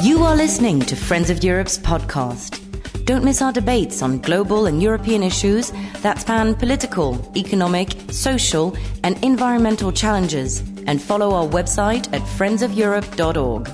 You 0.00 0.22
are 0.22 0.36
listening 0.36 0.78
to 0.82 0.94
Friends 0.94 1.28
of 1.28 1.42
Europe's 1.42 1.76
podcast. 1.76 3.04
Don't 3.04 3.24
miss 3.24 3.42
our 3.42 3.52
debates 3.52 4.00
on 4.00 4.20
global 4.20 4.66
and 4.66 4.80
European 4.80 5.24
issues 5.24 5.72
that 6.02 6.20
span 6.20 6.54
political, 6.54 7.32
economic, 7.36 7.96
social, 8.12 8.76
and 9.02 9.22
environmental 9.24 9.90
challenges. 9.90 10.60
And 10.86 11.02
follow 11.02 11.32
our 11.34 11.48
website 11.48 12.06
at 12.12 12.22
friendsofeurope.org. 12.22 13.68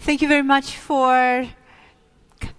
Thank 0.00 0.20
you 0.20 0.28
very 0.28 0.42
much 0.42 0.76
for 0.76 1.48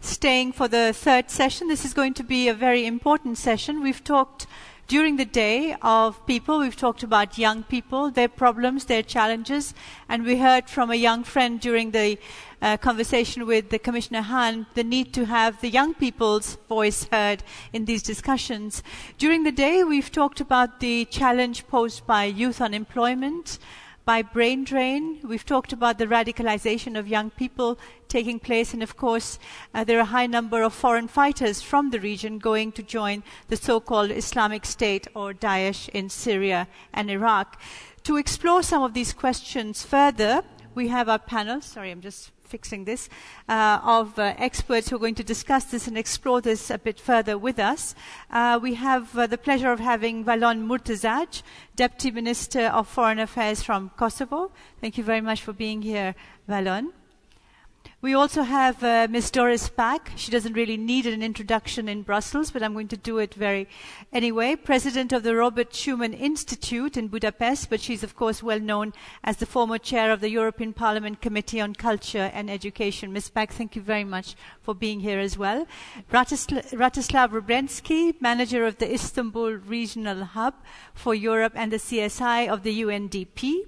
staying 0.02 0.54
for 0.54 0.68
the 0.68 0.92
third 0.92 1.30
session. 1.30 1.68
This 1.68 1.86
is 1.86 1.94
going 1.94 2.16
to 2.16 2.24
be 2.24 2.48
a 2.48 2.54
very 2.56 2.88
important 2.88 3.38
session. 3.38 3.84
We've 3.84 4.04
talked 4.04 4.48
during 4.90 5.18
the 5.18 5.26
day 5.26 5.76
of 5.84 6.26
people. 6.26 6.58
We've 6.60 6.76
talked 6.76 7.04
about 7.04 7.38
young 7.38 7.62
people, 7.62 8.10
their 8.10 8.28
problems, 8.28 8.86
their 8.86 9.04
challenges, 9.04 9.76
and 10.10 10.26
we 10.26 10.38
heard 10.38 10.68
from 10.68 10.90
a 10.90 10.96
young 10.96 11.24
friend 11.24 11.60
during 11.60 11.92
the 11.92 12.18
uh, 12.60 12.76
conversation 12.78 13.46
with 13.46 13.70
the 13.70 13.78
Commissioner 13.78 14.22
Hahn 14.22 14.66
the 14.74 14.84
need 14.84 15.14
to 15.14 15.26
have 15.28 15.62
the 15.62 15.70
young 15.70 15.94
people's 15.94 16.58
voice 16.68 17.08
heard 17.12 17.44
in 17.72 17.86
these 17.86 18.02
discussions. 18.02 18.82
During 19.20 19.44
the 19.44 19.52
day, 19.52 19.84
we've 19.84 20.12
talked 20.12 20.42
about 20.42 20.80
the 20.80 21.06
challenge 21.06 21.68
posed 21.68 22.08
by 22.08 22.26
youth 22.26 22.60
unemployment 22.60 23.60
by 24.06 24.22
brain 24.22 24.64
drain. 24.64 25.20
We've 25.24 25.46
talked 25.46 25.74
about 25.74 25.98
the 25.98 26.08
radicalization 26.08 26.98
of 26.98 27.08
young 27.08 27.30
people 27.30 27.78
taking 28.08 28.40
place, 28.40 28.74
and 28.74 28.82
of 28.82 28.98
course, 28.98 29.40
uh, 29.74 29.84
there 29.84 29.98
are 29.98 30.02
a 30.02 30.06
high 30.06 30.28
number 30.28 30.64
of 30.64 30.74
foreign 30.74 31.08
fighters 31.08 31.62
from 31.62 31.92
the 31.92 32.00
region 32.00 32.40
going 32.40 32.72
to 32.74 32.84
join 32.84 33.24
the 33.48 33.56
so 33.56 33.80
called 33.80 34.12
Islamic 34.12 34.66
State 34.66 35.08
or 35.14 35.34
Daesh 35.34 35.90
in 35.90 36.10
Syria 36.10 36.68
and 36.94 37.10
Iraq. 37.10 37.62
To 38.04 38.18
explore 38.18 38.64
some 38.64 38.84
of 38.84 38.94
these 38.94 39.14
questions 39.14 39.86
further, 39.86 40.44
we 40.74 40.88
have 40.88 41.10
our 41.10 41.20
panel. 41.20 41.62
Sorry, 41.62 41.92
I'm 41.92 42.02
just 42.02 42.32
fixing 42.50 42.86
this, 42.86 43.08
uh, 43.48 43.80
of 43.84 44.18
uh, 44.18 44.34
experts 44.38 44.90
who 44.90 44.96
are 44.96 45.00
going 45.00 45.16
to 45.16 45.24
discuss 45.24 45.66
this 45.66 45.88
and 45.88 45.98
explore 45.98 46.42
this 46.42 46.70
a 46.70 46.78
bit 46.78 47.00
further 47.00 47.38
with 47.38 47.60
us. 47.60 47.96
Uh, 48.32 48.60
we 48.62 48.74
have 48.74 49.18
uh, 49.18 49.28
the 49.28 49.38
pleasure 49.38 49.72
of 49.72 49.80
having 49.80 50.26
Valon 50.26 50.68
Murtezaj, 50.68 51.44
Deputy 51.76 52.12
Minister 52.12 52.66
of 52.68 52.88
Foreign 52.88 53.20
Affairs 53.20 53.64
from 53.64 53.92
Kosovo. 53.96 54.52
Thank 54.82 54.98
you 54.98 55.04
very 55.04 55.22
much 55.22 55.42
for 55.42 55.54
being 55.54 55.82
here, 55.82 56.16
Valon. 56.50 56.99
We 58.02 58.14
also 58.14 58.44
have 58.44 58.82
uh, 58.82 59.08
Ms. 59.10 59.30
Doris 59.30 59.68
Pack. 59.68 60.14
She 60.16 60.32
doesn't 60.32 60.54
really 60.54 60.78
need 60.78 61.06
an 61.06 61.22
introduction 61.22 61.90
in 61.90 62.04
Brussels, 62.04 62.50
but 62.50 62.64
I'm 62.64 62.72
going 62.72 62.88
to 62.88 62.96
do 62.96 63.18
it 63.18 63.34
very 63.34 63.68
anyway. 64.14 64.56
President 64.56 65.12
of 65.12 65.24
the 65.24 65.36
Robert 65.36 65.72
Schuman 65.72 66.18
Institute 66.18 66.96
in 66.96 67.10
Budapest, 67.10 67.70
but 67.70 67.82
she's 67.82 68.02
of 68.02 68.16
course 68.16 68.42
well 68.42 68.62
known 68.62 68.94
as 69.22 69.36
the 69.36 69.46
former 69.46 69.78
chair 69.78 70.14
of 70.14 70.22
the 70.22 70.30
European 70.30 70.72
Parliament 70.72 71.20
Committee 71.20 71.60
on 71.60 71.76
Culture 71.76 72.32
and 72.34 72.50
Education. 72.50 73.12
Ms. 73.12 73.32
Pack, 73.32 73.52
thank 73.52 73.76
you 73.76 73.82
very 73.82 74.06
much 74.06 74.36
for 74.62 74.74
being 74.74 75.02
here 75.02 75.20
as 75.20 75.38
well. 75.38 75.68
Rastisla- 76.10 76.72
Rastislav 76.72 77.32
Vrbensky, 77.32 78.16
manager 78.22 78.66
of 78.66 78.78
the 78.78 78.94
Istanbul 78.94 79.56
Regional 79.56 80.24
Hub 80.24 80.54
for 80.94 81.14
Europe 81.14 81.52
and 81.54 81.70
the 81.70 81.80
CIS 81.80 82.22
of 82.22 82.64
the 82.64 82.82
UNDP 82.82 83.66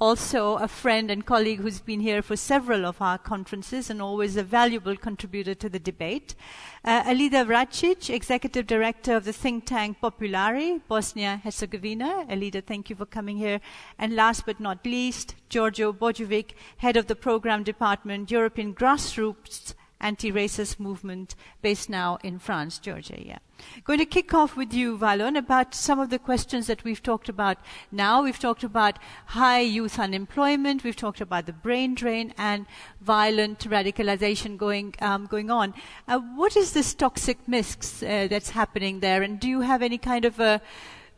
also 0.00 0.56
a 0.56 0.66
friend 0.66 1.10
and 1.10 1.26
colleague 1.26 1.60
who's 1.60 1.80
been 1.80 2.00
here 2.00 2.22
for 2.22 2.34
several 2.34 2.86
of 2.86 3.02
our 3.02 3.18
conferences 3.18 3.90
and 3.90 4.00
always 4.00 4.34
a 4.34 4.42
valuable 4.42 4.96
contributor 4.96 5.54
to 5.54 5.68
the 5.68 5.78
debate. 5.78 6.34
Uh, 6.82 7.02
Alida 7.06 7.44
Vracic, 7.44 8.08
Executive 8.08 8.66
Director 8.66 9.14
of 9.14 9.24
the 9.24 9.32
think 9.32 9.66
tank 9.66 9.98
Populari, 10.02 10.80
Bosnia-Herzegovina. 10.88 12.24
Alida, 12.30 12.62
thank 12.62 12.88
you 12.88 12.96
for 12.96 13.04
coming 13.04 13.36
here. 13.36 13.60
And 13.98 14.16
last 14.16 14.46
but 14.46 14.58
not 14.58 14.86
least, 14.86 15.34
Giorgio 15.50 15.92
Bojovic, 15.92 16.52
Head 16.78 16.96
of 16.96 17.06
the 17.06 17.14
Program 17.14 17.62
Department, 17.62 18.30
European 18.30 18.74
Grassroots 18.74 19.74
anti-racist 20.00 20.80
movement 20.80 21.34
based 21.62 21.90
now 21.90 22.18
in 22.22 22.38
France, 22.38 22.78
Georgia. 22.78 23.16
Yeah. 23.18 23.38
Going 23.84 23.98
to 23.98 24.06
kick 24.06 24.32
off 24.32 24.56
with 24.56 24.72
you, 24.72 24.96
Valon, 24.96 25.36
about 25.36 25.74
some 25.74 26.00
of 26.00 26.08
the 26.08 26.18
questions 26.18 26.66
that 26.66 26.82
we've 26.82 27.02
talked 27.02 27.28
about 27.28 27.58
now. 27.92 28.22
We've 28.22 28.38
talked 28.38 28.64
about 28.64 28.98
high 29.26 29.60
youth 29.60 29.98
unemployment. 29.98 30.82
We've 30.82 30.96
talked 30.96 31.20
about 31.20 31.44
the 31.44 31.52
brain 31.52 31.94
drain 31.94 32.32
and 32.38 32.64
violent 33.00 33.58
radicalization 33.60 34.56
going 34.56 34.94
um, 35.00 35.26
going 35.26 35.50
on. 35.50 35.74
Uh, 36.08 36.18
what 36.18 36.56
is 36.56 36.72
this 36.72 36.94
toxic 36.94 37.36
mix 37.46 38.02
uh, 38.02 38.28
that's 38.30 38.50
happening 38.50 39.00
there? 39.00 39.22
And 39.22 39.38
do 39.38 39.48
you 39.48 39.60
have 39.60 39.82
any 39.82 39.98
kind 39.98 40.24
of 40.24 40.40
a 40.40 40.62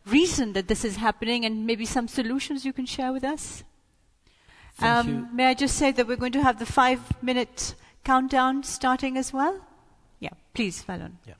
reason 0.04 0.52
that 0.54 0.66
this 0.66 0.84
is 0.84 0.96
happening, 0.96 1.44
and 1.44 1.64
maybe 1.64 1.84
some 1.84 2.08
solutions 2.08 2.64
you 2.64 2.72
can 2.72 2.86
share 2.86 3.12
with 3.12 3.22
us? 3.22 3.62
Um, 4.80 5.28
may 5.32 5.46
I 5.46 5.54
just 5.54 5.76
say 5.76 5.92
that 5.92 6.08
we're 6.08 6.16
going 6.16 6.32
to 6.32 6.42
have 6.42 6.58
the 6.58 6.66
five-minute 6.66 7.76
countdown 8.04 8.62
starting 8.62 9.16
as 9.16 9.32
well? 9.32 9.60
Yeah, 10.20 10.30
please, 10.54 10.82
Valon. 10.84 11.12
Yeah. 11.26 11.34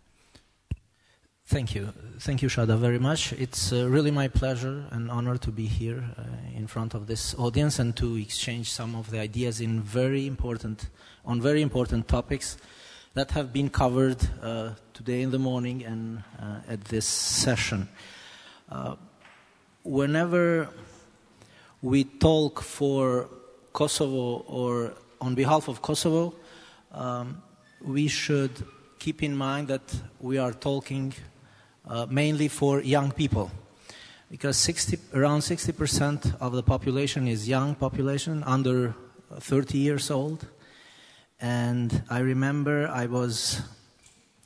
Thank 1.46 1.74
you. 1.74 1.92
Thank 2.18 2.40
you, 2.40 2.48
Shada, 2.48 2.78
very 2.78 2.98
much. 2.98 3.32
It's 3.32 3.72
uh, 3.72 3.86
really 3.88 4.10
my 4.10 4.28
pleasure 4.28 4.86
and 4.90 5.10
honor 5.10 5.36
to 5.38 5.50
be 5.50 5.66
here 5.66 6.02
uh, 6.16 6.22
in 6.56 6.66
front 6.66 6.94
of 6.94 7.06
this 7.06 7.34
audience 7.34 7.78
and 7.78 7.94
to 7.96 8.16
exchange 8.16 8.70
some 8.70 8.94
of 8.94 9.10
the 9.10 9.18
ideas 9.18 9.60
in 9.60 9.82
very 9.82 10.26
important, 10.26 10.88
on 11.26 11.42
very 11.42 11.60
important 11.60 12.08
topics 12.08 12.56
that 13.14 13.32
have 13.32 13.52
been 13.52 13.68
covered 13.68 14.16
uh, 14.40 14.70
today 14.94 15.20
in 15.20 15.30
the 15.30 15.38
morning 15.38 15.84
and 15.84 16.22
uh, 16.40 16.60
at 16.68 16.84
this 16.86 17.06
session. 17.06 17.88
Uh, 18.70 18.94
whenever 19.82 20.70
we 21.82 22.04
talk 22.04 22.62
for 22.62 23.28
Kosovo 23.72 24.44
or 24.46 24.94
on 25.20 25.34
behalf 25.34 25.68
of 25.68 25.82
Kosovo, 25.82 26.34
um, 26.92 27.42
we 27.80 28.08
should 28.08 28.64
keep 28.98 29.22
in 29.22 29.36
mind 29.36 29.68
that 29.68 29.94
we 30.20 30.38
are 30.38 30.52
talking 30.52 31.12
uh, 31.88 32.06
mainly 32.08 32.48
for 32.48 32.80
young 32.80 33.10
people. 33.10 33.50
Because 34.30 34.56
60, 34.56 34.98
around 35.14 35.40
60% 35.40 36.40
of 36.40 36.52
the 36.52 36.62
population 36.62 37.26
is 37.26 37.48
young 37.48 37.74
population 37.74 38.42
under 38.44 38.94
30 39.38 39.78
years 39.78 40.10
old. 40.10 40.46
And 41.40 42.04
i 42.08 42.20
remember 42.20 42.86
i 42.88 43.06
was 43.06 43.60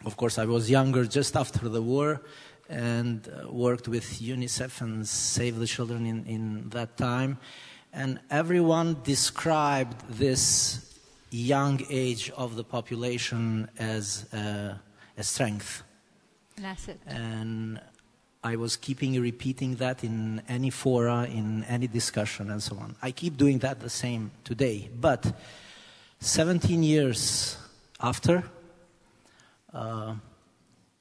of 0.07 0.17
course 0.17 0.39
i 0.39 0.47
was 0.47 0.71
younger 0.71 1.05
just 1.05 1.37
after 1.37 1.69
the 1.69 1.83
war 1.83 2.23
and 2.71 3.29
uh, 3.29 3.53
worked 3.53 3.87
with 3.87 4.05
unicef 4.21 4.81
and 4.81 5.07
save 5.07 5.59
the 5.59 5.67
children 5.67 6.07
in, 6.07 6.25
in 6.25 6.69
that 6.71 6.97
time. 6.97 7.39
And 7.93 8.19
everyone 8.31 8.97
described 9.05 10.09
this 10.09 10.96
young 11.37 11.81
age 11.91 12.31
of 12.31 12.57
the 12.57 12.65
population 12.65 13.69
as 13.79 14.33
a, 14.33 14.81
a 15.17 15.23
strength. 15.23 15.83
An 16.57 16.65
asset. 16.65 16.99
And 17.07 17.81
I 18.43 18.57
was 18.57 18.77
keeping 18.77 19.21
repeating 19.21 19.77
that 19.77 20.05
in 20.05 20.43
any 20.49 20.71
fora, 20.71 21.25
in 21.25 21.65
any 21.65 21.87
discussion, 21.87 22.51
and 22.51 22.63
so 22.63 22.77
on. 22.77 22.97
I 23.03 23.11
keep 23.11 23.37
doing 23.37 23.59
that 23.59 23.81
the 23.81 23.91
same 23.91 24.31
today. 24.45 24.89
But 24.99 25.33
17 26.21 26.83
years 26.83 27.57
after, 28.01 28.45
uh, 29.73 30.15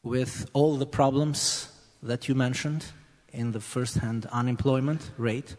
with 0.04 0.50
all 0.54 0.76
the 0.76 0.86
problems 0.86 1.70
that 2.02 2.28
you 2.28 2.36
mentioned 2.36 2.86
in 3.32 3.52
the 3.52 3.60
first 3.60 3.98
hand 3.98 4.28
unemployment 4.32 5.12
rate 5.18 5.56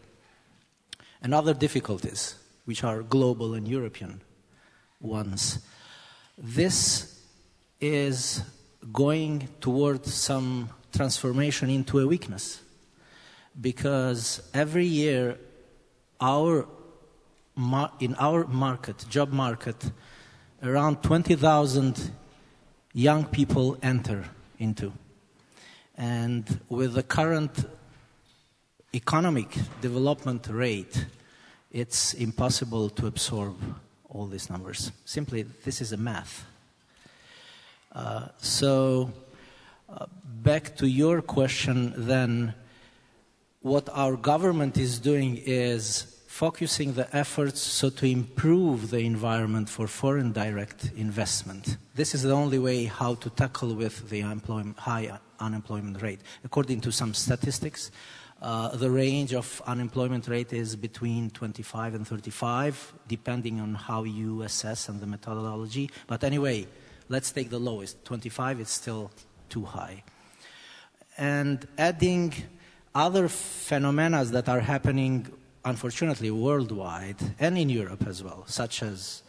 and 1.21 1.33
other 1.33 1.53
difficulties, 1.53 2.35
which 2.65 2.83
are 2.83 3.01
global 3.01 3.53
and 3.53 3.67
European, 3.67 4.21
ones. 4.99 5.59
This 6.37 7.21
is 7.79 8.41
going 8.91 9.49
towards 9.61 10.13
some 10.13 10.69
transformation 10.91 11.69
into 11.69 11.99
a 11.99 12.07
weakness 12.07 12.61
because 13.59 14.41
every 14.53 14.85
year 14.85 15.37
our 16.21 16.67
in 17.99 18.15
our 18.19 18.45
market 18.45 19.03
job 19.09 19.31
market 19.31 19.91
around 20.61 21.01
20,000 21.01 22.11
young 22.93 23.25
people 23.25 23.77
enter 23.81 24.25
into 24.59 24.93
and 25.95 26.59
with 26.69 26.93
the 26.93 27.01
current 27.01 27.65
economic 28.93 29.57
development 29.81 30.47
rate 30.49 31.05
it's 31.71 32.13
impossible 32.13 32.89
to 32.89 33.07
absorb 33.07 33.55
all 34.17 34.27
these 34.27 34.49
numbers. 34.49 34.91
Simply, 35.05 35.43
this 35.43 35.81
is 35.81 35.91
a 35.91 35.97
math. 35.97 36.45
Uh, 37.91 38.27
so, 38.37 39.11
uh, 39.89 40.05
back 40.23 40.75
to 40.77 40.87
your 40.87 41.21
question, 41.21 41.93
then, 41.95 42.53
what 43.61 43.89
our 43.93 44.15
government 44.15 44.77
is 44.77 44.99
doing 44.99 45.41
is 45.45 46.13
focusing 46.27 46.93
the 46.93 47.07
efforts 47.15 47.59
so 47.59 47.89
to 47.89 48.05
improve 48.05 48.91
the 48.91 48.99
environment 48.99 49.67
for 49.67 49.87
foreign 49.87 50.31
direct 50.31 50.91
investment. 50.95 51.77
This 51.95 52.13
is 52.13 52.21
the 52.21 52.31
only 52.31 52.59
way 52.59 52.85
how 52.85 53.15
to 53.15 53.29
tackle 53.31 53.73
with 53.73 54.09
the 54.09 54.21
high 54.77 55.19
unemployment 55.39 56.01
rate. 56.01 56.19
According 56.43 56.81
to 56.81 56.91
some 56.91 57.15
statistics, 57.15 57.89
Uh, 58.39 58.75
the 58.75 58.89
range 58.89 59.33
of 59.33 59.61
unemployment 59.65 60.27
rate 60.27 60.53
is 60.53 60.75
between 60.75 61.29
25 61.31 61.95
and 61.95 62.07
35, 62.07 62.93
depending 63.07 63.59
on 63.59 63.73
how 63.73 64.03
you 64.03 64.43
assess 64.43 64.89
and 64.89 65.01
the 65.01 65.07
methodology. 65.07 65.89
But 66.05 66.23
anyway, 66.23 66.67
let's 67.09 67.31
take 67.31 67.49
the 67.49 67.59
lowest. 67.59 68.05
25 68.05 68.59
is 68.59 68.69
still 68.69 69.11
too 69.49 69.65
high. 69.65 70.03
And 71.17 71.67
adding 71.79 72.33
other 72.93 73.27
phenomena 73.27 74.23
that 74.25 74.47
are 74.47 74.59
happening, 74.59 75.27
unfortunately, 75.65 76.29
worldwide 76.29 77.17
and 77.39 77.57
in 77.57 77.69
Europe 77.69 78.05
as 78.07 78.23
well, 78.23 78.43
such 78.45 78.83
as 78.83 79.23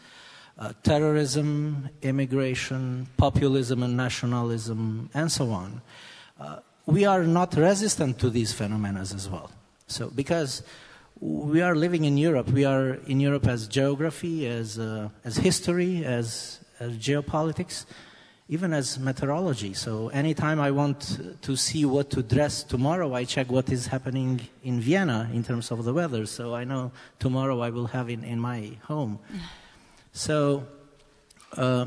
uh, 0.59 0.73
terrorism, 0.83 1.89
immigration, 2.03 3.07
populism 3.17 3.83
and 3.83 3.97
nationalism, 3.97 5.09
and 5.15 5.33
so 5.33 5.51
on. 5.51 5.81
Uh, 6.39 6.59
we 6.89 7.05
are 7.05 7.25
not 7.25 7.55
resistant 7.55 8.19
to 8.19 8.31
these 8.31 8.55
phenomena 8.55 9.01
as 9.01 9.29
well. 9.29 9.51
So, 9.89 10.09
because 10.09 10.63
we 11.21 11.61
are 11.61 11.75
living 11.75 12.07
in 12.07 12.17
Europe, 12.17 12.49
we 12.49 12.65
are 12.65 12.95
in 13.07 13.21
Europe 13.21 13.47
as 13.47 13.69
geography, 13.69 14.47
as, 14.47 14.79
uh, 14.79 15.11
as 15.23 15.37
history, 15.37 16.03
as, 16.03 16.61
as 16.81 16.97
geopolitics, 16.97 17.85
even 18.49 18.73
as 18.73 18.99
meteorology. 18.99 19.75
So, 19.75 20.09
anytime 20.09 20.61
I 20.61 20.71
want 20.71 21.21
to 21.43 21.57
see 21.57 21.85
what 21.85 22.09
to 22.11 22.23
dress 22.23 22.63
tomorrow, 22.63 23.13
I 23.13 23.25
check 23.25 23.51
what 23.51 23.69
is 23.69 23.89
happening 23.89 24.41
in 24.65 24.81
Vienna 24.81 25.29
in 25.35 25.45
terms 25.45 25.71
of 25.71 25.85
the 25.85 25.93
weather. 25.93 26.25
So, 26.25 26.55
I 26.55 26.65
know 26.65 26.93
tomorrow 27.19 27.61
I 27.61 27.69
will 27.69 27.89
have 27.89 28.09
in, 28.09 28.25
in 28.25 28.41
my 28.41 28.73
home. 28.85 29.19
So, 30.13 30.65
uh, 31.55 31.87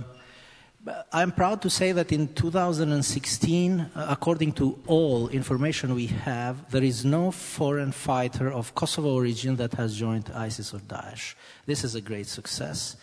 I'm 1.12 1.32
proud 1.32 1.62
to 1.62 1.70
say 1.70 1.92
that 1.92 2.12
in 2.12 2.34
2016, 2.34 3.80
uh, 3.80 4.06
according 4.10 4.54
to 4.54 4.80
all 4.88 5.28
information 5.30 5.94
we 5.94 6.08
have, 6.08 6.72
there 6.72 6.84
is 6.84 7.06
no 7.06 7.30
foreign 7.30 7.92
fighter 7.92 8.52
of 8.52 8.74
Kosovo 8.74 9.14
origin 9.14 9.58
that 9.58 9.74
has 9.76 9.96
joined 9.96 10.32
ISIS 10.34 10.74
or 10.74 10.80
Daesh. 10.80 11.36
This 11.68 11.84
is 11.84 11.94
a 11.94 12.02
great 12.02 12.26
success, 12.26 12.96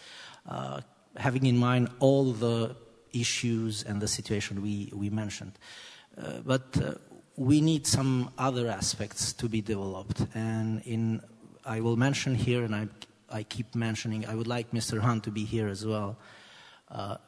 uh, 0.48 0.80
having 1.16 1.46
in 1.46 1.56
mind 1.56 1.88
all 2.00 2.32
the 2.32 2.75
issues 3.12 3.84
and 3.84 4.02
the 4.02 4.08
situation 4.08 4.60
we, 4.60 4.92
we 4.92 5.08
mentioned. 5.08 5.52
Uh, 6.20 6.40
but 6.44 6.76
uh, 6.82 6.94
we 7.36 7.60
need 7.60 7.86
some 7.86 8.32
other 8.38 8.66
aspects 8.69 9.32
to 9.34 9.48
be 9.48 9.60
developed. 9.60 10.26
And 10.34 10.82
in, 10.82 11.22
I 11.64 11.81
will 11.81 11.96
mention 11.96 12.34
here, 12.34 12.64
and 12.64 12.74
I, 12.74 12.88
I 13.31 13.44
keep 13.44 13.76
mentioning, 13.76 14.26
I 14.26 14.34
would 14.34 14.48
like 14.48 14.72
Mr. 14.72 14.98
Hahn 14.98 15.20
to 15.20 15.31
be 15.31 15.44
here 15.44 15.69
as 15.69 15.86
well. 15.86 16.19
Uh, 16.90 17.19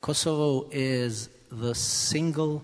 Kosovo 0.00 0.68
is 0.70 1.28
the 1.50 1.74
single 1.74 2.62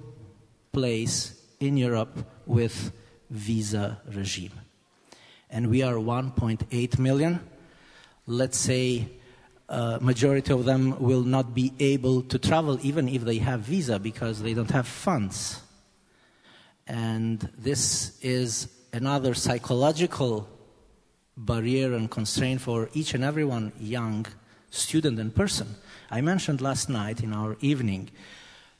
place 0.72 1.40
in 1.60 1.76
Europe 1.76 2.26
with 2.46 2.92
visa 3.30 4.00
regime. 4.12 4.52
And 5.50 5.68
we 5.68 5.82
are 5.82 5.94
1.8 5.94 6.98
million. 6.98 7.40
Let's 8.26 8.58
say 8.58 9.08
uh, 9.68 9.98
majority 10.00 10.52
of 10.52 10.64
them 10.64 11.00
will 11.00 11.22
not 11.22 11.54
be 11.54 11.72
able 11.80 12.22
to 12.22 12.38
travel 12.38 12.78
even 12.82 13.08
if 13.08 13.22
they 13.22 13.38
have 13.38 13.60
visa 13.60 13.98
because 13.98 14.42
they 14.42 14.54
don't 14.54 14.70
have 14.70 14.86
funds. 14.86 15.60
And 16.86 17.48
this 17.58 18.18
is 18.22 18.68
another 18.92 19.34
psychological 19.34 20.48
barrier 21.36 21.94
and 21.94 22.10
constraint 22.10 22.60
for 22.60 22.90
each 22.92 23.14
and 23.14 23.24
everyone 23.24 23.72
young 23.80 24.26
student 24.70 25.18
and 25.18 25.34
person 25.34 25.74
I 26.14 26.20
mentioned 26.20 26.60
last 26.60 26.88
night 26.88 27.24
in 27.24 27.32
our 27.32 27.56
evening, 27.60 28.08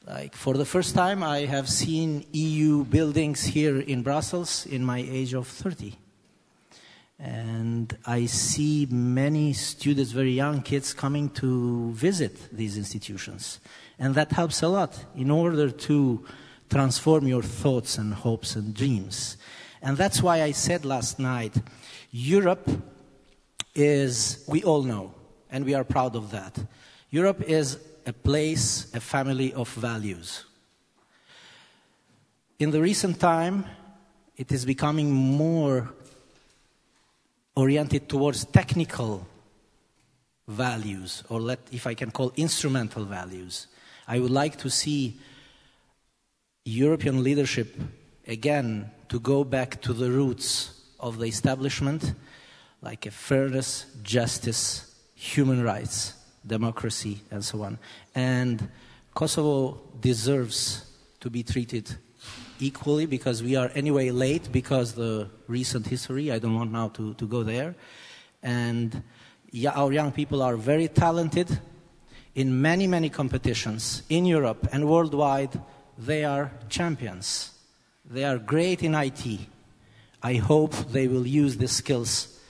like 0.06 0.36
for 0.36 0.54
the 0.54 0.64
first 0.64 0.94
time, 0.94 1.25
I 1.25 1.46
have 1.46 1.69
seen 1.69 2.25
EU 2.31 2.84
buildings 2.84 3.42
here 3.42 3.81
in 3.81 4.04
Brussels 4.04 4.66
in 4.66 4.84
my 4.84 4.98
age 4.98 5.34
of 5.34 5.48
30. 5.48 5.96
And 7.19 7.98
I 8.06 8.26
see 8.26 8.86
many 8.88 9.52
students, 9.52 10.12
very 10.12 10.31
young 10.31 10.62
kids, 10.62 10.94
coming 10.94 11.28
to 11.31 11.90
visit 11.90 12.38
these 12.52 12.78
institutions. 12.78 13.58
And 13.98 14.14
that 14.14 14.31
helps 14.31 14.62
a 14.62 14.69
lot 14.69 15.04
in 15.16 15.28
order 15.28 15.72
to 15.72 16.25
transform 16.70 17.26
your 17.26 17.42
thoughts 17.42 17.98
and 17.98 18.14
hopes 18.14 18.54
and 18.54 18.72
dreams. 18.72 19.38
And 19.82 19.96
that's 19.96 20.22
why 20.22 20.40
I 20.40 20.52
said 20.52 20.84
last 20.84 21.19
night 21.19 21.56
Europe 22.12 22.70
is, 23.75 24.44
we 24.46 24.62
all 24.62 24.84
know, 24.84 25.14
and 25.50 25.64
we 25.64 25.75
are 25.75 25.82
proud 25.82 26.14
of 26.14 26.31
that. 26.31 26.64
Europe 27.14 27.43
is 27.43 27.78
a 28.06 28.12
place, 28.12 28.93
a 28.93 28.99
family 28.99 29.55
of 29.55 29.72
values. 29.75 30.46
In 32.58 32.72
the 32.72 32.81
recent 32.81 33.20
time, 33.20 33.64
it 34.37 34.50
is 34.50 34.64
becoming 34.64 35.12
more 35.12 35.94
oriented 37.55 38.08
towards 38.08 38.44
technical 38.46 39.25
values, 40.49 41.22
or 41.28 41.40
let, 41.40 41.61
if 41.70 41.87
I 41.87 41.94
can 41.94 42.11
call 42.11 42.32
instrumental 42.34 43.05
values. 43.05 43.69
I 44.08 44.19
would 44.19 44.32
like 44.32 44.56
to 44.56 44.69
see 44.69 45.17
European 46.64 47.22
leadership 47.22 47.81
again 48.26 48.90
to 49.08 49.20
go 49.20 49.44
back 49.44 49.81
to 49.82 49.93
the 49.93 50.10
roots 50.10 50.82
of 50.99 51.19
the 51.19 51.26
establishment, 51.26 52.12
like 52.82 53.06
a 53.06 53.12
fairness, 53.12 53.87
justice, 54.02 54.93
human 55.14 55.62
rights 55.62 56.14
democracy, 56.46 57.20
and 57.31 57.44
so 57.44 57.62
on. 57.62 57.79
And 58.14 58.69
Kosovo 59.14 59.81
deserves 60.00 60.85
to 61.20 61.31
be 61.31 61.43
treated 61.43 61.96
equally 62.61 63.06
because 63.06 63.43
we 63.43 63.56
are 63.56 63.70
anyway 63.75 64.11
late 64.11 64.50
because 64.52 64.94
the 64.94 65.29
recent 65.49 65.87
history. 65.87 66.31
I 66.31 66.38
don't 66.38 66.55
want 66.55 66.73
now 66.73 66.88
to, 66.88 67.14
to 67.14 67.26
go 67.26 67.43
there. 67.43 67.75
And 68.43 69.02
yeah, 69.50 69.70
our 69.70 69.93
young 69.93 70.12
people 70.12 70.43
are 70.43 70.56
very 70.56 70.88
talented 70.88 71.58
in 72.35 72.61
many, 72.61 72.87
many 72.87 73.08
competitions 73.08 74.02
in 74.08 74.25
Europe 74.26 74.69
and 74.73 74.88
worldwide. 74.88 75.61
They 75.96 76.25
are 76.25 76.50
champions. 76.69 77.52
They 78.05 78.25
are 78.25 78.38
great 78.38 78.82
in 78.82 78.94
IT. 78.94 79.25
I 80.23 80.35
hope 80.35 80.75
they 80.91 81.06
will 81.06 81.26
use 81.26 81.56
the 81.56 81.69
skills 81.69 82.41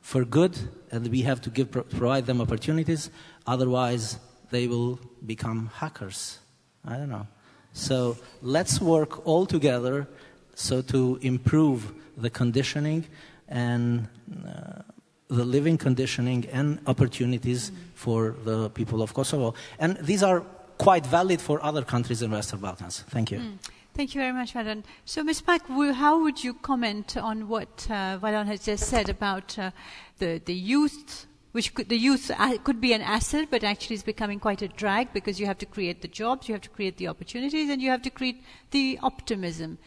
for 0.00 0.24
good, 0.24 0.58
and 0.90 1.06
we 1.08 1.22
have 1.22 1.40
to 1.42 1.50
give, 1.50 1.70
provide 1.70 2.26
them 2.26 2.40
opportunities. 2.40 3.10
Otherwise, 3.46 4.18
they 4.50 4.66
will 4.66 4.98
become 5.26 5.70
hackers. 5.74 6.38
I 6.84 6.96
don't 6.96 7.08
know. 7.08 7.26
So 7.72 8.16
let's 8.42 8.80
work 8.80 9.26
all 9.26 9.46
together 9.46 10.08
so 10.54 10.82
to 10.82 11.18
improve 11.22 11.92
the 12.16 12.30
conditioning 12.30 13.06
and 13.48 14.08
uh, 14.46 14.82
the 15.28 15.44
living 15.44 15.78
conditioning 15.78 16.46
and 16.52 16.80
opportunities 16.86 17.70
for 17.94 18.34
the 18.44 18.68
people 18.70 19.02
of 19.02 19.14
Kosovo. 19.14 19.54
And 19.78 19.96
these 19.98 20.22
are 20.22 20.40
quite 20.78 21.06
valid 21.06 21.40
for 21.40 21.62
other 21.64 21.82
countries 21.82 22.22
in 22.22 22.30
the 22.30 22.36
Western 22.36 22.60
Balkans. 22.60 23.04
Thank 23.08 23.30
you. 23.30 23.38
Mm. 23.38 23.58
Thank 23.94 24.14
you 24.14 24.20
very 24.20 24.32
much, 24.32 24.54
Madam. 24.54 24.84
So, 25.04 25.22
Ms. 25.22 25.42
Pack, 25.42 25.66
how 25.66 26.22
would 26.22 26.42
you 26.42 26.54
comment 26.54 27.16
on 27.16 27.48
what 27.48 27.86
uh, 27.90 28.18
Valon 28.18 28.46
has 28.46 28.64
just 28.64 28.86
said 28.86 29.08
about 29.08 29.58
uh, 29.58 29.72
the, 30.18 30.40
the 30.44 30.54
youth 30.54 31.26
which 31.52 31.74
could, 31.74 31.88
the 31.88 31.96
youth 31.96 32.30
uh, 32.30 32.58
could 32.58 32.80
be 32.80 32.92
an 32.92 33.02
asset, 33.02 33.48
but 33.50 33.64
actually 33.64 33.94
is 33.94 34.02
becoming 34.02 34.38
quite 34.38 34.62
a 34.62 34.68
drag 34.68 35.12
because 35.12 35.40
you 35.40 35.46
have 35.46 35.58
to 35.58 35.66
create 35.66 36.00
the 36.02 36.08
jobs, 36.08 36.48
you 36.48 36.54
have 36.54 36.62
to 36.62 36.68
create 36.68 36.96
the 36.96 37.08
opportunities, 37.08 37.68
and 37.68 37.82
you 37.82 37.90
have 37.90 38.02
to 38.02 38.10
create 38.10 38.42
the 38.70 38.98
optimism. 39.02 39.78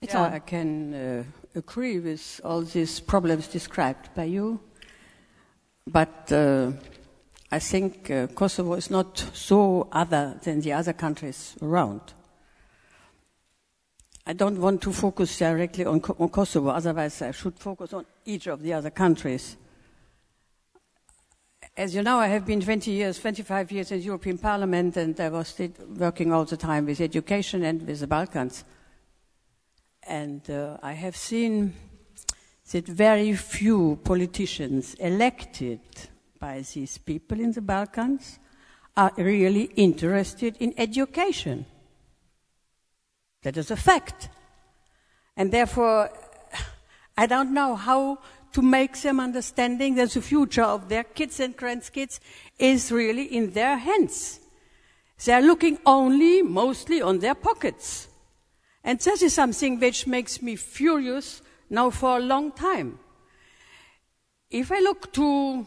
It's 0.00 0.14
yeah, 0.14 0.30
I 0.34 0.38
can 0.38 0.94
uh, 0.94 1.24
agree 1.54 1.98
with 1.98 2.40
all 2.44 2.62
these 2.62 3.00
problems 3.00 3.48
described 3.48 4.14
by 4.14 4.24
you, 4.24 4.60
but 5.86 6.32
uh, 6.32 6.72
I 7.50 7.58
think 7.58 8.10
uh, 8.10 8.28
Kosovo 8.28 8.74
is 8.74 8.90
not 8.90 9.18
so 9.32 9.88
other 9.92 10.38
than 10.42 10.60
the 10.60 10.72
other 10.72 10.92
countries 10.92 11.56
around. 11.60 12.00
I 14.26 14.34
don't 14.34 14.60
want 14.60 14.82
to 14.82 14.92
focus 14.92 15.38
directly 15.38 15.84
on, 15.84 16.00
on 16.18 16.28
Kosovo, 16.28 16.68
otherwise 16.68 17.20
I 17.20 17.32
should 17.32 17.58
focus 17.58 17.92
on 17.92 18.06
each 18.24 18.46
of 18.46 18.62
the 18.62 18.74
other 18.74 18.90
countries 18.90 19.56
as 21.78 21.94
you 21.94 22.02
know, 22.02 22.18
I 22.18 22.26
have 22.26 22.44
been 22.44 22.60
20 22.60 22.90
years, 22.90 23.20
25 23.20 23.70
years 23.70 23.92
in 23.92 24.00
the 24.00 24.04
European 24.04 24.36
Parliament, 24.36 24.96
and 24.96 25.18
I 25.20 25.28
was 25.28 25.54
working 25.96 26.32
all 26.32 26.44
the 26.44 26.56
time 26.56 26.86
with 26.86 27.00
education 27.00 27.62
and 27.62 27.86
with 27.86 28.00
the 28.00 28.08
Balkans. 28.08 28.64
And 30.02 30.42
uh, 30.50 30.78
I 30.82 30.94
have 30.94 31.16
seen 31.16 31.74
that 32.72 32.84
very 32.84 33.32
few 33.36 34.00
politicians 34.02 34.94
elected 34.94 35.78
by 36.40 36.64
these 36.74 36.98
people 36.98 37.38
in 37.38 37.52
the 37.52 37.62
Balkans 37.62 38.40
are 38.96 39.12
really 39.16 39.70
interested 39.76 40.56
in 40.58 40.74
education. 40.76 41.64
That 43.42 43.56
is 43.56 43.70
a 43.70 43.76
fact. 43.76 44.28
And 45.36 45.52
therefore, 45.52 46.10
I 47.16 47.26
don't 47.26 47.54
know 47.54 47.76
how 47.76 48.18
to 48.52 48.62
make 48.62 49.00
them 49.00 49.20
understanding 49.20 49.94
that 49.96 50.10
the 50.10 50.22
future 50.22 50.62
of 50.62 50.88
their 50.88 51.04
kids 51.04 51.40
and 51.40 51.56
grandkids 51.56 52.20
is 52.58 52.90
really 52.90 53.24
in 53.24 53.52
their 53.52 53.76
hands. 53.76 54.40
They 55.24 55.32
are 55.32 55.42
looking 55.42 55.78
only, 55.84 56.42
mostly 56.42 57.02
on 57.02 57.18
their 57.18 57.34
pockets. 57.34 58.08
And 58.84 58.98
that 59.00 59.22
is 59.22 59.34
something 59.34 59.80
which 59.80 60.06
makes 60.06 60.40
me 60.40 60.56
furious 60.56 61.42
now 61.68 61.90
for 61.90 62.16
a 62.16 62.20
long 62.20 62.52
time. 62.52 62.98
If 64.50 64.72
I 64.72 64.78
look 64.78 65.12
to, 65.12 65.66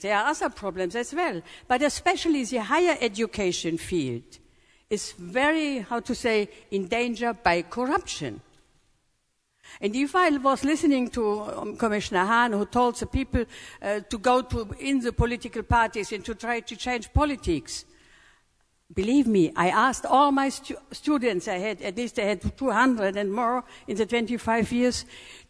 there 0.00 0.16
are 0.16 0.26
other 0.26 0.50
problems 0.50 0.94
as 0.94 1.12
well, 1.12 1.42
but 1.66 1.82
especially 1.82 2.44
the 2.44 2.62
higher 2.62 2.96
education 3.00 3.78
field 3.78 4.38
is 4.88 5.12
very, 5.12 5.80
how 5.80 6.00
to 6.00 6.14
say, 6.14 6.48
in 6.70 6.86
danger 6.86 7.32
by 7.32 7.62
corruption. 7.62 8.40
And 9.80 9.94
if 9.94 10.14
I 10.16 10.30
was 10.30 10.64
listening 10.64 11.10
to 11.10 11.40
um, 11.40 11.76
Commissioner 11.76 12.24
Hahn, 12.24 12.52
who 12.52 12.66
told 12.66 12.96
the 12.96 13.06
people 13.06 13.44
uh, 13.80 14.00
to 14.00 14.18
go 14.18 14.42
to 14.42 14.74
in 14.80 15.00
the 15.00 15.12
political 15.12 15.62
parties 15.62 16.12
and 16.12 16.24
to 16.24 16.34
try 16.34 16.60
to 16.60 16.76
change 16.76 17.12
politics, 17.12 17.84
believe 18.92 19.26
me, 19.26 19.52
I 19.54 19.68
asked 19.68 20.06
all 20.06 20.32
my 20.32 20.48
stu- 20.48 20.78
students, 20.92 21.46
I 21.46 21.58
had 21.58 21.82
at 21.82 21.96
least 21.96 22.18
I 22.18 22.24
had 22.24 22.56
200 22.56 23.16
and 23.16 23.32
more 23.32 23.64
in 23.86 23.96
the 23.96 24.06
25 24.06 24.72
years, 24.72 25.04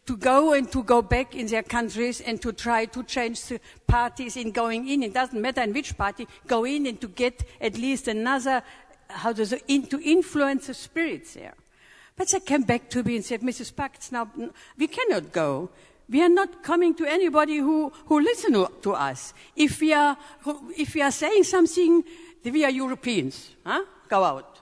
to 0.07 0.17
go 0.17 0.55
and 0.55 0.73
to 0.73 0.83
go 0.83 1.03
back 1.03 1.35
in 1.35 1.47
their 1.47 1.63
countries 1.63 2.23
and 2.23 2.41
to 2.41 2.53
try 2.53 2.87
to 2.87 3.03
change 3.05 3.43
the 3.43 3.61
parties 3.87 4.37
in 4.37 4.51
going 4.51 4.89
in. 4.89 5.03
It 5.03 5.13
doesn't 5.13 5.41
matter 5.41 5.63
in 5.63 5.73
which 5.73 5.97
party, 5.97 6.27
go 6.47 6.65
in 6.65 6.87
and 6.87 7.01
to 7.01 7.09
get 7.09 7.45
at 7.61 7.77
least 7.77 8.09
another, 8.09 8.63
how 9.09 9.33
does 9.33 9.53
it, 9.53 9.63
in, 9.69 9.87
to 9.89 10.01
influence 10.01 10.67
the 10.67 10.75
spirits 10.75 11.35
there. 11.35 11.55
But 12.19 12.29
they 12.29 12.41
came 12.41 12.63
back 12.63 12.91
to 12.91 13.05
me 13.05 13.15
and 13.15 13.25
said, 13.25 13.43
Mrs. 13.43 13.75
Pax, 13.75 14.11
now 14.11 14.29
we 14.77 14.89
cannot 14.89 15.31
go. 15.31 15.71
We 16.11 16.21
are 16.21 16.29
not 16.29 16.65
coming 16.65 16.95
to 16.97 17.07
anybody 17.07 17.59
who, 17.59 17.93
who 18.07 18.21
listen 18.21 18.67
to 18.83 18.93
us. 18.93 19.33
If 19.55 19.81
we 19.81 19.93
are, 19.93 20.17
if 20.77 20.95
we 20.95 21.03
are 21.03 21.13
saying 21.13 21.45
something, 21.45 22.03
we 22.43 22.65
are 22.65 22.71
Europeans. 22.71 23.51
Huh? 23.65 23.85
Go 24.09 24.25
out. 24.25 24.59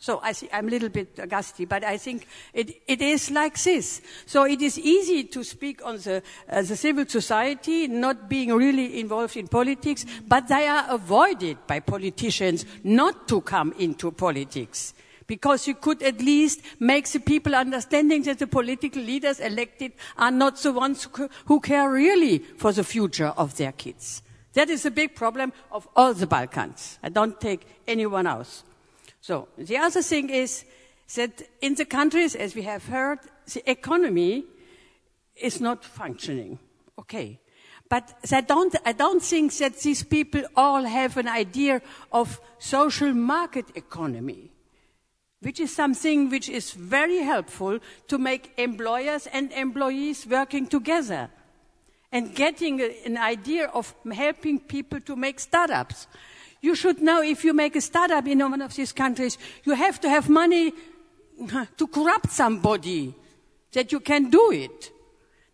So 0.00 0.20
I 0.22 0.32
see, 0.32 0.50
I'm 0.52 0.68
a 0.68 0.70
little 0.70 0.90
bit 0.90 1.28
gusty, 1.28 1.64
but 1.64 1.82
I 1.82 1.96
think 1.96 2.26
it, 2.52 2.82
it 2.86 3.00
is 3.00 3.30
like 3.30 3.60
this. 3.60 4.02
So 4.26 4.44
it 4.44 4.60
is 4.60 4.78
easy 4.78 5.24
to 5.24 5.42
speak 5.42 5.84
on 5.84 5.96
the, 5.96 6.22
uh, 6.48 6.62
the 6.62 6.76
civil 6.76 7.06
society, 7.06 7.88
not 7.88 8.28
being 8.28 8.52
really 8.54 9.00
involved 9.00 9.36
in 9.36 9.48
politics, 9.48 10.04
but 10.26 10.46
they 10.46 10.68
are 10.68 10.84
avoided 10.90 11.66
by 11.66 11.80
politicians 11.80 12.66
not 12.84 13.26
to 13.28 13.40
come 13.40 13.72
into 13.78 14.12
politics 14.12 14.92
because 15.28 15.68
you 15.68 15.74
could 15.74 16.02
at 16.02 16.20
least 16.20 16.62
make 16.80 17.06
the 17.06 17.20
people 17.20 17.54
understanding 17.54 18.22
that 18.24 18.40
the 18.40 18.46
political 18.48 19.00
leaders 19.00 19.38
elected 19.38 19.92
are 20.16 20.32
not 20.32 20.56
the 20.56 20.72
ones 20.72 21.06
who 21.44 21.60
care 21.60 21.88
really 21.88 22.38
for 22.38 22.72
the 22.72 22.82
future 22.82 23.32
of 23.36 23.56
their 23.56 23.70
kids. 23.70 24.22
That 24.54 24.70
is 24.70 24.84
a 24.86 24.90
big 24.90 25.14
problem 25.14 25.52
of 25.70 25.86
all 25.94 26.14
the 26.14 26.26
Balkans. 26.26 26.98
I 27.02 27.10
don't 27.10 27.40
take 27.40 27.66
anyone 27.86 28.26
else. 28.26 28.64
So 29.20 29.48
the 29.56 29.76
other 29.76 30.02
thing 30.02 30.30
is 30.30 30.64
that 31.14 31.42
in 31.60 31.74
the 31.74 31.84
countries, 31.84 32.34
as 32.34 32.54
we 32.54 32.62
have 32.62 32.86
heard, 32.86 33.18
the 33.52 33.70
economy 33.70 34.44
is 35.36 35.60
not 35.60 35.84
functioning. 35.84 36.58
Okay. 36.98 37.38
But 37.90 38.14
I 38.32 38.40
don't, 38.40 38.74
I 38.84 38.92
don't 38.92 39.22
think 39.22 39.56
that 39.58 39.78
these 39.80 40.02
people 40.02 40.42
all 40.56 40.84
have 40.84 41.16
an 41.16 41.28
idea 41.28 41.80
of 42.12 42.40
social 42.58 43.12
market 43.12 43.66
economy 43.74 44.50
which 45.40 45.60
is 45.60 45.74
something 45.74 46.30
which 46.30 46.48
is 46.48 46.72
very 46.72 47.18
helpful 47.18 47.78
to 48.08 48.18
make 48.18 48.52
employers 48.58 49.26
and 49.28 49.52
employees 49.52 50.26
working 50.26 50.66
together 50.66 51.30
and 52.10 52.34
getting 52.34 52.80
an 53.04 53.16
idea 53.16 53.66
of 53.66 53.94
helping 54.12 54.58
people 54.58 55.00
to 55.00 55.14
make 55.14 55.38
startups. 55.38 56.06
You 56.60 56.74
should 56.74 57.00
know 57.00 57.22
if 57.22 57.44
you 57.44 57.52
make 57.52 57.76
a 57.76 57.80
startup 57.80 58.26
in 58.26 58.40
one 58.40 58.62
of 58.62 58.74
these 58.74 58.92
countries, 58.92 59.38
you 59.64 59.74
have 59.74 60.00
to 60.00 60.08
have 60.08 60.28
money 60.28 60.72
to 61.76 61.86
corrupt 61.86 62.30
somebody 62.30 63.14
that 63.72 63.92
you 63.92 64.00
can 64.00 64.30
do 64.30 64.50
it. 64.50 64.90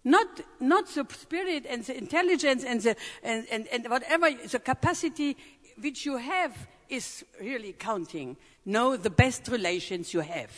Not, 0.05 0.27
not 0.61 0.87
the 0.89 1.07
spirit 1.11 1.67
and 1.69 1.83
the 1.83 1.97
intelligence 1.97 2.65
and, 2.65 2.81
the, 2.81 2.97
and, 3.23 3.47
and, 3.51 3.67
and 3.69 3.89
whatever, 3.89 4.31
the 4.31 4.59
capacity 4.59 5.37
which 5.81 6.07
you 6.07 6.17
have 6.17 6.57
is 6.89 7.25
really 7.41 7.73
counting. 7.73 8.37
Know 8.65 8.97
the 8.97 9.11
best 9.11 9.49
relations 9.49 10.15
you 10.15 10.21
have. 10.21 10.51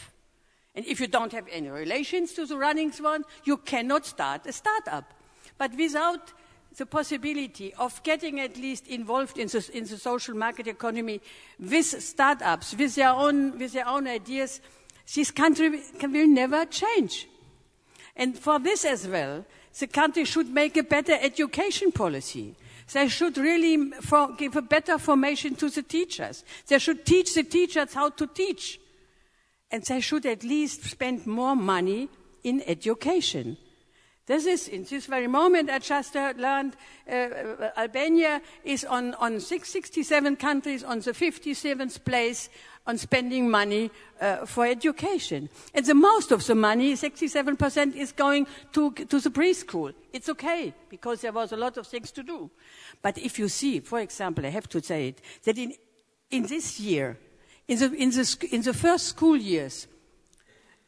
And 0.74 0.84
if 0.86 1.00
you 1.00 1.06
don't 1.06 1.32
have 1.32 1.46
any 1.50 1.68
relations 1.68 2.32
to 2.34 2.46
the 2.46 2.56
running 2.56 2.92
one, 3.00 3.24
you 3.44 3.56
cannot 3.56 4.04
start 4.04 4.46
a 4.46 4.52
startup. 4.52 5.14
But 5.58 5.74
without 5.76 6.32
the 6.76 6.86
possibility 6.86 7.72
of 7.74 8.02
getting 8.02 8.38
at 8.40 8.56
least 8.56 8.86
involved 8.86 9.38
in 9.38 9.48
the, 9.48 9.70
in 9.72 9.84
the 9.84 9.96
social 9.96 10.34
market 10.34 10.66
economy 10.66 11.20
with 11.58 11.86
startups, 12.02 12.76
with 12.76 12.94
their 12.94 13.10
own, 13.10 13.58
with 13.58 13.72
their 13.72 13.88
own 13.88 14.06
ideas, 14.06 14.60
this 15.14 15.30
country 15.30 15.80
will 16.02 16.26
never 16.26 16.66
change. 16.66 17.26
And 18.14 18.38
for 18.38 18.58
this 18.58 18.84
as 18.84 19.08
well, 19.08 19.44
the 19.78 19.86
country 19.86 20.24
should 20.24 20.48
make 20.48 20.76
a 20.76 20.82
better 20.82 21.16
education 21.20 21.92
policy. 21.92 22.54
They 22.92 23.08
should 23.08 23.36
really 23.36 23.90
for, 24.00 24.32
give 24.36 24.56
a 24.56 24.62
better 24.62 24.98
formation 24.98 25.54
to 25.56 25.68
the 25.68 25.82
teachers. 25.82 26.44
They 26.68 26.78
should 26.78 27.04
teach 27.04 27.34
the 27.34 27.42
teachers 27.42 27.94
how 27.94 28.10
to 28.10 28.26
teach. 28.26 28.80
And 29.70 29.82
they 29.82 30.00
should 30.00 30.24
at 30.26 30.44
least 30.44 30.84
spend 30.84 31.26
more 31.26 31.56
money 31.56 32.08
in 32.44 32.62
education. 32.66 33.56
This 34.26 34.44
is, 34.46 34.68
in 34.68 34.82
this 34.82 35.06
very 35.06 35.28
moment, 35.28 35.70
I 35.70 35.78
just 35.78 36.14
learned 36.14 36.76
uh, 37.08 37.12
uh 37.12 37.70
Albania 37.76 38.42
is 38.64 38.84
on, 38.84 39.14
on 39.14 39.38
67 39.38 40.36
countries 40.36 40.82
on 40.82 40.98
the 41.00 41.12
57th 41.12 42.04
place 42.04 42.50
on 42.86 42.98
spending 42.98 43.50
money 43.50 43.90
uh, 44.20 44.46
for 44.46 44.66
education. 44.66 45.48
And 45.74 45.84
the 45.84 45.94
most 45.94 46.32
of 46.32 46.46
the 46.46 46.54
money, 46.54 46.94
67%, 46.94 47.94
is 47.94 48.12
going 48.12 48.46
to, 48.72 48.92
to 48.92 49.20
the 49.20 49.30
preschool. 49.30 49.92
It's 50.12 50.28
okay, 50.28 50.72
because 50.88 51.20
there 51.20 51.32
was 51.32 51.52
a 51.52 51.56
lot 51.56 51.76
of 51.76 51.86
things 51.86 52.10
to 52.12 52.22
do. 52.22 52.50
But 53.02 53.18
if 53.18 53.38
you 53.38 53.48
see, 53.48 53.80
for 53.80 54.00
example, 54.00 54.46
I 54.46 54.50
have 54.50 54.68
to 54.70 54.82
say 54.82 55.08
it, 55.08 55.20
that 55.44 55.58
in, 55.58 55.74
in 56.30 56.46
this 56.46 56.80
year, 56.80 57.18
in 57.68 57.78
the, 57.78 57.92
in, 57.92 58.10
the, 58.10 58.48
in 58.52 58.62
the 58.62 58.74
first 58.74 59.06
school 59.06 59.36
years, 59.36 59.86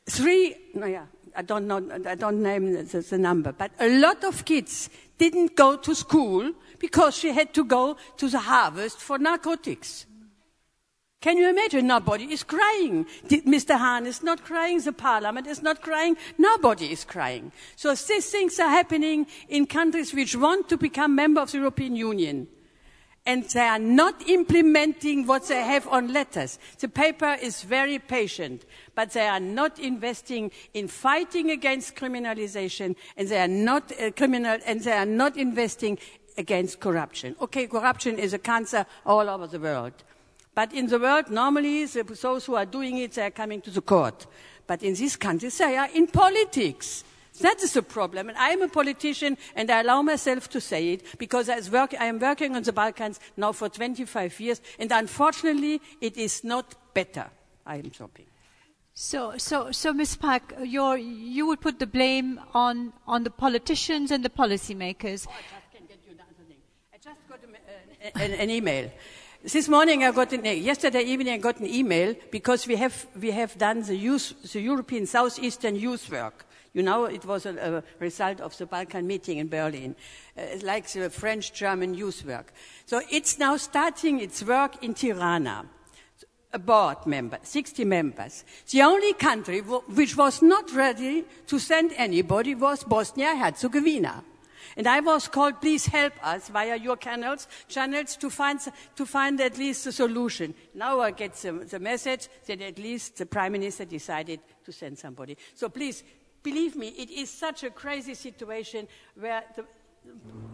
three, 0.08 0.56
no, 0.74 0.86
yeah, 0.86 1.06
I 1.36 1.42
don't 1.42 1.66
know, 1.66 1.86
I 2.06 2.14
don't 2.14 2.42
name 2.42 2.72
the, 2.72 3.00
the 3.00 3.18
number, 3.18 3.52
but 3.52 3.70
a 3.80 3.88
lot 3.98 4.24
of 4.24 4.44
kids 4.44 4.90
didn't 5.18 5.56
go 5.56 5.76
to 5.76 5.94
school 5.94 6.52
because 6.78 7.16
she 7.16 7.32
had 7.32 7.52
to 7.54 7.64
go 7.64 7.96
to 8.16 8.28
the 8.28 8.38
harvest 8.38 8.98
for 8.98 9.18
narcotics. 9.18 10.06
Can 11.20 11.36
you 11.36 11.48
imagine? 11.48 11.88
Nobody 11.88 12.32
is 12.32 12.44
crying. 12.44 13.04
Mr. 13.26 13.76
Hahn 13.76 14.06
is 14.06 14.22
not 14.22 14.44
crying. 14.44 14.80
The 14.80 14.92
parliament 14.92 15.48
is 15.48 15.62
not 15.62 15.82
crying. 15.82 16.16
Nobody 16.38 16.92
is 16.92 17.04
crying. 17.04 17.50
So 17.74 17.92
these 17.94 18.30
things 18.30 18.60
are 18.60 18.68
happening 18.68 19.26
in 19.48 19.66
countries 19.66 20.14
which 20.14 20.36
want 20.36 20.68
to 20.68 20.76
become 20.76 21.16
member 21.16 21.40
of 21.40 21.50
the 21.50 21.58
European 21.58 21.96
Union. 21.96 22.46
And 23.28 23.44
they 23.44 23.60
are 23.60 23.78
not 23.78 24.26
implementing 24.26 25.26
what 25.26 25.48
they 25.48 25.62
have 25.62 25.86
on 25.88 26.14
letters. 26.14 26.58
The 26.78 26.88
paper 26.88 27.36
is 27.42 27.62
very 27.62 27.98
patient, 27.98 28.64
but 28.94 29.10
they 29.10 29.28
are 29.28 29.38
not 29.38 29.78
investing 29.78 30.50
in 30.72 30.88
fighting 30.88 31.50
against 31.50 31.94
criminalization, 31.94 32.96
and 33.18 33.28
they 33.28 33.38
are 33.38 33.46
not 33.46 33.92
uh, 33.92 34.12
criminal, 34.12 34.56
and 34.64 34.80
they 34.80 34.92
are 34.92 35.04
not 35.04 35.36
investing 35.36 35.98
against 36.38 36.80
corruption. 36.80 37.36
Okay, 37.42 37.66
corruption 37.66 38.18
is 38.18 38.32
a 38.32 38.38
cancer 38.38 38.86
all 39.04 39.28
over 39.28 39.46
the 39.46 39.60
world. 39.60 39.92
But 40.54 40.72
in 40.72 40.86
the 40.86 40.98
world, 40.98 41.28
normally, 41.28 41.84
those 41.84 42.46
who 42.46 42.54
are 42.54 42.64
doing 42.64 42.96
it, 42.96 43.12
they 43.12 43.26
are 43.26 43.30
coming 43.30 43.60
to 43.60 43.70
the 43.70 43.82
court. 43.82 44.26
But 44.66 44.82
in 44.82 44.94
these 44.94 45.16
countries, 45.16 45.58
they 45.58 45.76
are 45.76 45.90
in 45.94 46.06
politics. 46.06 47.04
That 47.40 47.62
is 47.62 47.76
a 47.76 47.82
problem. 47.82 48.28
And 48.28 48.38
I 48.38 48.50
am 48.50 48.62
a 48.62 48.68
politician, 48.68 49.36
and 49.54 49.70
I 49.70 49.80
allow 49.80 50.02
myself 50.02 50.48
to 50.50 50.60
say 50.60 50.92
it 50.94 51.18
because 51.18 51.48
I, 51.48 51.60
work, 51.70 51.94
I 51.98 52.06
am 52.06 52.18
working 52.18 52.56
on 52.56 52.62
the 52.62 52.72
Balkans 52.72 53.20
now 53.36 53.52
for 53.52 53.68
25 53.68 54.40
years, 54.40 54.60
and 54.78 54.90
unfortunately, 54.92 55.80
it 56.00 56.16
is 56.16 56.44
not 56.44 56.74
better. 56.94 57.26
I 57.66 57.76
am 57.76 57.92
stopping. 57.92 58.26
So, 59.00 59.34
so, 59.36 59.70
so, 59.70 59.92
Ms. 59.92 60.16
Pack, 60.16 60.52
you 60.60 61.46
would 61.46 61.60
put 61.60 61.78
the 61.78 61.86
blame 61.86 62.40
on, 62.52 62.92
on 63.06 63.22
the 63.22 63.30
politicians 63.30 64.10
and 64.10 64.24
the 64.24 64.28
policymakers. 64.28 65.24
Oh, 65.28 65.30
I 65.30 65.42
just 65.42 65.72
can 65.72 65.86
get 65.86 65.98
you 66.04 66.14
another 66.14 66.34
thing. 66.48 66.56
I 66.92 66.96
just 66.96 67.28
got 67.28 67.38
a, 67.44 68.08
uh, 68.08 68.24
an, 68.24 68.32
an 68.32 68.50
email. 68.50 68.90
This 69.44 69.68
morning 69.68 70.02
I 70.02 70.10
got 70.10 70.32
an, 70.32 70.40
email. 70.40 70.58
yesterday 70.58 71.02
evening 71.02 71.34
I 71.34 71.38
got 71.38 71.60
an 71.60 71.68
email 71.68 72.16
because 72.32 72.66
we 72.66 72.74
have, 72.74 73.06
we 73.20 73.30
have 73.30 73.56
done 73.56 73.82
the, 73.82 73.94
youth, 73.94 74.34
the 74.52 74.60
European 74.60 75.06
Southeastern 75.06 75.76
Youth 75.76 76.10
Work. 76.10 76.47
You 76.78 76.84
know, 76.84 77.06
it 77.06 77.24
was 77.24 77.44
a, 77.44 77.56
a 77.56 77.82
result 77.98 78.40
of 78.40 78.56
the 78.56 78.64
Balkan 78.64 79.04
meeting 79.04 79.38
in 79.38 79.48
Berlin, 79.48 79.96
uh, 80.36 80.42
like 80.62 80.86
the 80.86 81.10
French-German 81.10 81.94
youth 81.94 82.24
work. 82.24 82.52
So 82.86 83.00
it's 83.10 83.36
now 83.36 83.56
starting 83.56 84.20
its 84.20 84.44
work 84.44 84.80
in 84.84 84.94
Tirana. 84.94 85.66
A 86.52 86.58
board 86.60 87.04
member, 87.04 87.40
60 87.42 87.84
members. 87.84 88.44
The 88.70 88.82
only 88.82 89.12
country 89.14 89.58
which 89.58 90.16
was 90.16 90.40
not 90.40 90.72
ready 90.72 91.24
to 91.48 91.58
send 91.58 91.94
anybody 91.96 92.54
was 92.54 92.84
Bosnia-Herzegovina. 92.84 94.22
And 94.76 94.86
I 94.86 95.00
was 95.00 95.26
called, 95.26 95.60
please 95.60 95.86
help 95.86 96.12
us 96.24 96.48
via 96.48 96.76
your 96.76 96.96
channels, 96.96 97.48
channels 97.66 98.16
to 98.18 98.30
find, 98.30 98.60
to 98.94 99.04
find 99.04 99.40
at 99.40 99.58
least 99.58 99.88
a 99.88 99.92
solution. 99.92 100.54
Now 100.74 101.00
I 101.00 101.10
get 101.10 101.34
the, 101.34 101.52
the 101.52 101.80
message 101.80 102.28
that 102.46 102.60
at 102.60 102.78
least 102.78 103.16
the 103.16 103.26
Prime 103.26 103.52
Minister 103.52 103.84
decided 103.84 104.38
to 104.64 104.72
send 104.72 104.96
somebody. 104.96 105.36
So 105.54 105.68
please, 105.68 106.04
believe 106.48 106.76
me, 106.76 106.88
it 106.88 107.10
is 107.10 107.30
such 107.30 107.64
a 107.64 107.70
crazy 107.70 108.14
situation 108.14 108.88
where 109.20 109.42
the, 109.56 109.64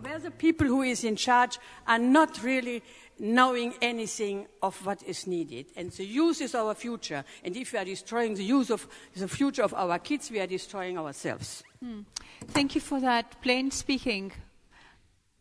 where 0.03 0.19
the 0.19 0.31
people 0.31 0.67
who 0.67 0.83
is 0.83 1.05
in 1.05 1.17
charge 1.17 1.59
are 1.87 1.99
not 1.99 2.43
really 2.43 2.83
knowing 3.19 3.75
anything 3.81 4.47
of 4.63 4.85
what 4.85 5.03
is 5.05 5.27
needed. 5.27 5.67
And 5.77 5.91
the 5.93 6.05
youth 6.05 6.41
is 6.41 6.55
our 6.55 6.75
future. 6.75 7.25
And 7.45 7.57
if 7.57 7.73
we 7.73 7.79
are 7.79 7.85
destroying 7.85 8.35
the 8.35 8.45
youth 8.45 8.71
of 8.71 8.89
the 9.17 9.29
future 9.29 9.63
of 9.63 9.75
our 9.75 9.99
kids, 9.99 10.31
we 10.31 10.41
are 10.41 10.49
destroying 10.49 10.99
ourselves. 10.99 11.63
Hmm. 11.81 12.01
Thank 12.49 12.75
you 12.75 12.81
for 12.81 13.01
that 13.01 13.41
plain 13.41 13.71
speaking. 13.71 14.33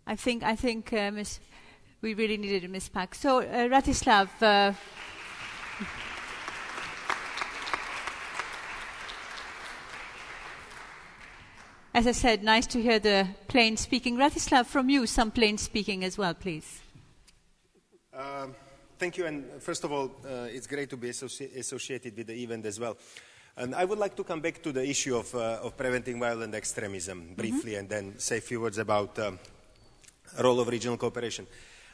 I 0.05 0.15
think, 0.15 0.43
I 0.43 0.55
think 0.55 0.93
uh, 0.93 1.11
we 2.01 2.13
really 2.13 2.37
needed 2.37 2.65
a 2.65 2.67
Ms. 2.67 2.89
Pack. 2.89 3.15
So, 3.15 3.39
uh, 3.39 3.69
Rastislav. 3.69 4.29
Uh, 4.41 4.73
as 11.93 12.07
I 12.07 12.11
said, 12.11 12.43
nice 12.43 12.65
to 12.67 12.81
hear 12.81 12.99
the 12.99 13.27
plain 13.47 13.77
speaking. 13.77 14.17
Rastislav, 14.17 14.65
from 14.65 14.89
you, 14.89 15.05
some 15.05 15.31
plain 15.31 15.57
speaking 15.57 16.03
as 16.03 16.17
well, 16.17 16.33
please. 16.33 16.81
Um, 18.13 18.55
thank 18.97 19.17
you, 19.17 19.25
and 19.25 19.61
first 19.61 19.83
of 19.83 19.91
all, 19.91 20.11
uh, 20.25 20.47
it's 20.49 20.67
great 20.67 20.89
to 20.89 20.97
be 20.97 21.09
associ- 21.09 21.55
associated 21.57 22.17
with 22.17 22.27
the 22.27 22.43
event 22.43 22.65
as 22.65 22.79
well. 22.79 22.97
And 23.55 23.75
I 23.75 23.85
would 23.85 23.99
like 23.99 24.15
to 24.15 24.23
come 24.23 24.41
back 24.41 24.63
to 24.63 24.71
the 24.71 24.87
issue 24.87 25.15
of, 25.15 25.33
uh, 25.35 25.59
of 25.61 25.77
preventing 25.77 26.19
violent 26.19 26.55
extremism 26.55 27.35
briefly, 27.35 27.73
mm-hmm. 27.73 27.79
and 27.79 27.89
then 27.89 28.19
say 28.19 28.37
a 28.37 28.41
few 28.41 28.61
words 28.61 28.79
about 28.79 29.17
um, 29.19 29.37
role 30.39 30.59
of 30.59 30.67
regional 30.67 30.97
cooperation. 30.97 31.45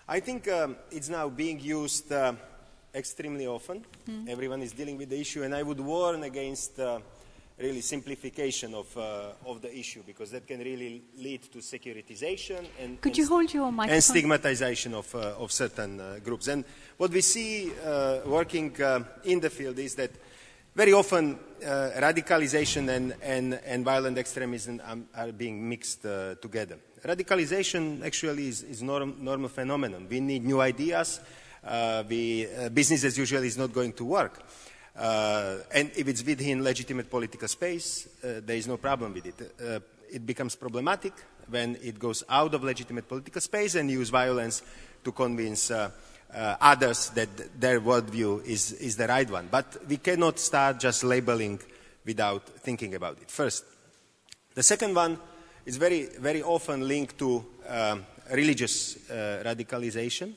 I 0.08 0.22
think 0.22 0.48
um, 0.48 0.77
it's 0.91 1.10
now 1.10 1.27
being 1.27 1.60
used 1.60 2.10
uh, 2.12 2.34
extremely 2.96 3.48
often. 3.48 3.86
Mm. 4.08 4.29
Everyone 4.29 4.62
is 4.62 4.72
dealing 4.72 4.98
with 4.98 5.10
the 5.10 5.20
issue, 5.20 5.44
and 5.44 5.53
I 5.53 5.63
would 5.63 5.79
warn 5.79 6.24
against 6.24 6.79
uh, 6.79 7.00
really 7.60 7.82
simplification 7.82 8.74
of, 8.74 8.96
uh, 8.98 9.32
of 9.46 9.62
the 9.62 9.78
issue 9.78 10.01
because 10.06 10.32
that 10.32 10.48
can 10.48 10.60
really 10.60 11.04
lead 11.18 11.44
to 11.51 11.60
securitization 11.60 12.66
and, 12.80 13.01
Could 13.01 13.12
and, 13.12 13.18
you 13.18 13.28
hold 13.28 13.54
your 13.54 13.72
microphone? 13.72 13.96
and 13.96 14.04
stigmatization 14.04 14.94
of, 14.94 15.13
uh, 15.13 15.36
of 15.38 15.51
certain 15.51 16.00
uh, 16.00 16.20
groups. 16.24 16.48
And 16.48 16.63
what 16.98 17.12
we 17.12 17.22
see 17.22 17.72
uh, 17.86 18.20
working 18.25 18.82
uh, 18.82 19.04
in 19.25 19.39
the 19.39 19.50
field 19.50 19.78
is 19.80 19.96
that 19.96 20.12
very 20.74 20.94
often 20.94 21.38
uh, 21.62 21.68
radicalization 21.98 22.88
and, 22.89 23.16
and, 23.22 23.60
and 23.66 23.84
violent 23.84 24.18
extremism 24.18 24.82
are, 24.86 25.25
are 25.25 25.32
being 25.32 25.68
mixed 25.68 26.04
together. 26.42 26.78
Radicalization 27.04 28.04
actually 28.06 28.48
is, 28.48 28.63
is 28.63 28.82
norm, 28.82 29.16
normal 29.20 29.50
phenomenon. 29.50 30.08
We 30.10 30.22
need 30.22 30.46
new 30.46 30.62
ideas. 30.62 31.20
we, 32.08 32.48
business 32.74 33.04
as 33.04 33.18
usual 33.18 33.44
is 33.44 33.58
not 33.58 33.74
going 33.74 33.94
to 33.94 34.06
work. 34.06 34.42
Uh, 35.00 35.60
and 35.74 35.91
if 35.96 36.08
it's 36.08 36.24
within 36.25 36.62
legitimate 36.62 37.10
political 37.10 37.48
space, 37.48 38.10
uh, 38.22 38.41
there 38.46 38.58
is 38.58 38.68
no 38.68 38.77
problem 38.77 39.13
with 39.13 39.25
it. 39.25 39.53
Uh, 39.62 39.79
it 40.12 40.25
becomes 40.25 40.56
problematic 40.56 41.13
when 41.48 41.77
it 41.82 41.98
goes 41.98 42.24
out 42.27 42.53
of 42.53 42.63
legitimate 42.63 43.08
political 43.08 43.39
space 43.39 43.75
and 43.75 43.89
use 43.89 44.10
violence 44.10 44.62
to 45.03 45.12
convince 45.13 45.72
uh, 45.72 45.89
others 46.34 47.10
that 47.12 47.29
their 47.60 47.79
worldview 47.79 48.46
is, 48.46 48.74
is 48.74 48.98
the 48.98 49.08
right 49.08 49.29
one. 49.29 49.48
But 49.50 49.77
we 49.88 49.98
cannot 49.98 50.38
start 50.38 50.79
just 50.79 51.03
labeling 51.03 51.60
without 52.06 52.48
thinking 52.48 52.94
about 52.96 53.18
it. 53.22 53.32
First. 53.32 53.63
The 54.53 54.63
second 54.63 54.96
one 54.96 55.18
is 55.65 55.77
very, 55.77 56.08
very 56.20 56.44
often 56.44 56.86
linked 56.88 57.18
to 57.20 57.46
um, 57.68 58.06
religious 58.32 59.10
uh, 59.10 59.44
radicalization. 59.46 60.34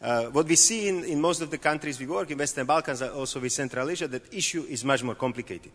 Uh, 0.00 0.26
what 0.26 0.46
we 0.46 0.56
see 0.56 0.88
in, 0.88 1.04
in, 1.04 1.20
most 1.20 1.40
of 1.40 1.50
the 1.50 1.58
countries 1.58 1.98
we 1.98 2.06
work 2.06 2.30
in 2.30 2.38
Western 2.38 2.66
Balkans, 2.66 3.00
also 3.02 3.40
with 3.40 3.52
Central 3.52 3.88
Asia, 3.88 4.08
that 4.08 4.32
issue 4.34 4.64
is 4.68 4.84
much 4.84 5.02
more 5.02 5.14
complicated. 5.14 5.72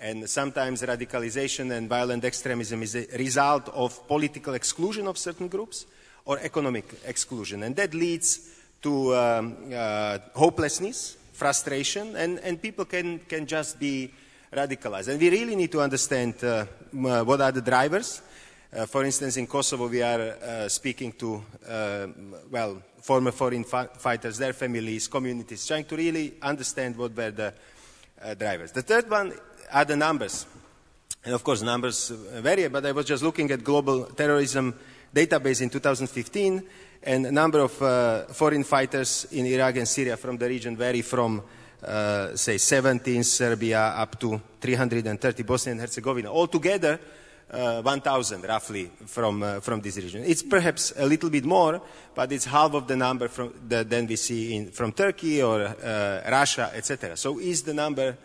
And 0.00 0.28
sometimes 0.28 0.82
radicalization 0.82 1.70
and 1.76 1.88
violent 1.88 2.24
extremism 2.24 2.82
is 2.82 2.94
a 2.94 3.06
result 3.18 3.68
of 3.68 4.08
political 4.08 4.54
exclusion 4.54 5.06
of 5.06 5.18
certain 5.18 5.48
groups 5.48 5.86
or 6.24 6.38
economic 6.38 6.86
exclusion. 7.04 7.62
And 7.62 7.76
that 7.76 7.92
leads 7.92 8.50
to 8.82 9.14
um, 9.14 9.56
uh, 9.72 10.18
hopelessness, 10.34 11.16
frustration, 11.32 12.16
and, 12.16 12.38
and 12.40 12.60
people 12.60 12.86
can, 12.86 13.18
can 13.20 13.46
just 13.46 13.78
be 13.78 14.10
radicalized. 14.52 15.08
And 15.08 15.20
we 15.20 15.30
really 15.30 15.54
need 15.54 15.70
to 15.72 15.80
understand 15.80 16.42
uh, 16.42 16.64
what 16.92 17.40
are 17.40 17.52
the 17.52 17.60
drivers. 17.60 18.22
Uh, 18.72 18.86
for 18.86 19.04
instance, 19.04 19.36
in 19.36 19.46
Kosovo, 19.46 19.88
we 19.88 20.02
are 20.02 20.20
uh, 20.20 20.68
speaking 20.68 21.12
to, 21.12 21.42
uh, 21.68 22.06
well, 22.50 22.80
former 23.00 23.32
foreign 23.32 23.64
fi- 23.64 23.86
fighters, 23.86 24.38
their 24.38 24.52
families, 24.52 25.08
communities, 25.08 25.66
trying 25.66 25.84
to 25.84 25.96
really 25.96 26.34
understand 26.42 26.96
what 26.96 27.16
were 27.16 27.30
the 27.30 27.54
uh, 28.22 28.34
drivers. 28.34 28.72
The 28.72 28.82
third 28.82 29.10
one 29.10 29.32
are 29.72 29.84
the 29.84 29.96
numbers. 29.96 30.46
And 31.24 31.34
of 31.34 31.44
course, 31.44 31.62
numbers 31.62 32.08
vary, 32.08 32.68
but 32.68 32.86
I 32.86 32.92
was 32.92 33.04
just 33.04 33.22
looking 33.22 33.50
at 33.50 33.62
global 33.62 34.04
terrorism 34.04 34.74
database 35.14 35.60
in 35.60 35.68
2015, 35.68 36.62
and 37.02 37.26
a 37.26 37.32
number 37.32 37.60
of 37.60 37.82
uh, 37.82 38.24
foreign 38.26 38.64
fighters 38.64 39.26
in 39.32 39.46
Iraq 39.46 39.76
and 39.76 39.88
Syria 39.88 40.16
from 40.16 40.36
the 40.38 40.48
region 40.48 40.76
vary 40.76 41.02
from, 41.02 41.42
uh, 41.82 42.34
say, 42.36 42.56
17 42.56 43.24
Serbia 43.24 43.80
up 43.80 44.18
to 44.20 44.40
330 44.60 45.42
Bosnia 45.42 45.72
and 45.72 45.80
Herzegovina. 45.80 46.30
Altogether, 46.30 46.98
uh, 47.52 47.82
1,000 47.82 48.42
roughly 48.44 48.90
from, 49.06 49.42
uh, 49.42 49.60
from 49.60 49.80
this 49.80 49.96
region. 49.96 50.22
It's 50.24 50.42
perhaps 50.42 50.92
a 50.96 51.06
little 51.06 51.30
bit 51.30 51.44
more, 51.44 51.82
but 52.14 52.30
it's 52.32 52.44
half 52.44 52.74
of 52.74 52.86
the 52.86 52.96
number 52.96 53.28
from 53.28 53.54
the, 53.66 53.84
than 53.84 54.06
we 54.06 54.16
see 54.16 54.56
in, 54.56 54.70
from 54.70 54.92
Turkey 54.92 55.42
or 55.42 55.62
uh, 55.62 56.22
Russia, 56.30 56.70
etc. 56.74 57.16
So 57.16 57.38
is 57.38 57.62
the 57.62 57.74
number 57.74 58.16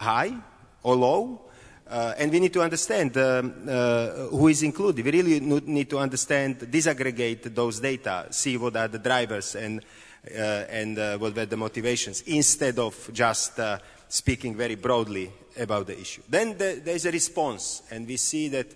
high 0.00 0.34
or 0.82 0.96
low? 0.96 1.40
Uh, 1.88 2.14
and 2.18 2.32
we 2.32 2.40
need 2.40 2.52
to 2.52 2.62
understand 2.62 3.16
um, 3.16 3.54
uh, 3.68 4.08
who 4.28 4.48
is 4.48 4.62
included. 4.62 5.04
We 5.04 5.12
really 5.12 5.38
need 5.38 5.88
to 5.90 5.98
understand, 5.98 6.58
disaggregate 6.58 7.54
those 7.54 7.78
data, 7.78 8.26
see 8.30 8.56
what 8.56 8.74
are 8.76 8.88
the 8.88 8.98
drivers 8.98 9.54
and, 9.54 9.84
uh, 10.28 10.64
and 10.68 10.96
what 11.20 11.36
were 11.36 11.46
the 11.46 11.56
motivations, 11.56 12.22
instead 12.22 12.80
of 12.80 13.10
just 13.12 13.60
speaking 14.08 14.56
very 14.56 14.74
broadly 14.76 15.30
about 15.58 15.86
the 15.86 15.98
issue. 15.98 16.22
Then 16.28 16.56
the, 16.58 16.80
there 16.84 16.94
is 16.94 17.06
a 17.06 17.10
response, 17.10 17.82
and 17.90 18.06
we 18.06 18.16
see 18.16 18.48
that 18.48 18.66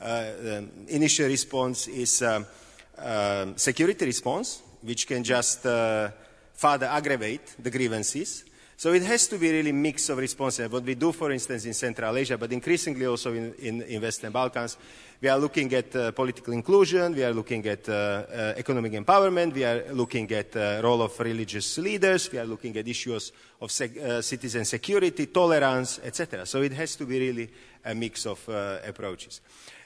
uh, 0.00 0.22
the 0.42 0.68
initial 0.88 1.26
response 1.26 1.88
is 1.88 2.22
um, 2.22 2.46
uh, 2.98 3.46
security 3.56 4.04
response, 4.04 4.62
which 4.82 5.06
can 5.06 5.22
just 5.22 5.64
uh, 5.64 6.10
further 6.54 6.86
aggravate 6.86 7.54
the 7.58 7.70
grievances. 7.70 8.44
So 8.82 8.92
it 8.92 9.04
has 9.04 9.28
to 9.28 9.38
be 9.38 9.52
really 9.52 9.70
a 9.70 9.72
mix 9.72 10.08
of 10.08 10.18
responses. 10.18 10.68
What 10.68 10.82
we 10.82 10.96
do, 10.96 11.12
for 11.12 11.30
instance, 11.30 11.66
in 11.66 11.72
Central 11.72 12.16
Asia, 12.16 12.36
but 12.36 12.50
increasingly 12.50 13.06
also 13.06 13.32
in, 13.32 13.54
in, 13.60 13.82
in 13.82 14.02
Western 14.02 14.32
Balkans, 14.32 14.76
we 15.20 15.28
are 15.28 15.38
looking 15.38 15.72
at 15.72 15.94
uh, 15.94 16.10
political 16.10 16.52
inclusion, 16.52 17.14
we 17.14 17.22
are 17.22 17.32
looking 17.32 17.64
at 17.64 17.88
uh, 17.88 17.92
uh, 17.92 18.54
economic 18.56 18.94
empowerment, 18.94 19.54
we 19.54 19.64
are 19.64 19.84
looking 19.92 20.28
at 20.32 20.50
the 20.50 20.80
role 20.82 21.00
of 21.00 21.16
religious 21.20 21.78
leaders, 21.78 22.32
we 22.32 22.40
are 22.40 22.44
looking 22.44 22.76
at 22.76 22.88
issues 22.88 23.30
of 23.60 23.70
sec- 23.70 24.20
citizen 24.20 24.64
security, 24.64 25.26
tolerance, 25.26 26.00
etc. 26.02 26.44
So 26.44 26.60
it 26.62 26.72
has 26.72 26.96
to 26.96 27.06
be 27.06 27.20
really 27.20 27.50
a 27.84 27.94
mix 27.94 28.26
of 28.26 28.48
approaches. 28.84 29.42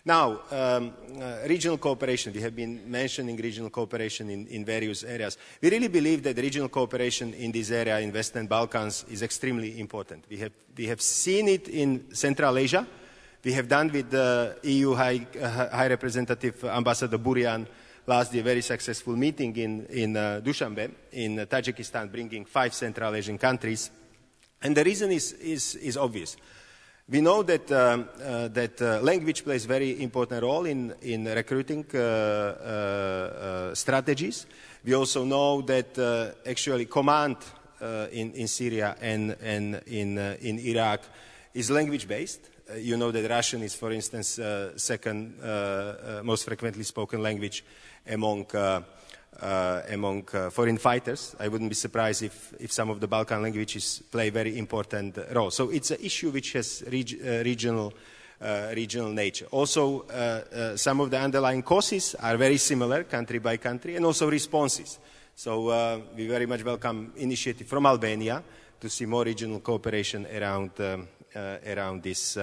Now, 0.06 0.42
um, 0.52 0.92
uh, 1.20 1.48
regional 1.48 1.78
cooperation, 1.78 2.32
we 2.32 2.40
have 2.40 2.54
been 2.54 2.88
mentioning 2.88 3.36
regional 3.36 3.70
cooperation 3.70 4.30
in, 4.30 4.46
in, 4.46 4.64
various 4.64 5.02
areas. 5.02 5.36
We 5.60 5.68
really 5.68 5.88
believe 5.88 6.22
that 6.22 6.36
regional 6.36 6.68
cooperation 6.68 7.34
in 7.34 7.50
this 7.50 7.72
area, 7.72 7.98
in 7.98 8.12
Western 8.12 8.46
Balkans, 8.46 9.04
is 9.10 9.22
extremely 9.22 9.80
important. 9.80 10.24
We 10.30 10.36
have, 10.36 10.52
we 10.78 10.86
have 10.86 11.00
seen 11.02 11.48
it 11.48 11.66
in 11.66 12.14
Central 12.14 12.56
Asia, 12.56 12.86
we 13.42 13.52
have 13.54 13.66
done 13.66 13.90
with 13.90 14.10
the 14.10 14.56
EU 14.62 14.94
High, 14.94 15.26
uh, 15.42 15.70
High 15.70 15.88
Representative 15.88 16.64
Ambassador 16.64 17.18
Burian 17.18 17.66
last 18.06 18.32
year, 18.32 18.42
a 18.42 18.44
very 18.44 18.62
successful 18.62 19.16
meeting 19.16 19.56
in, 19.56 19.86
in 19.86 20.16
uh, 20.16 20.40
Dushanbe 20.40 20.88
in 21.10 21.40
uh, 21.40 21.46
Tajikistan, 21.46 22.12
bringing 22.12 22.44
five 22.44 22.72
Central 22.74 23.12
Asian 23.12 23.38
countries. 23.38 23.90
And 24.62 24.76
the 24.76 24.84
reason 24.84 25.10
is, 25.10 25.32
is, 25.32 25.74
is 25.74 25.96
obvious. 25.96 26.36
We 27.08 27.20
know 27.20 27.44
that, 27.44 27.70
um, 27.70 28.08
uh, 28.20 28.48
that 28.48 28.82
uh, 28.82 29.00
language 29.00 29.44
plays 29.44 29.64
a 29.64 29.68
very 29.68 30.02
important 30.02 30.42
role 30.42 30.66
in, 30.66 30.92
in 31.02 31.24
recruiting 31.24 31.84
uh, 31.94 31.98
uh 31.98 33.74
strategies. 33.76 34.46
We 34.84 34.94
also 34.94 35.24
know 35.24 35.62
that 35.62 35.96
uh, 35.96 36.48
actually 36.48 36.86
command 36.86 37.36
in, 38.10 38.32
in 38.32 38.48
Syria 38.48 38.96
and, 39.00 39.36
and 39.40 39.82
in, 39.86 40.18
in 40.18 40.58
Iraq 40.58 41.02
is 41.54 41.70
language 41.70 42.08
based. 42.08 42.40
Uh, 42.68 42.74
you 42.74 42.96
know 42.96 43.12
that 43.12 43.30
Russian 43.30 43.62
is, 43.62 43.76
for 43.76 43.92
instance, 43.92 44.40
uh, 44.40 44.76
second 44.76 45.40
uh, 45.40 46.20
most 46.24 46.44
frequently 46.44 46.82
spoken 46.82 47.22
language 47.22 47.64
among 48.08 48.46
uh, 49.40 49.82
among 49.90 50.28
uh, 50.32 50.50
foreign 50.50 50.78
fighters. 50.78 51.36
I 51.38 51.48
wouldn't 51.48 51.70
be 51.70 51.74
surprised 51.74 52.22
if, 52.22 52.54
if 52.58 52.72
some 52.72 52.90
of 52.90 53.00
the 53.00 53.06
Balkan 53.06 53.42
languages 53.42 54.02
play 54.10 54.28
a 54.28 54.32
very 54.32 54.58
important 54.58 55.18
role. 55.32 55.50
So 55.50 55.70
it's 55.70 55.90
an 55.90 55.98
issue 56.00 56.30
which 56.30 56.52
has 56.52 56.82
reg- 56.90 57.20
uh, 57.22 57.44
regional 57.44 57.92
uh, 58.38 58.70
regional 58.76 59.10
nature. 59.10 59.46
Also, 59.50 60.02
uh, 60.02 60.12
uh, 60.12 60.76
some 60.76 61.00
of 61.00 61.10
the 61.10 61.18
underlying 61.18 61.62
causes 61.62 62.14
are 62.16 62.36
very 62.36 62.58
similar 62.58 63.04
country 63.04 63.38
by 63.38 63.56
country 63.56 63.96
and 63.96 64.04
also 64.04 64.30
responses. 64.30 64.98
So 65.34 66.04
we 66.14 66.26
very 66.26 66.44
much 66.44 66.62
welcome 66.62 67.14
initiative 67.16 67.66
from 67.66 67.86
Albania 67.86 68.42
to 68.78 68.90
see 68.90 69.06
more 69.06 69.24
regional 69.24 69.60
cooperation 69.60 70.26
around, 70.26 70.70
um, 70.80 71.08
around 71.34 72.02
this, 72.02 72.36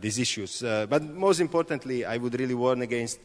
these 0.00 0.18
issues. 0.18 0.62
but 0.62 1.02
most 1.02 1.38
importantly, 1.38 2.04
I 2.04 2.16
would 2.16 2.38
really 2.38 2.54
warn 2.54 2.82
against 2.82 3.20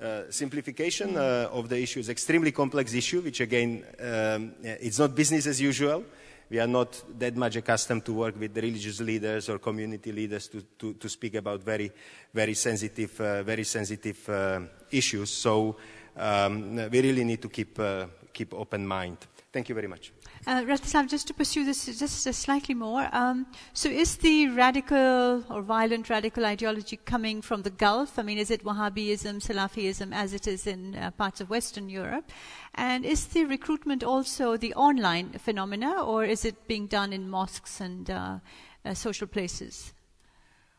uh, 0.00 0.22
simplification 0.30 1.16
uh, 1.16 1.48
of 1.52 1.68
the 1.68 1.80
issue 1.80 2.00
is 2.00 2.08
extremely 2.08 2.52
complex 2.52 2.94
issue, 2.94 3.20
which 3.20 3.40
again, 3.40 3.84
um, 4.00 4.54
it's 4.62 4.98
not 4.98 5.14
business 5.14 5.46
as 5.46 5.60
usual 5.60 6.04
we 6.48 6.60
are 6.60 6.66
not 6.66 7.02
that 7.18 7.36
much 7.36 7.56
accustomed 7.56 8.04
to 8.04 8.12
work 8.12 8.38
with 8.38 8.56
religious 8.56 9.00
leaders 9.00 9.48
or 9.48 9.58
community 9.58 10.12
leaders 10.12 10.48
to, 10.48 10.62
to, 10.78 10.94
to 10.94 11.08
speak 11.08 11.34
about 11.34 11.62
very, 11.62 11.90
very 12.32 12.54
sensitive, 12.54 13.20
uh, 13.20 13.42
very 13.42 13.64
sensitive 13.64 14.28
uh, 14.28 14.60
issues. 14.90 15.30
So 15.30 15.76
um, 16.16 16.76
we 16.76 17.00
really 17.00 17.24
need 17.24 17.42
to 17.42 17.48
keep, 17.48 17.78
uh, 17.78 18.06
keep 18.32 18.54
open 18.54 18.86
mind. 18.86 19.18
Thank 19.56 19.70
you 19.70 19.74
very 19.74 19.88
much. 19.88 20.12
Uh, 20.46 20.66
just 21.06 21.28
to 21.28 21.32
pursue 21.32 21.64
this 21.64 21.86
just 21.86 22.22
slightly 22.34 22.74
more. 22.74 23.08
Um, 23.10 23.46
so, 23.72 23.88
is 23.88 24.16
the 24.16 24.48
radical 24.48 25.44
or 25.48 25.62
violent 25.62 26.10
radical 26.10 26.44
ideology 26.44 26.98
coming 26.98 27.40
from 27.40 27.62
the 27.62 27.70
Gulf? 27.70 28.18
I 28.18 28.22
mean, 28.22 28.36
is 28.36 28.50
it 28.50 28.64
Wahhabism, 28.64 29.40
Salafism, 29.40 30.12
as 30.12 30.34
it 30.34 30.46
is 30.46 30.66
in 30.66 30.94
uh, 30.94 31.10
parts 31.12 31.40
of 31.40 31.48
Western 31.48 31.88
Europe? 31.88 32.30
And 32.74 33.06
is 33.06 33.28
the 33.28 33.46
recruitment 33.46 34.04
also 34.04 34.58
the 34.58 34.74
online 34.74 35.30
phenomena, 35.38 36.04
or 36.04 36.26
is 36.26 36.44
it 36.44 36.68
being 36.68 36.86
done 36.86 37.14
in 37.14 37.30
mosques 37.30 37.80
and 37.80 38.10
uh, 38.10 38.40
uh 38.84 38.92
social 38.92 39.26
places? 39.26 39.94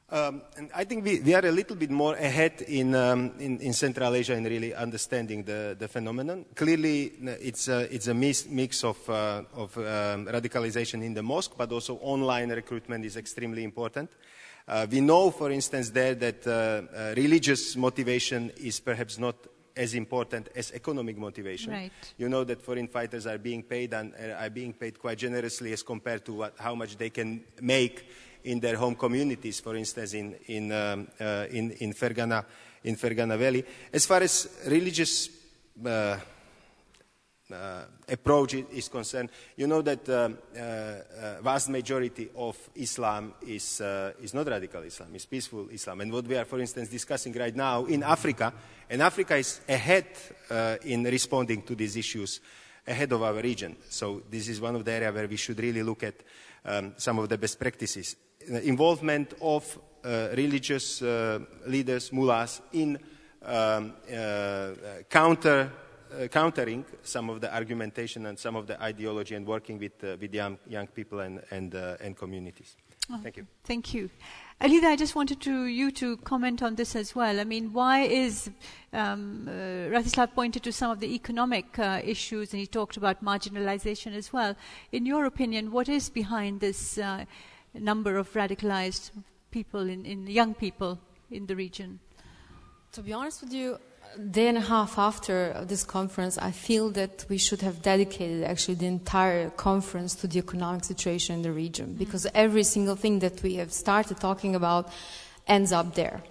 Um, 0.09 0.41
and 0.55 0.71
I 0.73 0.85
think 0.85 1.03
we, 1.03 1.19
we, 1.19 1.33
are 1.33 1.45
a 1.45 1.51
little 1.51 1.75
bit 1.75 1.91
more 1.91 2.15
ahead 2.15 2.61
in, 2.61 2.95
um, 2.95 3.33
in, 3.39 3.59
in, 3.59 3.73
Central 3.73 4.15
Asia 4.15 4.35
in 4.35 4.45
really 4.45 4.73
understanding 4.73 5.43
the, 5.43 5.75
the 5.77 5.89
phenomenon. 5.89 6.45
Clearly, 6.55 7.11
it's 7.41 7.67
a, 7.67 7.93
it's 7.93 8.07
a 8.07 8.13
mix 8.13 8.85
of, 8.85 8.97
uh, 9.09 9.43
of 9.53 9.77
um, 9.77 10.27
radicalization 10.27 11.03
in 11.03 11.13
the 11.13 11.21
mosque, 11.21 11.55
but 11.57 11.73
also 11.73 11.95
online 11.97 12.51
recruitment 12.51 13.03
is 13.03 13.17
extremely 13.17 13.65
important. 13.65 14.09
Uh, 14.65 14.87
we 14.89 15.01
know, 15.01 15.29
for 15.29 15.51
instance, 15.51 15.89
there 15.89 16.15
that 16.15 16.47
uh, 16.47 16.51
uh 16.95 17.13
religious 17.17 17.75
motivation 17.75 18.49
is 18.57 18.79
perhaps 18.79 19.17
not 19.17 19.35
as 19.75 19.93
important 19.93 20.47
as 20.55 20.71
economic 20.71 21.17
motivation. 21.17 21.73
Right. 21.73 21.91
You 22.17 22.29
know 22.29 22.43
that 22.45 22.61
foreign 22.61 22.87
fighters 22.87 23.27
are 23.27 23.37
being 23.37 23.63
paid 23.63 23.93
and 23.93 24.13
uh, 24.13 24.43
are 24.43 24.49
being 24.49 24.73
paid 24.73 24.99
quite 24.99 25.17
generously 25.17 25.73
as 25.73 25.83
compared 25.83 26.25
to 26.25 26.33
what, 26.33 26.53
how 26.57 26.75
much 26.75 26.97
they 26.97 27.09
can 27.09 27.43
make 27.61 28.05
in 28.47 28.59
their 28.59 28.77
home 28.77 28.95
communities, 28.95 29.59
for 29.59 29.75
instance, 29.75 30.13
in, 30.13 30.35
in, 30.47 30.71
um, 30.71 31.07
uh, 31.19 31.45
in, 31.51 31.71
in, 31.71 31.93
Fergana, 31.93 32.43
in 32.83 32.95
Fergana 32.95 33.37
Valley. 33.37 33.63
As 33.91 34.05
far 34.05 34.21
as 34.21 34.61
religious 34.67 35.29
uh, 35.85 36.17
uh, 37.49 37.81
approach 38.07 38.53
is 38.53 38.87
concerned, 38.87 39.29
you 39.55 39.67
know 39.67 39.81
that 39.81 40.07
uh, 40.07 40.29
uh, 40.55 40.59
uh, 40.59 41.41
vast 41.41 41.69
majority 41.69 42.29
of 42.35 42.57
Islam 42.75 43.33
is, 43.45 43.81
is 44.21 44.33
not 44.33 44.47
radical 44.47 44.83
Islam, 44.83 45.09
it's 45.13 45.25
peaceful 45.25 45.67
Islam. 45.69 46.01
And 46.01 46.11
what 46.11 46.25
we 46.25 46.37
are, 46.37 46.45
for 46.45 46.59
instance, 46.59 46.89
discussing 46.89 47.33
right 47.33 47.55
now 47.55 47.85
in 47.85 48.03
Africa, 48.03 48.53
and 48.89 49.01
Africa 49.01 49.35
is 49.35 49.59
ahead 49.67 50.07
in 50.85 51.03
responding 51.03 51.61
to 51.63 51.75
these 51.75 51.97
issues 51.97 52.39
ahead 52.87 53.11
of 53.11 53.21
our 53.21 53.41
region. 53.41 53.75
So 53.89 54.23
this 54.29 54.47
is 54.47 54.61
one 54.61 54.75
of 54.75 54.85
the 54.85 54.91
areas 54.93 55.13
where 55.13 55.27
we 55.27 55.35
should 55.35 55.59
really 55.59 55.83
look 55.83 56.03
at 56.03 56.15
um, 56.63 56.93
some 56.97 57.19
of 57.19 57.29
the 57.29 57.37
best 57.37 57.59
practices. 57.59 58.15
Uh, 58.49 58.59
involvement 58.59 59.33
of 59.41 59.77
uh, 60.05 60.29
religious 60.37 61.01
uh, 61.01 61.37
leaders, 61.65 62.13
mullahs, 62.13 62.61
in 62.71 62.97
um, 63.43 63.93
counter, 65.09 65.69
countering 66.31 66.85
some 67.03 67.29
of 67.29 67.41
the 67.41 67.53
argumentation 67.53 68.25
and 68.25 68.39
some 68.39 68.55
of 68.55 68.67
the 68.67 68.81
ideology 68.81 69.35
and 69.35 69.45
working 69.45 69.77
with, 69.77 70.01
with 70.01 70.33
young, 70.33 70.57
young 70.65 70.87
people 70.87 71.19
and, 71.19 71.41
and, 71.51 71.73
and 71.73 72.15
communities. 72.15 72.77
Oh, 73.11 73.19
thank 73.21 73.37
you. 73.37 73.47
Thank 73.65 73.93
you. 73.93 74.09
Alida, 74.61 74.87
I 74.87 74.95
just 74.95 75.15
wanted 75.15 75.41
to, 75.41 75.65
you 75.65 75.91
to 75.91 76.17
comment 76.17 76.63
on 76.63 76.75
this 76.75 76.95
as 76.95 77.13
well. 77.13 77.39
I 77.39 77.43
mean, 77.43 77.73
why 77.73 78.01
is 78.01 78.49
um, 78.93 79.47
uh, 79.47 79.51
Rastislav 79.91 80.33
pointed 80.33 80.63
to 80.63 80.71
some 80.71 80.91
of 80.91 80.99
the 80.99 81.13
economic 81.13 81.77
uh, 81.79 82.01
issues, 82.03 82.53
and 82.53 82.59
he 82.59 82.67
talked 82.67 82.97
about 82.97 83.23
marginalization 83.23 84.15
as 84.15 84.31
well. 84.31 84.55
In 84.91 85.05
your 85.05 85.25
opinion, 85.25 85.71
what 85.71 85.89
is 85.89 86.09
behind 86.09 86.59
this 86.59 86.97
uh, 86.97 87.25
number 87.73 88.17
of 88.17 88.31
radicalized 88.33 89.11
people, 89.51 89.81
in, 89.81 90.05
in 90.05 90.27
young 90.27 90.53
people 90.53 90.99
in 91.31 91.45
the 91.45 91.55
region? 91.55 91.99
To 92.93 93.01
be 93.01 93.13
honest 93.13 93.41
with 93.41 93.53
you, 93.53 93.77
a 94.15 94.19
day 94.19 94.47
and 94.47 94.57
a 94.57 94.61
half 94.61 94.97
after 94.97 95.65
this 95.65 95.83
conference, 95.83 96.37
I 96.37 96.51
feel 96.51 96.89
that 96.91 97.25
we 97.29 97.37
should 97.37 97.61
have 97.61 97.81
dedicated 97.81 98.43
actually 98.43 98.75
the 98.75 98.87
entire 98.87 99.49
conference 99.51 100.15
to 100.15 100.27
the 100.27 100.39
economic 100.39 100.83
situation 100.85 101.35
in 101.35 101.41
the 101.41 101.51
region 101.51 101.87
mm-hmm. 101.87 101.97
because 101.97 102.25
every 102.33 102.63
single 102.63 102.95
thing 102.95 103.19
that 103.19 103.43
we 103.43 103.55
have 103.55 103.71
started 103.71 104.17
talking 104.17 104.55
about 104.55 104.91
ends 105.47 105.71
up 105.71 105.95
there. 105.95 106.23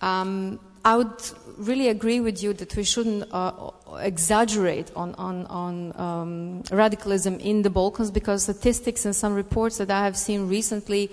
Um, 0.00 0.60
I 0.86 0.96
would 0.96 1.20
really 1.56 1.88
agree 1.88 2.20
with 2.20 2.44
you 2.44 2.52
that 2.52 2.76
we 2.76 2.84
shouldn't 2.84 3.24
uh, 3.32 3.72
exaggerate 3.98 4.92
on, 4.94 5.16
on, 5.16 5.44
on 5.46 6.00
um, 6.00 6.62
radicalism 6.70 7.40
in 7.40 7.62
the 7.62 7.70
Balkans 7.70 8.12
because 8.12 8.44
statistics 8.44 9.04
and 9.04 9.14
some 9.14 9.34
reports 9.34 9.78
that 9.78 9.90
I 9.90 10.04
have 10.04 10.16
seen 10.16 10.46
recently 10.46 11.10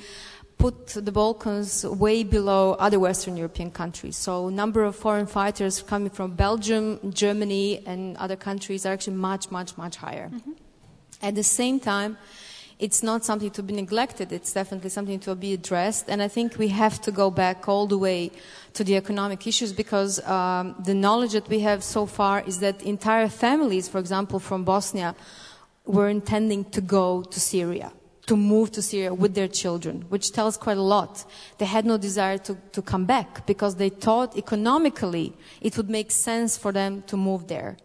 put 0.59 0.89
the 0.89 1.11
Balkans 1.11 1.83
way 1.87 2.23
below 2.23 2.73
other 2.73 2.99
Western 2.99 3.35
European 3.35 3.71
countries. 3.71 4.15
So 4.15 4.49
number 4.49 4.83
of 4.83 4.95
foreign 4.95 5.25
fighters 5.25 5.81
coming 5.81 6.11
from 6.11 6.35
Belgium, 6.35 6.99
Germany, 7.11 7.81
and 7.87 8.15
other 8.17 8.35
countries 8.35 8.85
are 8.85 8.93
actually 8.93 9.15
much, 9.15 9.49
much, 9.49 9.75
much 9.75 9.95
higher. 9.95 10.29
Mm-hmm. 10.31 10.51
At 11.23 11.33
the 11.33 11.43
same 11.43 11.79
time, 11.79 12.19
it's 12.79 13.01
not 13.01 13.23
something 13.23 13.51
to 13.51 13.63
be 13.63 13.73
neglected. 13.73 14.31
It's 14.31 14.51
definitely 14.51 14.89
something 14.89 15.19
to 15.21 15.35
be 15.35 15.53
addressed. 15.53 16.09
And 16.09 16.21
I 16.21 16.27
think 16.27 16.57
we 16.57 16.67
have 16.69 17.01
to 17.03 17.11
go 17.11 17.31
back 17.31 17.67
all 17.69 17.87
the 17.87 17.97
way 17.97 18.31
to 18.73 18.83
the 18.83 18.95
economic 18.95 19.45
issues 19.45 19.71
because 19.71 20.19
um, 20.27 20.75
the 20.83 20.93
knowledge 20.93 21.33
that 21.33 21.47
we 21.47 21.59
have 21.59 21.83
so 21.83 22.05
far 22.05 22.41
is 22.41 22.59
that 22.59 22.81
entire 22.81 23.29
families, 23.29 23.87
for 23.87 23.99
example, 23.99 24.39
from 24.39 24.63
Bosnia, 24.63 25.15
were 25.85 26.09
intending 26.09 26.65
to 26.65 26.81
go 26.81 27.23
to 27.23 27.39
Syria, 27.39 27.91
to 28.25 28.35
move 28.35 28.71
to 28.71 28.81
Syria 28.81 29.13
with 29.13 29.35
their 29.35 29.47
children, 29.47 30.05
which 30.09 30.31
tells 30.31 30.57
quite 30.57 30.77
a 30.77 30.81
lot. 30.81 31.25
They 31.57 31.65
had 31.65 31.85
no 31.85 31.97
desire 31.97 32.37
to, 32.39 32.57
to 32.71 32.81
come 32.81 33.05
back 33.05 33.45
because 33.45 33.75
they 33.75 33.89
thought 33.89 34.37
economically 34.37 35.33
it 35.61 35.77
would 35.77 35.89
make 35.89 36.11
sense 36.11 36.57
for 36.57 36.71
them 36.71 37.03
to 37.07 37.17
move 37.17 37.47
there. 37.47 37.77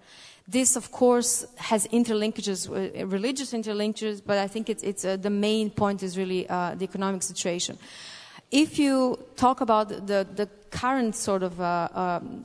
This, 0.46 0.76
of 0.76 0.90
course, 0.90 1.44
has 1.56 1.86
interlinkages, 1.88 2.70
uh, 2.70 3.06
religious 3.06 3.52
interlinkages, 3.52 4.22
but 4.24 4.38
I 4.38 4.46
think 4.46 4.70
it's, 4.70 4.82
it's 4.82 5.04
uh, 5.04 5.18
the 5.18 5.28
main 5.28 5.68
point 5.68 6.02
is 6.02 6.16
really 6.16 6.48
uh, 6.48 6.74
the 6.74 6.84
economic 6.84 7.22
situation. 7.22 7.76
If 8.50 8.78
you 8.78 9.18
talk 9.36 9.60
about 9.60 9.88
the, 9.88 10.26
the 10.34 10.48
current 10.70 11.14
sort 11.14 11.42
of 11.42 11.60
uh, 11.60 11.88
um, 11.94 12.42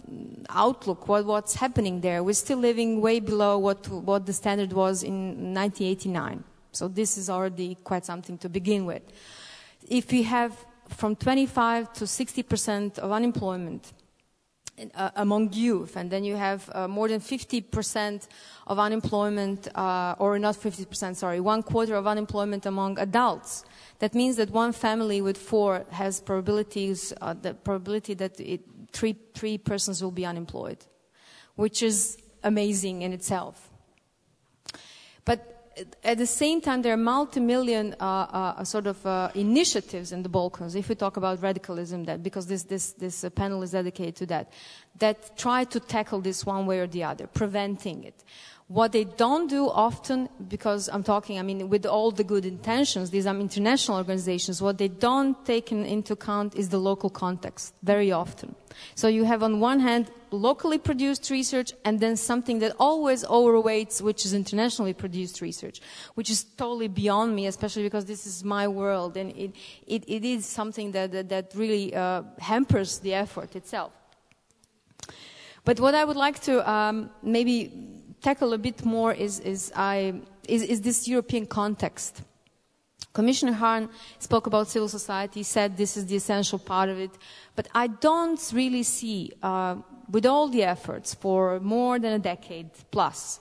outlook, 0.50 1.08
what, 1.08 1.26
what's 1.26 1.56
happening 1.56 2.02
there, 2.02 2.24
we're 2.24 2.34
still 2.34 2.58
living 2.58 3.00
way 3.02 3.20
below 3.20 3.58
what, 3.58 3.88
what 3.88 4.26
the 4.26 4.34
standard 4.34 4.74
was 4.74 5.04
in 5.04 5.54
1989. 5.54 6.44
So 6.72 6.88
this 6.88 7.18
is 7.18 7.30
already 7.30 7.76
quite 7.84 8.06
something 8.06 8.38
to 8.40 8.50
begin 8.50 8.86
with. 8.86 9.04
If 9.88 10.12
we 10.12 10.24
have 10.24 10.54
from 10.90 11.16
25 11.16 11.94
to 11.94 12.08
60 12.08 12.44
percent 12.44 13.00
of 13.00 13.12
unemployment 13.12 13.94
uh, 14.96 15.12
among 15.16 15.54
youth, 15.54 15.96
and 15.96 16.10
then 16.10 16.24
you 16.24 16.36
have 16.36 16.70
uh, 16.74 16.88
more 16.88 17.08
than 17.08 17.20
50 17.20 17.62
percent 17.62 18.28
of 18.68 18.80
unemployment, 18.80 19.68
uh, 19.76 20.16
or 20.20 20.40
not 20.40 20.56
50 20.56 20.86
percent, 20.86 21.18
sorry, 21.18 21.40
one 21.40 21.64
quarter 21.64 21.96
of 21.96 22.08
unemployment 22.08 22.66
among 22.66 23.00
adults, 23.00 23.64
that 24.04 24.14
means 24.14 24.36
that 24.36 24.50
one 24.50 24.74
family 24.74 25.22
with 25.22 25.38
four 25.38 25.86
has 25.92 26.20
probabilities, 26.20 27.14
uh, 27.22 27.34
the 27.42 27.54
probability 27.54 28.14
that 28.16 28.38
it, 28.38 28.60
three, 28.92 29.16
three 29.34 29.58
persons 29.58 30.04
will 30.04 30.12
be 30.12 30.26
unemployed, 30.26 30.80
which 31.56 31.82
is 31.82 32.18
amazing 32.44 33.04
in 33.04 33.14
itself. 33.14 33.70
But 35.24 35.54
at 36.04 36.18
the 36.18 36.26
same 36.26 36.60
time, 36.60 36.82
there 36.82 36.92
are 36.92 36.98
multi-million 36.98 37.96
uh, 37.98 38.04
uh, 38.04 38.64
sort 38.66 38.88
of 38.88 39.06
uh, 39.06 39.30
initiatives 39.36 40.12
in 40.12 40.22
the 40.22 40.28
Balkans. 40.28 40.76
If 40.76 40.90
we 40.90 40.96
talk 40.96 41.16
about 41.16 41.42
radicalism, 41.42 42.04
that 42.04 42.22
because 42.22 42.46
this 42.46 42.64
this 42.64 42.92
this 42.92 43.24
uh, 43.24 43.30
panel 43.30 43.64
is 43.64 43.72
dedicated 43.72 44.18
to 44.18 44.26
that, 44.26 44.52
that 45.00 45.38
try 45.38 45.64
to 45.64 45.80
tackle 45.80 46.20
this 46.20 46.46
one 46.46 46.66
way 46.66 46.80
or 46.80 46.88
the 46.88 47.06
other, 47.06 47.26
preventing 47.28 48.04
it. 48.04 48.26
What 48.74 48.92
they 48.92 49.04
don't 49.04 49.48
do 49.48 49.70
often, 49.70 50.30
because 50.48 50.90
I'm 50.92 51.04
talking, 51.04 51.38
I 51.38 51.44
mean, 51.44 51.70
with 51.70 51.86
all 51.86 52.10
the 52.10 52.24
good 52.24 52.44
intentions, 52.44 53.12
these 53.12 53.28
are 53.28 53.36
international 53.36 53.98
organizations, 53.98 54.64
what 54.64 54.80
they 54.80 54.88
don't 54.88 55.38
take 55.46 55.72
in, 55.72 55.86
into 55.86 56.14
account 56.14 56.56
is 56.56 56.70
the 56.70 56.80
local 56.80 57.12
context, 57.12 57.76
very 57.84 58.12
often. 58.12 58.56
So 58.96 59.08
you 59.08 59.26
have 59.26 59.44
on 59.44 59.60
one 59.60 59.80
hand 59.80 60.10
locally 60.32 60.80
produced 60.80 61.30
research 61.30 61.72
and 61.86 62.00
then 62.00 62.18
something 62.18 62.58
that 62.60 62.76
always 62.80 63.24
overweights, 63.26 64.02
which 64.02 64.26
is 64.26 64.34
internationally 64.34 64.94
produced 64.94 65.40
research, 65.40 65.80
which 66.16 66.32
is 66.32 66.44
totally 66.44 66.88
beyond 66.88 67.36
me, 67.36 67.46
especially 67.46 67.84
because 67.84 68.06
this 68.06 68.26
is 68.26 68.44
my 68.44 68.68
world 68.68 69.16
and 69.18 69.38
it, 69.38 69.52
it, 69.86 70.04
it 70.08 70.26
is 70.26 70.48
something 70.48 70.94
that, 70.94 71.12
that, 71.12 71.30
that 71.30 71.52
really 71.54 71.94
uh, 71.94 72.24
hampers 72.40 72.98
the 72.98 73.14
effort 73.14 73.56
itself. 73.56 73.92
But 75.64 75.80
what 75.80 75.94
I 75.94 76.04
would 76.04 76.18
like 76.18 76.42
to 76.42 76.68
um, 76.68 77.12
maybe 77.22 77.94
tackle 78.24 78.54
a 78.54 78.58
bit 78.58 78.84
more 78.86 79.14
is, 79.14 79.40
is, 79.42 79.72
I, 79.76 80.22
is, 80.48 80.64
is 80.64 80.82
this 80.82 81.08
European 81.08 81.46
context. 81.46 82.22
Commissioner 83.12 83.52
Hahn 83.52 83.90
spoke 84.18 84.48
about 84.48 84.70
civil 84.70 84.88
society, 84.88 85.44
said 85.44 85.78
this 85.78 85.98
is 85.98 86.08
the 86.08 86.16
essential 86.16 86.58
part 86.58 86.90
of 86.90 86.98
it, 86.98 87.12
but 87.56 87.68
I 87.76 87.88
don't 87.88 88.42
really 88.54 88.82
see, 88.82 89.34
uh, 89.44 89.76
with 90.10 90.26
all 90.26 90.48
the 90.48 90.64
efforts 90.64 91.14
for 91.14 91.60
more 91.60 92.00
than 92.00 92.14
a 92.14 92.20
decade 92.20 92.72
plus, 92.90 93.40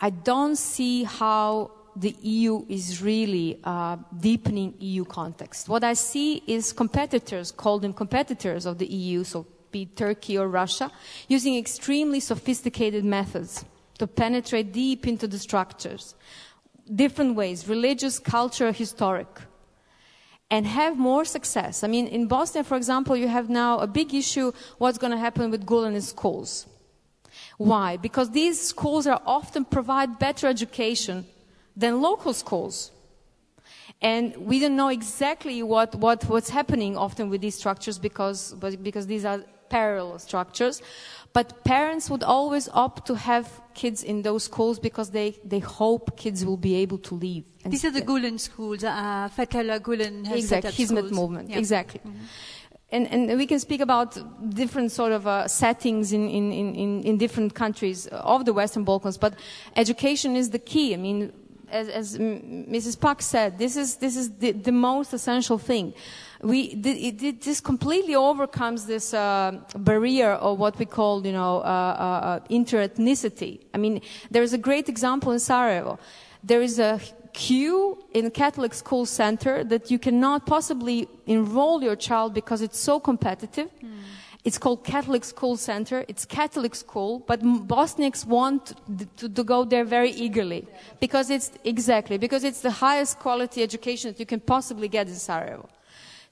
I 0.00 0.10
don't 0.10 0.56
see 0.56 1.04
how 1.04 1.70
the 1.94 2.16
EU 2.22 2.64
is 2.68 3.00
really 3.00 3.60
uh, 3.62 3.96
deepening 4.18 4.74
EU 4.80 5.04
context. 5.04 5.68
What 5.68 5.84
I 5.84 5.92
see 5.92 6.42
is 6.48 6.72
competitors, 6.72 7.52
call 7.52 7.78
them 7.78 7.92
competitors 7.92 8.66
of 8.66 8.78
the 8.78 8.86
EU, 8.86 9.22
so 9.22 9.46
be 9.70 9.86
Turkey 9.86 10.36
or 10.36 10.48
Russia, 10.48 10.90
using 11.28 11.56
extremely 11.56 12.18
sophisticated 12.18 13.04
methods 13.04 13.64
to 13.98 14.06
penetrate 14.06 14.72
deep 14.72 15.06
into 15.06 15.26
the 15.26 15.38
structures, 15.38 16.14
different 16.94 17.36
ways, 17.36 17.68
religious, 17.68 18.18
cultural, 18.18 18.72
historic, 18.72 19.28
and 20.50 20.66
have 20.66 20.98
more 20.98 21.24
success. 21.24 21.82
I 21.82 21.88
mean, 21.88 22.06
in 22.06 22.26
Bosnia, 22.26 22.64
for 22.64 22.76
example, 22.76 23.16
you 23.16 23.28
have 23.28 23.48
now 23.48 23.78
a 23.78 23.86
big 23.86 24.14
issue 24.14 24.52
what's 24.78 24.98
going 24.98 25.12
to 25.12 25.18
happen 25.18 25.50
with 25.50 25.64
Gulen 25.66 26.00
schools. 26.02 26.66
Why? 27.56 27.96
Because 27.96 28.30
these 28.30 28.60
schools 28.60 29.06
are 29.06 29.20
often 29.26 29.64
provide 29.64 30.18
better 30.18 30.46
education 30.46 31.26
than 31.76 32.00
local 32.00 32.32
schools. 32.32 32.90
And 34.00 34.36
we 34.36 34.58
don't 34.58 34.76
know 34.76 34.88
exactly 34.88 35.62
what, 35.62 35.94
what, 35.94 36.24
what's 36.24 36.50
happening 36.50 36.96
often 36.96 37.30
with 37.30 37.40
these 37.40 37.54
structures 37.54 37.98
because, 37.98 38.52
because 38.82 39.06
these 39.06 39.24
are 39.24 39.40
parallel 39.70 40.18
structures. 40.18 40.82
But 41.34 41.64
parents 41.64 42.08
would 42.10 42.22
always 42.22 42.68
opt 42.72 43.06
to 43.08 43.16
have 43.16 43.60
kids 43.74 44.04
in 44.04 44.22
those 44.22 44.44
schools 44.44 44.78
because 44.78 45.10
they, 45.10 45.36
they 45.44 45.58
hope 45.58 46.16
kids 46.16 46.46
will 46.46 46.56
be 46.56 46.76
able 46.76 46.98
to 46.98 47.16
leave. 47.16 47.44
These 47.66 47.84
are 47.84 47.90
the 47.90 48.02
Gulen 48.02 48.38
schools. 48.38 48.84
Uh, 48.84 49.28
Fethullah 49.36 49.80
Gulen 49.80 50.24
has 50.26 50.38
exactly, 50.38 50.70
set 50.70 50.96
up 50.96 51.04
Hizmet 51.04 51.10
movement. 51.10 51.50
Yeah. 51.50 51.58
Exactly. 51.58 52.00
Mm-hmm. 52.00 52.24
And, 52.92 53.08
and, 53.08 53.36
we 53.36 53.46
can 53.46 53.58
speak 53.58 53.80
about 53.80 54.16
different 54.54 54.92
sort 54.92 55.10
of 55.10 55.26
uh, 55.26 55.48
settings 55.48 56.12
in, 56.12 56.28
in, 56.28 56.52
in, 56.52 57.02
in, 57.02 57.18
different 57.18 57.52
countries 57.54 58.06
of 58.06 58.44
the 58.44 58.52
Western 58.52 58.84
Balkans, 58.84 59.18
but 59.18 59.34
education 59.74 60.36
is 60.36 60.50
the 60.50 60.60
key. 60.60 60.94
I 60.94 60.98
mean, 60.98 61.32
as, 61.68 61.88
as 61.88 62.16
Mrs. 62.16 63.00
Pack 63.00 63.20
said, 63.22 63.58
this 63.58 63.76
is, 63.76 63.96
this 63.96 64.16
is 64.16 64.30
the, 64.36 64.52
the 64.52 64.70
most 64.70 65.12
essential 65.12 65.58
thing 65.58 65.94
we 66.44 66.60
it, 66.84 67.22
it, 67.22 67.40
this 67.40 67.60
completely 67.60 68.14
overcomes 68.14 68.86
this 68.86 69.14
uh, 69.14 69.52
barrier 69.76 70.32
of 70.32 70.58
what 70.58 70.78
we 70.78 70.84
call, 70.84 71.26
you 71.26 71.32
know, 71.32 71.58
uh, 71.58 71.62
uh, 71.62 72.26
uh, 72.26 72.40
interethnicity. 72.50 73.60
I 73.72 73.78
mean, 73.78 74.00
there 74.30 74.42
is 74.42 74.52
a 74.52 74.58
great 74.58 74.88
example 74.88 75.32
in 75.32 75.38
Sarajevo. 75.38 75.98
There 76.42 76.62
is 76.62 76.78
a 76.78 77.00
queue 77.32 77.98
in 78.12 78.30
Catholic 78.30 78.74
school 78.74 79.06
center 79.06 79.64
that 79.64 79.90
you 79.90 79.98
cannot 79.98 80.46
possibly 80.46 81.08
enroll 81.26 81.82
your 81.82 81.96
child 81.96 82.34
because 82.34 82.60
it's 82.62 82.78
so 82.78 83.00
competitive. 83.00 83.70
Mm. 83.82 83.90
It's 84.44 84.58
called 84.58 84.84
Catholic 84.84 85.24
School 85.24 85.56
Center. 85.56 86.04
It's 86.06 86.26
Catholic 86.26 86.74
school, 86.74 87.20
but 87.26 87.40
Bosniaks 87.42 88.26
want 88.26 88.74
to, 89.16 89.28
to, 89.30 89.42
go 89.42 89.64
there 89.64 89.84
very 89.84 90.10
eagerly 90.10 90.66
because 91.00 91.30
it's 91.30 91.50
exactly 91.64 92.18
because 92.18 92.44
it's 92.44 92.60
the 92.60 92.70
highest 92.70 93.18
quality 93.18 93.62
education 93.62 94.10
that 94.10 94.20
you 94.20 94.26
can 94.26 94.40
possibly 94.40 94.86
get 94.86 95.08
in 95.08 95.14
Sarajevo. 95.14 95.66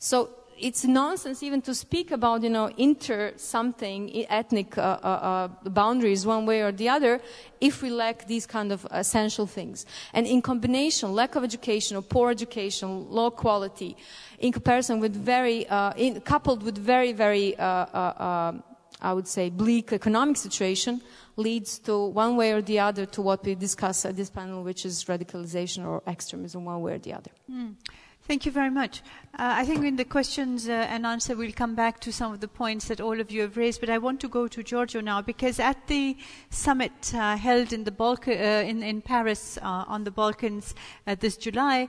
So 0.02 0.30
it's 0.58 0.84
nonsense 0.84 1.44
even 1.44 1.62
to 1.62 1.76
speak 1.76 2.10
about, 2.10 2.42
you 2.42 2.50
know, 2.50 2.72
inter 2.76 3.34
something, 3.36 4.26
ethnic 4.28 4.76
uh, 4.76 4.98
uh, 5.00 5.06
uh, 5.06 5.70
boundaries 5.70 6.26
one 6.26 6.44
way 6.44 6.62
or 6.62 6.72
the 6.72 6.88
other 6.88 7.20
if 7.60 7.82
we 7.82 7.90
lack 7.90 8.26
these 8.26 8.44
kind 8.44 8.72
of 8.72 8.84
essential 8.90 9.46
things. 9.46 9.86
And 10.12 10.26
in 10.26 10.42
combination, 10.42 11.12
lack 11.12 11.36
of 11.36 11.44
education 11.44 11.96
or 11.96 12.02
poor 12.02 12.32
education, 12.32 13.10
low 13.10 13.30
quality, 13.30 13.96
in 14.40 14.50
comparison 14.50 14.98
with 14.98 15.14
very, 15.14 15.68
uh, 15.68 15.92
in, 15.96 16.20
coupled 16.20 16.64
with 16.64 16.78
very, 16.78 17.12
very, 17.12 17.56
uh, 17.56 17.64
uh, 17.64 18.52
I 19.00 19.12
would 19.12 19.28
say, 19.28 19.50
bleak 19.50 19.92
economic 19.92 20.36
situation, 20.36 21.00
leads 21.36 21.78
to 21.78 22.06
one 22.06 22.34
way 22.36 22.50
or 22.50 22.60
the 22.60 22.80
other 22.80 23.06
to 23.06 23.22
what 23.22 23.44
we 23.44 23.54
discuss 23.54 24.04
at 24.04 24.16
this 24.16 24.30
panel, 24.30 24.64
which 24.64 24.84
is 24.84 25.04
radicalization 25.04 25.86
or 25.86 26.02
extremism 26.08 26.64
one 26.64 26.82
way 26.82 26.94
or 26.94 26.98
the 26.98 27.14
other. 27.14 27.30
Mm. 27.48 27.76
Thank 28.24 28.46
you 28.46 28.52
very 28.52 28.70
much. 28.70 29.02
Uh, 29.35 29.50
I 29.61 29.64
think 29.64 29.85
in 29.85 29.96
the 29.96 30.04
questions 30.04 30.68
uh, 30.68 30.72
and 30.72 31.04
answer, 31.04 31.35
we'll 31.35 31.52
come 31.52 31.74
back 31.74 31.98
to 32.00 32.12
some 32.12 32.32
of 32.32 32.40
the 32.40 32.46
points 32.46 32.87
that 32.87 33.00
all 33.00 33.20
of 33.20 33.32
you 33.32 33.42
have 33.42 33.56
raised. 33.56 33.80
But 33.80 33.90
I 33.90 33.98
want 33.98 34.20
to 34.20 34.28
go 34.28 34.46
to 34.46 34.62
Giorgio 34.62 35.00
now 35.00 35.22
because 35.22 35.58
at 35.58 35.88
the 35.88 36.16
summit 36.48 37.12
uh, 37.14 37.37
held 37.37 37.72
in 37.72 37.82
Balk- 37.82 38.28
uh, 38.28 38.30
in, 38.30 38.82
in, 38.82 39.02
Paris 39.02 39.58
uh, 39.58 39.85
on 39.88 40.04
the 40.04 40.12
Balkans 40.12 40.74
uh, 41.06 41.16
this 41.18 41.37
July, 41.37 41.88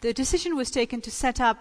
the 0.00 0.14
decision 0.14 0.56
was 0.56 0.70
taken 0.70 1.02
to 1.02 1.10
set 1.10 1.38
up 1.40 1.58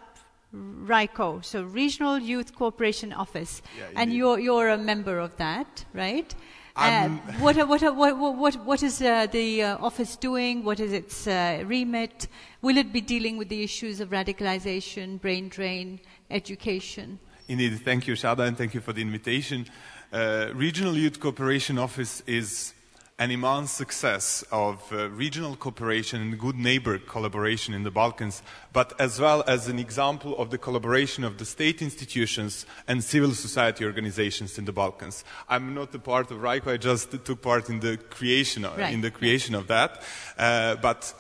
RYCO, 0.55 1.43
so 1.43 1.63
Regional 1.63 2.19
Youth 2.19 2.55
Cooperation 2.55 3.11
Office, 3.11 3.61
yeah, 3.75 3.85
and 3.95 4.13
you're 4.13 4.39
you're 4.39 4.69
a 4.69 4.77
member 4.77 5.17
of 5.17 5.35
that, 5.37 5.83
right? 5.93 6.35
Uh, 6.75 7.09
what, 7.39 7.55
what, 7.67 7.81
what, 7.95 8.17
what, 8.17 8.55
what 8.65 8.83
is 8.83 8.99
uh, 9.01 9.27
the 9.27 9.61
uh, 9.61 9.77
office 9.77 10.15
doing? 10.15 10.63
What 10.63 10.79
is 10.79 10.91
its 10.91 11.27
remit? 11.27 12.27
Will 12.61 12.77
it 12.77 12.91
be 12.91 13.01
dealing 13.01 13.37
with 13.37 13.49
the 13.49 13.63
issues 13.63 13.99
of 13.99 14.09
radicalization, 14.09 15.21
brain 15.21 15.49
drain, 15.49 15.99
education? 16.31 17.19
Indeed, 17.47 17.81
thank 17.83 18.07
you, 18.07 18.15
Shada, 18.15 18.47
and 18.47 18.57
thank 18.57 18.73
you 18.73 18.81
for 18.81 18.93
the 18.93 19.01
invitation. 19.01 19.67
Uh, 20.11 20.49
Regional 20.53 20.97
Youth 20.97 21.19
Cooperation 21.19 21.77
Office 21.77 22.23
is 22.25 22.73
an 23.19 23.29
immense 23.29 23.71
success 23.71 24.43
of 24.51 24.91
uh, 24.91 25.07
regional 25.09 25.55
cooperation 25.55 26.21
and 26.21 26.39
good 26.39 26.55
neighbor 26.55 26.97
collaboration 26.97 27.73
in 27.73 27.83
the 27.83 27.91
Balkans, 27.91 28.41
but 28.71 28.99
as 28.99 29.19
well 29.19 29.43
as 29.47 29.67
an 29.67 29.77
example 29.77 30.35
of 30.37 30.49
the 30.49 30.57
collaboration 30.57 31.23
of 31.23 31.37
the 31.37 31.45
state 31.45 31.81
institutions 31.81 32.65
and 32.87 33.03
civil 33.03 33.31
society 33.31 33.85
organizations 33.85 34.57
in 34.57 34.65
the 34.65 34.73
Balkans. 34.73 35.23
I'm 35.47 35.75
not 35.75 35.93
a 35.93 35.99
part 35.99 36.31
of 36.31 36.39
RYCO, 36.39 36.73
I 36.73 36.77
just 36.77 37.11
took 37.23 37.41
part 37.41 37.69
in 37.69 37.81
the 37.81 37.97
creation 37.97 38.65
of, 38.65 38.77
right. 38.77 38.93
in 38.93 39.01
the 39.01 39.11
creation 39.11 39.53
of 39.53 39.67
that, 39.67 40.01
uh, 40.37 40.75
but 40.75 41.13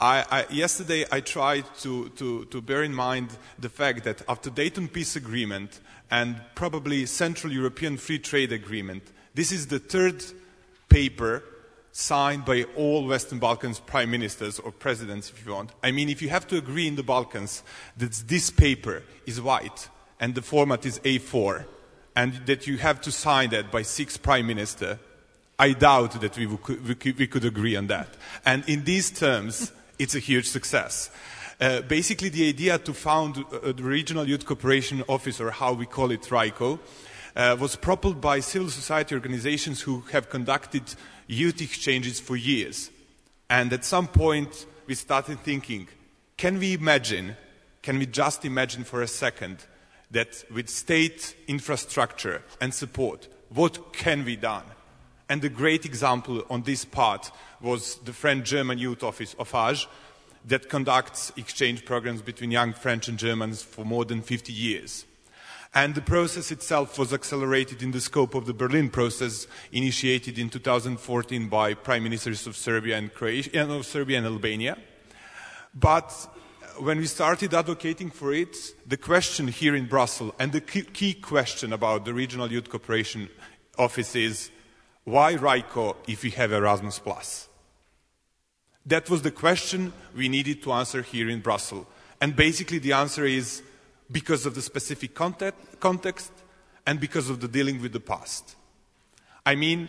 I, 0.00 0.24
I, 0.30 0.52
yesterday 0.52 1.04
I 1.10 1.20
tried 1.20 1.64
to, 1.78 2.08
to, 2.10 2.44
to 2.46 2.60
bear 2.60 2.82
in 2.82 2.92
mind 2.92 3.30
the 3.58 3.68
fact 3.70 4.04
that 4.04 4.20
after 4.28 4.50
Dayton 4.50 4.88
Peace 4.88 5.16
Agreement 5.16 5.80
and 6.10 6.40
probably 6.54 7.06
Central 7.06 7.52
European 7.52 7.96
Free 7.96 8.18
Trade 8.18 8.52
Agreement, 8.52 9.04
this 9.34 9.52
is 9.52 9.68
the 9.68 9.78
third 9.78 10.22
paper 10.88 11.42
signed 11.92 12.44
by 12.44 12.64
all 12.76 13.06
Western 13.06 13.38
Balkans 13.38 13.80
prime 13.80 14.10
ministers 14.10 14.58
or 14.58 14.70
presidents, 14.70 15.30
if 15.30 15.46
you 15.46 15.52
want. 15.52 15.70
I 15.82 15.92
mean, 15.92 16.10
if 16.10 16.20
you 16.20 16.28
have 16.28 16.46
to 16.48 16.56
agree 16.58 16.86
in 16.86 16.96
the 16.96 17.02
Balkans 17.02 17.62
that 17.96 18.12
this 18.26 18.50
paper 18.50 19.02
is 19.24 19.40
white 19.40 19.88
and 20.20 20.34
the 20.34 20.42
format 20.42 20.84
is 20.84 20.98
A4, 21.00 21.64
and 22.14 22.34
that 22.46 22.66
you 22.66 22.78
have 22.78 23.00
to 23.02 23.12
sign 23.12 23.50
that 23.50 23.70
by 23.70 23.82
six 23.82 24.16
prime 24.16 24.46
minister, 24.46 24.98
I 25.58 25.72
doubt 25.72 26.20
that 26.20 26.36
we, 26.36 26.46
could, 26.58 27.18
we 27.18 27.26
could 27.26 27.44
agree 27.44 27.76
on 27.76 27.86
that. 27.86 28.08
And 28.44 28.62
in 28.68 28.84
these 28.84 29.10
terms, 29.10 29.72
it's 29.98 30.14
a 30.14 30.18
huge 30.18 30.48
success. 30.48 31.10
Uh, 31.58 31.80
basically, 31.80 32.28
the 32.28 32.48
idea 32.48 32.78
to 32.78 32.92
found 32.92 33.38
uh, 33.38 33.72
the 33.72 33.82
Regional 33.82 34.28
Youth 34.28 34.44
Cooperation 34.44 35.02
Office, 35.08 35.40
or 35.40 35.50
how 35.50 35.72
we 35.72 35.86
call 35.86 36.10
it, 36.10 36.20
RYCO, 36.22 36.78
uh, 37.36 37.56
was 37.60 37.76
propelled 37.76 38.20
by 38.20 38.40
civil 38.40 38.70
society 38.70 39.14
organizations 39.14 39.82
who 39.82 40.00
have 40.12 40.30
conducted 40.30 40.82
youth 41.26 41.60
exchanges 41.60 42.18
for 42.18 42.34
years. 42.34 42.90
And 43.50 43.72
at 43.72 43.84
some 43.84 44.08
point, 44.08 44.66
we 44.86 44.94
started 44.94 45.40
thinking, 45.40 45.88
can 46.36 46.58
we 46.58 46.72
imagine, 46.74 47.36
can 47.82 47.98
we 47.98 48.06
just 48.06 48.44
imagine 48.44 48.84
for 48.84 49.02
a 49.02 49.08
second 49.08 49.66
that 50.10 50.44
with 50.52 50.68
state 50.68 51.36
infrastructure 51.46 52.42
and 52.60 52.72
support, 52.72 53.28
what 53.50 53.92
can 53.92 54.24
be 54.24 54.36
done? 54.36 54.64
And 55.28 55.42
the 55.42 55.48
great 55.48 55.84
example 55.84 56.44
on 56.48 56.62
this 56.62 56.84
part 56.84 57.30
was 57.60 57.96
the 57.96 58.12
French 58.12 58.48
German 58.48 58.78
Youth 58.78 59.02
Office, 59.02 59.34
OFAJ, 59.34 59.86
that 60.46 60.68
conducts 60.68 61.32
exchange 61.36 61.84
programs 61.84 62.22
between 62.22 62.52
young 62.52 62.72
French 62.72 63.08
and 63.08 63.18
Germans 63.18 63.62
for 63.62 63.84
more 63.84 64.04
than 64.04 64.22
50 64.22 64.52
years. 64.52 65.04
And 65.76 65.94
the 65.94 66.00
process 66.00 66.50
itself 66.50 66.98
was 66.98 67.12
accelerated 67.12 67.82
in 67.82 67.90
the 67.90 68.00
scope 68.00 68.34
of 68.34 68.46
the 68.46 68.54
Berlin 68.54 68.88
process 68.88 69.46
initiated 69.72 70.38
in 70.38 70.48
2014 70.48 71.50
by 71.50 71.74
prime 71.74 72.02
ministers 72.02 72.46
of 72.46 72.56
Serbia 72.56 72.96
and 72.96 73.12
Croatia, 73.12 73.70
of 73.70 73.84
Serbia 73.84 74.16
and 74.16 74.26
Albania. 74.26 74.78
But 75.74 76.10
when 76.78 76.96
we 76.96 77.04
started 77.04 77.52
advocating 77.52 78.08
for 78.08 78.32
it, 78.32 78.56
the 78.86 78.96
question 78.96 79.48
here 79.48 79.76
in 79.76 79.84
Brussels 79.84 80.32
and 80.38 80.50
the 80.50 80.62
key 80.62 81.12
question 81.12 81.74
about 81.74 82.06
the 82.06 82.14
regional 82.14 82.50
youth 82.50 82.70
cooperation 82.70 83.28
office 83.76 84.16
is 84.16 84.50
why 85.04 85.34
RYCO 85.34 85.94
if 86.08 86.22
we 86.22 86.30
have 86.30 86.52
Erasmus 86.52 87.00
Plus? 87.00 87.50
That 88.86 89.10
was 89.10 89.20
the 89.20 89.30
question 89.30 89.92
we 90.16 90.30
needed 90.30 90.62
to 90.62 90.72
answer 90.72 91.02
here 91.02 91.28
in 91.28 91.40
Brussels. 91.40 91.84
And 92.18 92.34
basically 92.34 92.78
the 92.78 92.94
answer 92.94 93.26
is 93.26 93.60
because 94.10 94.46
of 94.46 94.54
the 94.54 94.62
specific 94.62 95.14
context 95.14 96.32
and 96.86 97.00
because 97.00 97.28
of 97.28 97.40
the 97.40 97.48
dealing 97.48 97.82
with 97.82 97.92
the 97.92 98.00
past. 98.00 98.54
I 99.44 99.54
mean, 99.54 99.88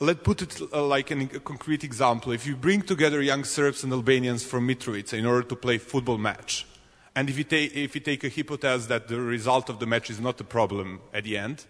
let's 0.00 0.22
put 0.22 0.42
it 0.42 0.60
uh, 0.72 0.84
like 0.84 1.10
a 1.10 1.26
concrete 1.40 1.84
example. 1.84 2.32
If 2.32 2.46
you 2.46 2.56
bring 2.56 2.82
together 2.82 3.22
young 3.22 3.44
Serbs 3.44 3.84
and 3.84 3.92
Albanians 3.92 4.44
from 4.44 4.66
Mitrovica 4.66 5.14
in 5.14 5.26
order 5.26 5.46
to 5.48 5.56
play 5.56 5.78
football 5.78 6.18
match, 6.18 6.66
and 7.14 7.30
if 7.30 7.38
you, 7.38 7.44
take, 7.44 7.74
if 7.74 7.94
you 7.94 8.00
take 8.00 8.24
a 8.24 8.28
hypothesis 8.28 8.86
that 8.88 9.08
the 9.08 9.18
result 9.18 9.70
of 9.70 9.78
the 9.78 9.86
match 9.86 10.10
is 10.10 10.20
not 10.20 10.40
a 10.40 10.44
problem 10.44 11.00
at 11.14 11.24
the 11.24 11.38
end, 11.38 11.64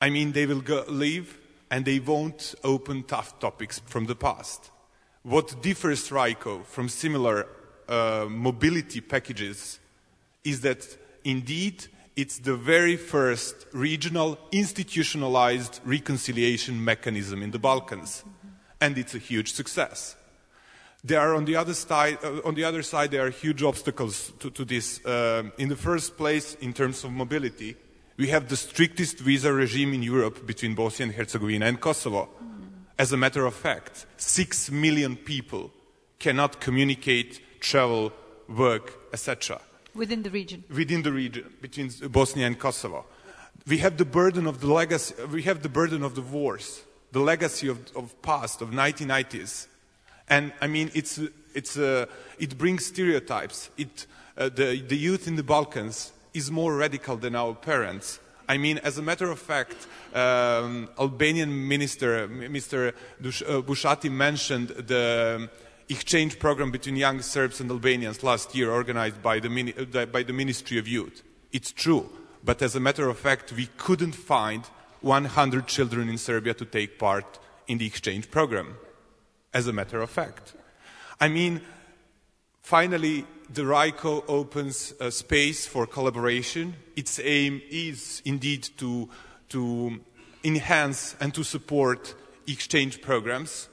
I 0.00 0.10
mean, 0.10 0.32
they 0.32 0.46
will 0.46 0.60
go, 0.60 0.84
leave 0.88 1.38
and 1.70 1.84
they 1.84 2.00
won't 2.00 2.54
open 2.64 3.04
tough 3.04 3.38
topics 3.38 3.80
from 3.86 4.06
the 4.06 4.16
past. 4.16 4.70
What 5.22 5.62
differs 5.62 6.08
RYCO 6.08 6.64
from 6.64 6.88
similar 6.88 7.46
uh, 7.88 8.26
mobility 8.28 9.00
packages 9.00 9.79
is 10.44 10.60
that 10.62 10.86
indeed 11.24 11.86
it's 12.16 12.38
the 12.38 12.56
very 12.56 12.96
first 12.96 13.66
regional 13.72 14.38
institutionalized 14.52 15.80
reconciliation 15.84 16.84
mechanism 16.84 17.42
in 17.42 17.50
the 17.50 17.58
Balkans. 17.58 18.24
And 18.80 18.98
it's 18.98 19.14
a 19.14 19.18
huge 19.18 19.52
success. 19.52 20.16
There 21.02 21.20
are 21.20 21.34
on 21.34 21.46
the 21.46 21.56
other 21.56 21.72
side, 21.72 22.18
uh, 22.22 22.40
on 22.44 22.54
the 22.54 22.64
other 22.64 22.82
side 22.82 23.10
there 23.10 23.24
are 23.24 23.30
huge 23.30 23.62
obstacles 23.62 24.32
to, 24.40 24.50
to 24.50 24.64
this. 24.64 25.04
Uh, 25.04 25.44
in 25.56 25.68
the 25.68 25.76
first 25.76 26.16
place, 26.16 26.56
in 26.56 26.74
terms 26.74 27.04
of 27.04 27.12
mobility, 27.12 27.76
we 28.18 28.28
have 28.28 28.48
the 28.48 28.56
strictest 28.56 29.18
visa 29.18 29.50
regime 29.50 29.94
in 29.94 30.02
Europe 30.02 30.46
between 30.46 30.74
Bosnia 30.74 31.06
and 31.06 31.14
Herzegovina 31.14 31.66
and 31.66 31.80
Kosovo. 31.80 32.28
As 32.98 33.12
a 33.12 33.16
matter 33.16 33.46
of 33.46 33.54
fact, 33.54 34.04
six 34.18 34.70
million 34.70 35.16
people 35.16 35.72
cannot 36.18 36.60
communicate, 36.60 37.40
travel, 37.60 38.12
work, 38.46 38.92
etc. 39.14 39.58
Within 39.94 40.22
the 40.22 40.30
region. 40.30 40.64
Within 40.68 41.02
the 41.02 41.12
region, 41.12 41.52
between 41.60 41.90
Bosnia 42.10 42.46
and 42.46 42.58
Kosovo. 42.58 43.04
We 43.66 43.78
have 43.78 43.96
the 43.96 44.04
burden 44.04 44.46
of 44.46 44.60
the 44.60 44.72
legacy, 44.72 45.14
we 45.30 45.42
have 45.42 45.62
the 45.62 45.68
burden 45.68 46.02
of 46.02 46.14
the 46.14 46.22
wars, 46.22 46.82
the 47.12 47.20
legacy 47.20 47.68
of, 47.68 47.78
of 47.96 48.20
past, 48.22 48.62
of 48.62 48.70
1990s. 48.70 49.66
And 50.28 50.52
I 50.60 50.66
mean, 50.66 50.90
it's, 50.94 51.20
it's, 51.54 51.76
uh, 51.76 52.06
it 52.38 52.56
brings 52.56 52.86
stereotypes. 52.86 53.70
It, 53.76 54.06
uh, 54.36 54.48
the, 54.48 54.80
the 54.80 54.96
youth 54.96 55.26
in 55.26 55.36
the 55.36 55.42
Balkans 55.42 56.12
is 56.32 56.50
more 56.50 56.74
radical 56.76 57.16
than 57.16 57.34
our 57.34 57.54
parents. 57.54 58.20
I 58.48 58.58
mean, 58.58 58.78
as 58.78 58.98
a 58.98 59.02
matter 59.02 59.30
of 59.30 59.38
fact, 59.38 59.86
um, 60.14 60.88
Albanian 60.98 61.68
minister, 61.68 62.26
Mr. 62.28 62.92
Bushati 63.20 64.08
uh, 64.08 64.12
mentioned 64.12 64.68
the 64.68 65.48
exchange 65.90 66.38
program 66.38 66.70
between 66.70 66.96
young 66.96 67.20
Serbs 67.20 67.60
and 67.60 67.70
Albanians 67.70 68.22
last 68.22 68.54
year 68.54 68.70
organized 68.70 69.22
by 69.22 69.40
the, 69.40 69.74
uh, 69.94 70.06
by 70.06 70.22
the 70.22 70.32
Ministry 70.32 70.78
of 70.78 70.86
Youth. 70.86 71.22
It's 71.52 71.72
true, 71.72 72.08
but 72.44 72.62
as 72.62 72.76
a 72.76 72.80
matter 72.80 73.08
of 73.08 73.18
fact, 73.18 73.52
we 73.52 73.68
couldn't 73.76 74.12
find 74.12 74.64
100 75.00 75.66
children 75.66 76.08
in 76.08 76.16
Serbia 76.16 76.54
to 76.54 76.64
take 76.64 76.98
part 76.98 77.38
in 77.66 77.78
the 77.78 77.86
exchange 77.86 78.30
program. 78.30 78.76
As 79.52 79.66
a 79.66 79.72
matter 79.72 80.00
of 80.00 80.10
fact. 80.10 80.54
I 81.20 81.26
mean, 81.26 81.60
finally, 82.62 83.26
the 83.52 83.62
RYCO 83.62 84.24
opens 84.28 84.94
a 85.00 85.10
space 85.10 85.66
for 85.66 85.86
collaboration. 85.86 86.76
Its 86.94 87.18
aim 87.18 87.60
is 87.68 88.22
indeed 88.24 88.68
to, 88.76 89.08
to 89.48 90.00
enhance 90.44 91.16
and 91.20 91.34
to 91.34 91.42
support 91.42 92.14
exchange 92.46 93.02
programs 93.02 93.68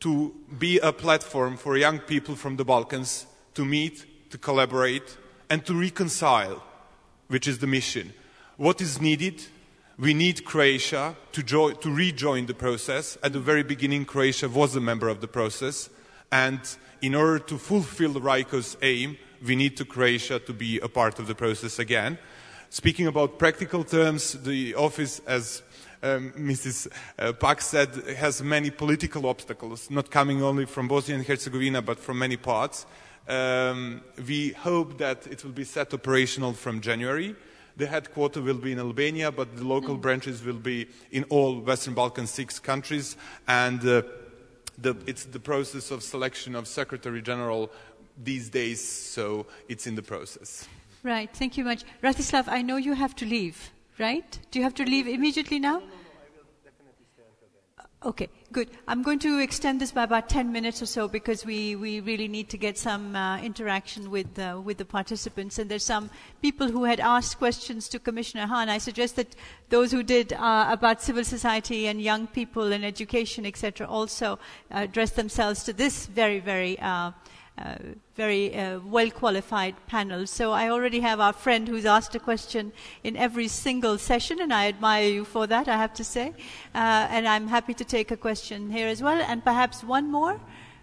to 0.00 0.34
be 0.58 0.78
a 0.78 0.92
platform 0.92 1.56
for 1.56 1.76
young 1.76 1.98
people 1.98 2.34
from 2.34 2.56
the 2.56 2.64
Balkans 2.64 3.26
to 3.54 3.64
meet, 3.64 4.30
to 4.30 4.38
collaborate, 4.38 5.16
and 5.48 5.64
to 5.66 5.78
reconcile, 5.78 6.62
which 7.28 7.46
is 7.46 7.58
the 7.58 7.66
mission. 7.66 8.12
What 8.56 8.80
is 8.80 9.00
needed? 9.00 9.42
We 9.98 10.14
need 10.14 10.44
Croatia 10.44 11.16
to, 11.32 11.42
to 11.42 11.94
rejoin 11.94 12.46
the 12.46 12.54
process. 12.54 13.18
At 13.22 13.34
the 13.34 13.40
very 13.40 13.62
beginning, 13.62 14.06
Croatia 14.06 14.48
was 14.48 14.74
a 14.74 14.80
member 14.80 15.08
of 15.08 15.20
the 15.20 15.28
process, 15.28 15.90
and 16.32 16.60
in 17.02 17.14
order 17.14 17.38
to 17.38 17.58
fulfill 17.58 18.14
RYCO's 18.14 18.76
aim, 18.82 19.18
we 19.46 19.56
need 19.56 19.76
to 19.76 19.84
Croatia 19.84 20.38
to 20.38 20.52
be 20.52 20.78
a 20.80 20.88
part 20.88 21.18
of 21.18 21.26
the 21.26 21.34
process 21.34 21.78
again. 21.78 22.18
Speaking 22.68 23.06
about 23.06 23.38
practical 23.38 23.84
terms, 23.84 24.32
the 24.32 24.74
office, 24.74 25.20
as 25.26 25.62
um, 26.02 26.32
Mrs. 26.32 26.88
Uh, 27.18 27.32
Pack 27.32 27.60
said, 27.60 27.94
has 28.16 28.42
many 28.42 28.70
political 28.70 29.26
obstacles, 29.26 29.90
not 29.90 30.10
coming 30.10 30.42
only 30.42 30.66
from 30.66 30.88
Bosnia 30.88 31.18
and 31.18 31.26
Herzegovina, 31.26 31.82
but 31.82 31.98
from 31.98 32.18
many 32.18 32.36
parts. 32.36 32.86
Um, 33.28 34.00
we 34.26 34.50
hope 34.50 34.98
that 34.98 35.26
it 35.26 35.44
will 35.44 35.52
be 35.52 35.64
set 35.64 35.92
operational 35.94 36.52
from 36.52 36.80
January. 36.80 37.36
The 37.76 37.86
headquarters 37.86 38.42
will 38.42 38.58
be 38.58 38.72
in 38.72 38.78
Albania, 38.78 39.30
but 39.30 39.56
the 39.56 39.64
local 39.64 39.96
mm. 39.96 40.00
branches 40.00 40.42
will 40.42 40.58
be 40.58 40.88
in 41.12 41.24
all 41.24 41.60
Western 41.60 41.94
Balkan 41.94 42.26
six 42.26 42.58
countries. 42.58 43.16
And 43.46 43.80
uh, 43.80 44.02
the, 44.76 44.96
it's 45.06 45.24
the 45.26 45.38
process 45.38 45.90
of 45.90 46.02
selection 46.02 46.54
of 46.54 46.66
Secretary 46.66 47.22
General 47.22 47.70
these 48.22 48.50
days, 48.50 48.86
so 48.86 49.46
it's 49.68 49.86
in 49.86 49.94
the 49.94 50.02
process. 50.02 50.68
Right, 51.02 51.30
thank 51.32 51.56
you 51.56 51.64
much. 51.64 51.84
Rastislav, 52.02 52.48
I 52.48 52.62
know 52.62 52.76
you 52.76 52.94
have 52.94 53.14
to 53.16 53.26
leave 53.26 53.70
right? 54.00 54.38
Do 54.50 54.58
you 54.58 54.64
have 54.64 54.74
to 54.74 54.84
leave 54.84 55.06
immediately 55.06 55.58
now? 55.58 55.78
No, 55.78 55.84
no, 55.84 56.00
Okay, 58.02 58.28
good. 58.50 58.70
I'm 58.88 59.02
going 59.02 59.18
to 59.18 59.40
extend 59.40 59.78
this 59.78 59.92
by 59.92 60.04
about 60.04 60.30
10 60.30 60.50
minutes 60.50 60.80
or 60.80 60.86
so 60.86 61.06
because 61.06 61.44
we, 61.44 61.76
we 61.76 62.00
really 62.00 62.28
need 62.28 62.48
to 62.48 62.56
get 62.56 62.78
some 62.78 63.14
uh, 63.14 63.38
interaction 63.42 64.10
with, 64.10 64.38
uh, 64.38 64.58
with 64.64 64.78
the 64.78 64.86
participants. 64.86 65.58
And 65.58 65.70
there's 65.70 65.84
some 65.84 66.08
people 66.40 66.68
who 66.68 66.84
had 66.84 66.98
asked 66.98 67.36
questions 67.36 67.90
to 67.90 67.98
Commissioner 67.98 68.46
Hahn. 68.46 68.70
I 68.70 68.78
suggest 68.78 69.16
that 69.16 69.36
those 69.68 69.92
who 69.92 70.02
did 70.02 70.32
uh, 70.32 70.68
about 70.70 71.02
civil 71.02 71.24
society 71.24 71.88
and 71.88 72.00
young 72.00 72.26
people 72.26 72.72
and 72.72 72.86
education, 72.86 73.44
etc., 73.44 73.86
also 73.86 74.38
address 74.70 75.10
themselves 75.10 75.62
to 75.64 75.74
this 75.74 76.06
very, 76.06 76.40
very 76.40 76.78
uh, 77.60 77.74
very 78.16 78.56
uh, 78.56 78.80
well 78.80 79.10
qualified 79.10 79.74
panel. 79.86 80.26
So 80.26 80.52
I 80.52 80.70
already 80.70 81.00
have 81.00 81.20
our 81.20 81.32
friend 81.32 81.68
who's 81.68 81.84
asked 81.84 82.14
a 82.14 82.18
question 82.18 82.72
in 83.04 83.16
every 83.16 83.48
single 83.48 83.98
session, 83.98 84.40
and 84.40 84.52
I 84.52 84.68
admire 84.68 85.08
you 85.08 85.24
for 85.24 85.46
that, 85.46 85.68
I 85.68 85.76
have 85.76 85.94
to 85.94 86.04
say. 86.04 86.28
Uh, 86.74 87.06
and 87.10 87.28
I'm 87.28 87.48
happy 87.48 87.74
to 87.74 87.84
take 87.84 88.10
a 88.10 88.16
question 88.16 88.70
here 88.70 88.88
as 88.88 89.02
well, 89.02 89.20
and 89.20 89.44
perhaps 89.44 89.84
one 89.84 90.10
more. 90.10 90.40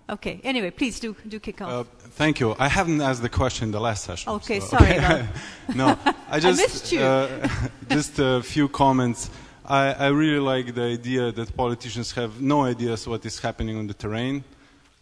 Okay. 0.10 0.40
Anyway, 0.44 0.72
please 0.72 1.00
do 1.00 1.16
do 1.28 1.40
kick 1.40 1.62
off. 1.62 1.70
Uh, 1.70 1.84
thank 2.22 2.40
you. 2.40 2.56
I 2.60 2.70
haven't 2.70 3.02
asked 3.02 3.22
the 3.22 3.30
question 3.30 3.68
in 3.68 3.72
the 3.72 3.82
last 3.82 4.06
session. 4.06 4.32
Okay, 4.34 4.60
so. 4.60 4.78
sorry. 4.78 4.98
Okay. 4.98 5.28
no, 5.76 5.98
I 6.30 6.40
just 6.40 6.60
I 6.60 6.64
missed 6.64 6.92
you. 6.92 7.02
Uh, 7.02 7.50
just 7.90 8.20
a 8.20 8.42
few 8.42 8.70
comments. 8.70 9.30
I, 9.66 9.94
I, 10.06 10.08
really 10.08 10.40
like 10.40 10.74
the 10.76 10.84
idea 10.84 11.30
that 11.34 11.58
politicians 11.58 12.14
have 12.14 12.40
no 12.40 12.64
ideas 12.64 13.06
what 13.06 13.26
is 13.26 13.38
happening 13.40 13.78
on 13.78 13.86
the 13.88 13.94
terrain 13.94 14.46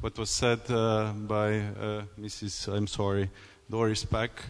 what 0.01 0.17
was 0.17 0.29
said 0.29 0.59
uh, 0.69 1.11
by 1.13 1.57
uh, 1.57 2.03
Mrs. 2.19 2.67
I'm 2.73 2.87
sorry, 2.87 3.29
Doris 3.69 4.05
Pack. 4.05 4.43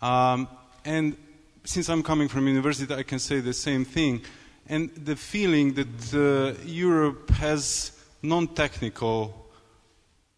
Um, 0.00 0.48
and 0.84 1.16
since 1.64 1.88
I'm 1.88 2.02
coming 2.02 2.28
from 2.28 2.48
university, 2.48 2.92
I 2.92 3.02
can 3.02 3.18
say 3.18 3.40
the 3.40 3.52
same 3.52 3.84
thing. 3.84 4.22
And 4.68 4.90
the 4.94 5.16
feeling 5.16 5.74
that 5.74 6.14
uh, 6.14 6.60
Europe 6.64 7.30
has 7.30 7.92
non-technical, 8.22 9.34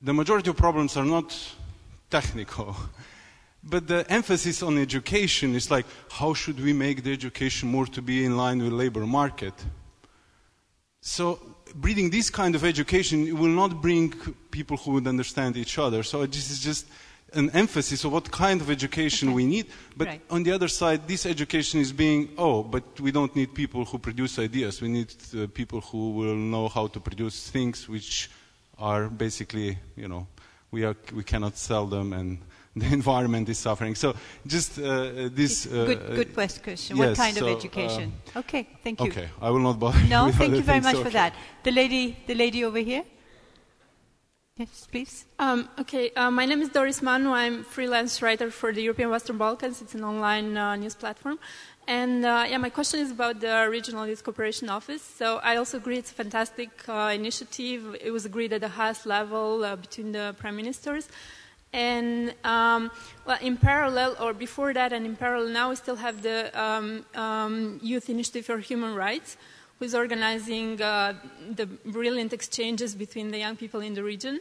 the 0.03 0.15
majority 0.15 0.51
of 0.51 0.57
problems 0.57 0.97
are 0.97 1.05
not 1.05 1.37
technical. 2.11 2.77
But 3.67 3.89
the 3.89 4.05
emphasis 4.11 4.63
on 4.63 4.77
education 4.77 5.55
is 5.55 5.71
like, 5.71 5.87
how 6.11 6.35
should 6.35 6.61
we 6.61 6.75
make 6.75 7.03
the 7.03 7.13
education 7.15 7.71
more 7.71 7.87
to 7.87 8.03
be 8.03 8.23
in 8.23 8.37
line 8.37 8.63
with 8.63 8.73
labor 8.73 9.07
market? 9.07 9.55
So 11.01 11.39
breeding 11.75 12.11
this 12.11 12.31
kind 12.31 12.55
of 12.55 12.65
education 12.65 13.39
will 13.39 13.49
not 13.49 13.83
bring 13.83 14.13
people 14.51 14.77
who 14.77 14.93
would 14.93 15.07
understand 15.07 15.57
each 15.57 15.79
other. 15.79 16.03
So 16.03 16.25
this 16.27 16.51
is 16.51 16.61
just 16.61 16.87
an 17.33 17.51
emphasis 17.51 18.05
of 18.05 18.13
what 18.13 18.31
kind 18.31 18.61
of 18.61 18.71
education 18.71 19.29
okay. 19.29 19.35
we 19.35 19.47
need. 19.47 19.67
But 19.97 20.09
right. 20.09 20.21
on 20.31 20.43
the 20.45 20.53
other 20.53 20.69
side, 20.69 21.09
this 21.09 21.27
education 21.27 21.81
is 21.81 21.93
being, 21.93 22.31
oh, 22.39 22.63
but 22.63 23.01
we 23.01 23.11
don't 23.11 23.35
need 23.35 23.55
people 23.55 23.85
who 23.85 23.99
produce 23.99 24.39
ideas. 24.39 24.81
We 24.81 24.89
need 24.89 25.13
uh, 25.37 25.47
people 25.53 25.81
who 25.81 26.13
will 26.13 26.37
know 26.37 26.69
how 26.69 26.87
to 26.89 27.01
produce 27.01 27.51
things 27.51 27.89
which 27.89 28.31
are 28.79 29.09
basically, 29.09 29.79
you 29.97 30.09
know, 30.09 30.27
we, 30.71 30.85
are, 30.85 30.97
we 31.13 31.25
cannot 31.25 31.57
sell 31.57 31.87
them 31.87 32.13
and 32.13 32.39
the 32.77 32.87
environment 32.93 33.49
is 33.49 33.59
suffering. 33.59 33.95
So 33.95 34.15
just 34.47 34.79
uh, 34.79 35.29
this. 35.33 35.67
Uh, 35.67 35.85
good, 35.85 36.35
good 36.35 36.35
question. 36.35 36.97
yes, 36.97 36.99
what 36.99 37.17
kind 37.17 37.37
so, 37.37 37.47
of 37.47 37.57
education? 37.57 38.13
okay, 38.37 38.67
thank 38.83 39.01
you. 39.01 39.07
Okay, 39.11 39.29
I 39.41 39.51
will 39.51 39.61
not 39.61 39.79
bother. 39.79 40.03
No, 40.09 40.27
with 40.27 40.37
thank 40.37 40.49
other 40.49 40.57
you 40.57 40.63
very 40.63 40.81
things, 40.81 40.95
much 40.95 41.05
for 41.05 41.11
that. 41.11 41.35
The 41.63 41.71
lady, 41.71 42.17
the 42.27 42.35
lady 42.35 42.65
over 42.65 42.79
here. 42.79 43.05
Yes, 44.57 44.87
please. 44.91 45.25
Um, 45.41 45.69
okay, 45.81 46.11
uh, 46.11 46.31
my 46.31 46.47
name 46.47 46.63
is 46.63 46.69
Doris 46.69 47.03
Manu. 47.03 47.31
I'm 47.31 47.65
freelance 47.65 48.23
writer 48.23 48.53
for 48.53 48.73
the 48.73 48.83
European 48.83 49.11
Western 49.11 49.37
Balkans. 49.37 49.83
It's 49.83 49.95
an 49.95 50.05
online 50.05 50.57
uh, 50.57 50.77
news 50.77 50.95
platform. 50.95 51.41
And 51.87 52.25
uh, 52.25 52.47
yeah, 52.49 52.59
my 52.59 52.71
question 52.71 53.01
is 53.01 53.11
about 53.11 53.41
the 53.41 53.69
Regional 53.69 54.07
Youth 54.07 54.23
Cooperation 54.23 54.69
Office. 54.69 55.03
So 55.03 55.39
I 55.39 55.57
also 55.57 55.79
agree 55.79 55.99
it's 55.99 56.13
a 56.13 56.15
fantastic 56.15 56.71
uh, 56.89 57.13
initiative. 57.13 57.97
It 58.01 58.11
was 58.11 58.27
agreed 58.27 58.53
at 58.53 58.61
the 58.61 58.69
highest 58.69 59.07
level 59.07 59.65
uh, 59.65 59.77
between 59.77 60.13
the 60.13 60.35
prime 60.39 60.57
ministers. 60.57 61.09
And 61.75 62.33
um, 62.45 62.93
well, 63.27 63.39
in 63.41 63.57
parallel, 63.57 64.17
or 64.21 64.33
before 64.33 64.73
that, 64.73 64.93
and 64.93 65.05
in 65.05 65.17
parallel 65.17 65.49
now, 65.49 65.71
we 65.71 65.77
still 65.77 65.97
have 65.97 66.23
the 66.23 66.39
um, 66.55 67.05
um, 67.17 67.81
Youth 67.83 68.09
Initiative 68.09 68.47
for 68.47 68.59
Human 68.59 68.95
Rights, 68.95 69.37
who 69.79 69.85
is 69.85 69.93
organizing 69.93 70.81
uh, 70.81 71.15
the 71.51 71.67
brilliant 71.67 72.33
exchanges 72.33 72.95
between 72.95 73.33
the 73.33 73.39
young 73.39 73.57
people 73.57 73.81
in 73.81 73.95
the 73.95 74.05
region. 74.05 74.39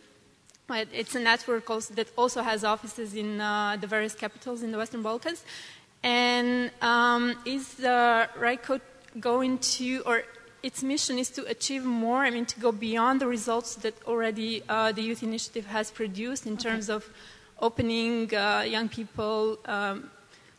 It's 0.70 1.16
a 1.16 1.20
network 1.20 1.68
also 1.72 1.94
that 1.96 2.08
also 2.16 2.44
has 2.44 2.64
offices 2.64 3.16
in 3.16 3.42
uh, 3.42 3.78
the 3.82 3.88
various 3.88 4.14
capitals 4.14 4.62
in 4.62 4.72
the 4.72 4.78
Western 4.78 5.02
Balkans. 5.02 5.44
And 6.04 6.70
um, 6.82 7.36
is 7.46 7.80
uh, 7.80 8.28
RYCO 8.40 8.80
going 9.20 9.58
to, 9.58 10.04
or 10.06 10.24
its 10.64 10.82
mission 10.82 11.20
is 11.20 11.30
to 11.32 11.46
achieve 11.46 11.84
more, 11.84 12.20
I 12.20 12.30
mean, 12.30 12.46
to 12.46 12.60
go 12.60 12.72
beyond 12.72 13.20
the 13.20 13.28
results 13.28 13.76
that 13.76 13.94
already 14.08 14.64
uh, 14.70 14.94
the 14.94 15.02
Youth 15.02 15.22
Initiative 15.22 15.66
has 15.68 15.92
produced 15.92 16.48
in 16.48 16.58
terms 16.58 16.90
of 16.90 17.10
opening 17.60 18.34
uh, 18.34 18.64
young 18.66 18.88
people 18.88 19.60
um, 19.66 20.10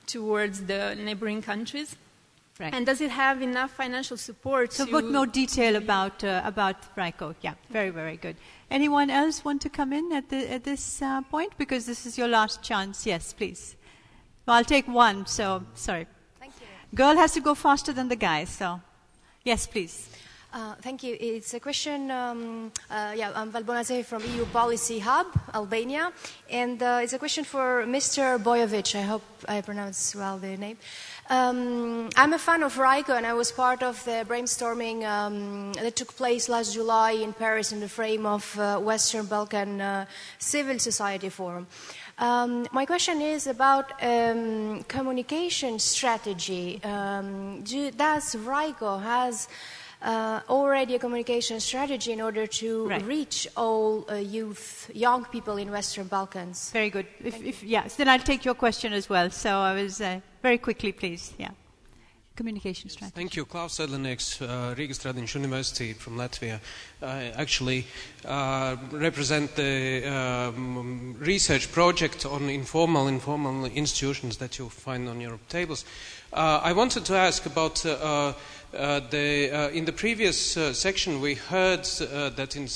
towards 0.07 0.65
the 0.65 0.95
neighboring 0.95 1.41
countries? 1.41 1.97
Right. 2.61 2.73
And 2.73 2.87
does 2.87 3.01
it 3.01 3.11
have 3.11 3.43
enough 3.43 3.73
financial 3.73 4.17
support 4.17 4.73
So, 4.73 4.87
to... 4.87 4.93
what 4.93 5.05
more 5.07 5.27
detail 5.27 5.75
about 5.75 6.23
uh, 6.23 6.41
about 6.45 6.77
RYCO? 6.95 7.35
Yeah, 7.41 7.55
very 7.69 7.91
very 7.91 8.17
good. 8.17 8.37
Anyone 8.71 9.11
else 9.11 9.45
want 9.45 9.61
to 9.63 9.69
come 9.69 9.93
in 9.93 10.13
at 10.13 10.29
the 10.29 10.53
at 10.53 10.63
this 10.63 11.03
uh, 11.03 11.23
point 11.23 11.53
because 11.59 11.85
this 11.87 12.07
is 12.07 12.17
your 12.17 12.29
last 12.29 12.63
chance? 12.63 13.07
Yes, 13.07 13.33
please. 13.33 13.75
Well, 14.47 14.57
I'll 14.57 14.65
take 14.65 14.87
one. 14.87 15.27
So 15.27 15.65
sorry. 15.75 16.07
Thank 16.39 16.53
you. 16.61 16.67
Girl 16.95 17.17
has 17.17 17.33
to 17.33 17.41
go 17.41 17.57
faster 17.57 17.93
than 17.93 18.09
the 18.09 18.17
guy. 18.17 18.45
So, 18.45 18.81
yes, 19.45 19.67
please. 19.67 20.09
Uh, 20.55 20.75
thank 20.83 21.03
you. 21.03 21.17
It's 21.19 21.53
a 21.53 21.59
question. 21.59 22.13
Um, 22.13 22.71
uh, 22.89 23.13
yeah, 23.17 23.33
I'm 23.35 23.51
Valbonase 23.51 24.05
from 24.05 24.23
EU 24.23 24.45
Policy 24.47 25.01
Hub, 25.01 25.27
Albania, 25.53 26.13
and 26.49 26.81
uh, 26.81 27.01
it's 27.03 27.13
a 27.13 27.19
question 27.19 27.43
for 27.43 27.85
Mr. 27.89 28.39
Bojovic. 28.39 28.95
I 28.95 29.03
hope 29.03 29.25
I 29.49 29.61
pronounce 29.63 30.15
well 30.15 30.39
the 30.39 30.57
name. 30.57 30.77
Um, 31.29 32.09
I'm 32.15 32.35
a 32.35 32.39
fan 32.39 32.63
of 32.63 32.77
RYCO, 32.77 33.17
and 33.17 33.27
I 33.27 33.33
was 33.33 33.51
part 33.51 33.83
of 33.83 34.05
the 34.05 34.25
brainstorming 34.29 35.03
um, 35.05 35.73
that 35.73 35.97
took 35.97 36.15
place 36.15 36.49
last 36.49 36.75
July 36.75 37.13
in 37.13 37.33
Paris 37.33 37.73
in 37.73 37.81
the 37.81 37.89
frame 37.89 38.25
of 38.25 38.57
uh, 38.57 38.79
Western 38.79 39.27
Balkan 39.27 39.81
uh, 39.81 40.07
Civil 40.39 40.79
Society 40.79 41.31
Forum. 41.31 41.67
Um, 42.19 42.67
my 42.73 42.87
question 42.87 43.21
is 43.21 43.47
about 43.47 43.93
um, 44.03 44.85
communication 44.85 45.79
strategy. 45.79 46.81
Um, 46.85 47.63
do, 47.63 47.91
does 47.91 48.37
RYCO 48.37 49.03
has 49.03 49.49
uh, 50.01 50.41
already 50.49 50.95
a 50.95 50.99
communication 50.99 51.59
strategy 51.61 52.13
in 52.13 52.21
order 52.21 52.47
to 52.47 52.87
Right. 52.89 53.05
reach 53.05 53.49
all 53.57 54.05
uh, 54.09 54.15
youth, 54.15 54.91
young 54.95 55.25
people 55.25 55.57
in 55.57 55.71
Western 55.71 56.07
Balkans? 56.07 56.71
Very 56.71 56.91
good. 56.91 57.07
If, 57.23 57.43
if 57.43 57.63
yes, 57.65 57.97
then 57.97 58.09
I'll 58.09 58.19
take 58.21 58.45
your 58.45 58.55
question 58.55 58.93
as 58.93 59.09
well. 59.09 59.31
So 59.31 59.51
I 59.59 59.75
was 59.75 60.01
uh, 60.01 60.21
very 60.43 60.59
quickly, 60.59 60.93
please. 60.93 61.33
Yeah. 61.39 61.51
Communication 62.37 62.91
strategy. 62.91 63.15
Thank 63.15 63.37
you. 63.37 63.45
Klāvs 63.47 63.79
Sedlenieks, 63.79 64.41
uh, 64.43 64.75
Riga 64.77 64.93
Stradiņš 64.95 65.37
University 65.37 65.93
from 65.93 66.17
Latvia. 66.17 66.59
I 67.01 67.31
actually 67.37 67.87
uh, 68.25 68.77
represent 68.91 69.55
the 69.55 70.03
um, 70.05 71.15
research 71.21 71.71
project 71.71 72.27
on 72.27 72.51
informal 72.51 73.07
informal 73.07 73.67
institutions 73.67 74.39
that 74.39 74.59
you 74.59 74.69
find 74.69 75.09
on 75.09 75.21
your 75.21 75.39
tables. 75.49 75.85
Uh, 76.33 76.61
I 76.65 76.73
wanted 76.73 77.05
to 77.05 77.15
ask 77.15 77.47
about 77.47 77.87
uh, 77.87 78.33
uh, 78.75 79.01
the 79.11 79.51
uh, 79.53 79.69
in 79.69 79.85
the 79.85 79.93
previous 79.93 80.57
uh, 80.57 80.73
section 80.73 81.21
we 81.21 81.35
heard 81.37 81.87
uh, 82.01 82.31
that 82.31 82.57
in, 82.57 82.67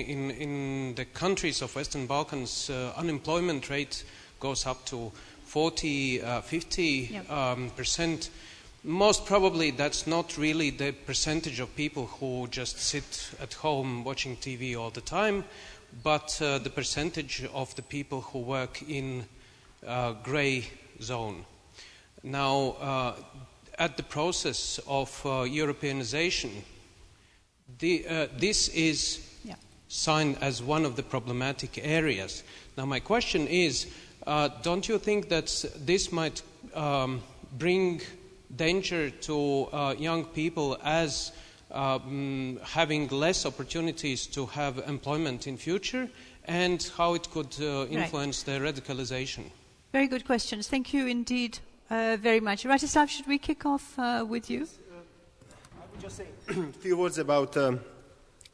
in 0.00 0.30
in 0.30 0.94
the 0.96 1.04
countries 1.04 1.62
of 1.62 1.76
Western 1.76 2.06
Balkans 2.08 2.70
uh, 2.70 2.92
unemployment 2.96 3.70
rate 3.70 4.02
goes 4.40 4.66
up 4.66 4.84
to 4.86 5.12
40, 5.44 6.22
uh, 6.22 6.40
50 6.40 6.82
Yep. 7.12 7.30
um, 7.30 7.70
percent. 7.76 8.30
Most 8.88 9.26
probably, 9.26 9.72
that's 9.72 10.06
not 10.06 10.38
really 10.38 10.70
the 10.70 10.92
percentage 10.92 11.58
of 11.58 11.74
people 11.74 12.06
who 12.06 12.46
just 12.52 12.78
sit 12.78 13.32
at 13.42 13.52
home 13.54 14.04
watching 14.04 14.36
TV 14.36 14.78
all 14.78 14.90
the 14.90 15.00
time, 15.00 15.42
but 16.04 16.40
uh, 16.40 16.58
the 16.58 16.70
percentage 16.70 17.44
of 17.52 17.74
the 17.74 17.82
people 17.82 18.20
who 18.20 18.38
work 18.38 18.80
in 18.88 19.24
uh, 19.84 20.12
gray 20.22 20.68
zone. 21.02 21.44
Now, 22.22 22.76
uh, 22.80 23.14
at 23.76 23.96
the 23.96 24.04
process 24.04 24.78
of 24.86 25.10
uh, 25.24 25.42
Europeanization, 25.42 26.52
the, 27.80 28.06
uh, 28.06 28.26
this 28.38 28.68
is 28.68 29.18
Yeah. 29.44 29.56
signed 29.88 30.38
as 30.40 30.62
one 30.62 30.86
of 30.86 30.94
the 30.94 31.02
problematic 31.02 31.80
areas. 31.82 32.44
Now, 32.76 32.86
my 32.86 33.00
question 33.00 33.48
is 33.48 33.88
uh, 34.28 34.48
don't 34.62 34.88
you 34.88 34.98
think 34.98 35.28
that 35.28 35.64
this 35.84 36.12
might 36.12 36.42
um, 36.72 37.22
bring 37.58 38.00
danger 38.54 39.10
to 39.10 39.68
uh, 39.72 39.94
young 39.98 40.24
people 40.24 40.78
as 40.82 41.32
um, 41.70 42.60
having 42.62 43.08
less 43.08 43.44
opportunities 43.46 44.26
to 44.28 44.46
have 44.46 44.78
employment 44.86 45.46
in 45.46 45.56
future 45.56 46.08
and 46.44 46.90
how 46.96 47.14
it 47.14 47.28
could 47.30 47.54
uh, 47.60 47.86
influence 47.86 48.42
their 48.42 48.60
radicalization? 48.60 49.44
Very 49.92 50.06
good 50.06 50.24
questions. 50.24 50.68
Thank 50.68 50.92
you 50.94 51.06
indeed 51.06 51.58
uh, 51.90 52.16
very 52.20 52.40
much. 52.40 52.64
Rastislav, 52.64 53.08
should 53.08 53.26
we 53.26 53.38
kick 53.38 53.66
off 53.66 53.98
uh, 53.98 54.24
with 54.28 54.50
you? 54.50 54.60
Yes, 54.60 54.78
I 55.74 55.84
would 55.90 56.00
just 56.00 56.16
say 56.16 56.26
a 56.48 56.72
few 56.80 56.96
words 56.96 57.18
about, 57.18 57.56
um, 57.56 57.80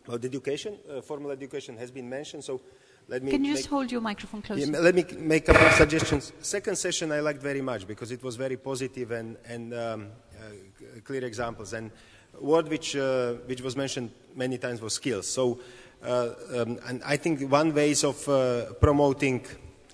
about 0.06 0.24
education. 0.24 0.78
Uh, 0.90 1.00
formal 1.00 1.30
education 1.30 1.76
has 1.76 1.90
been 1.90 2.08
mentioned, 2.08 2.44
so 2.44 2.60
let 3.08 3.22
me. 3.22 3.30
Can 3.30 3.44
you 3.44 3.52
make, 3.52 3.58
just 3.58 3.68
hold 3.68 3.90
your 3.90 4.00
microphone 4.00 4.42
closer? 4.42 4.64
Yeah, 4.64 4.78
let 4.78 4.94
me 4.94 5.04
make 5.18 5.48
a 5.48 5.52
couple 5.52 5.66
of 5.66 5.74
suggestions. 5.74 6.32
Second 6.40 6.76
session 6.76 7.12
I 7.12 7.20
liked 7.20 7.42
very 7.42 7.60
much 7.60 7.86
because 7.86 8.10
it 8.10 8.22
was 8.22 8.36
very 8.36 8.56
positive 8.56 9.10
and, 9.10 9.36
and 9.46 9.74
um, 9.74 10.08
uh, 10.38 11.00
clear 11.04 11.24
examples. 11.24 11.72
And 11.72 11.90
word 12.40 12.68
which, 12.68 12.96
uh, 12.96 13.34
which 13.46 13.60
was 13.60 13.76
mentioned 13.76 14.10
many 14.34 14.58
times 14.58 14.80
was 14.80 14.94
skills. 14.94 15.26
So, 15.28 15.60
uh, 16.02 16.30
um, 16.54 16.78
and 16.86 17.02
I 17.04 17.16
think 17.16 17.50
one 17.50 17.74
ways 17.74 18.04
of 18.04 18.28
uh, 18.28 18.72
promoting 18.74 19.46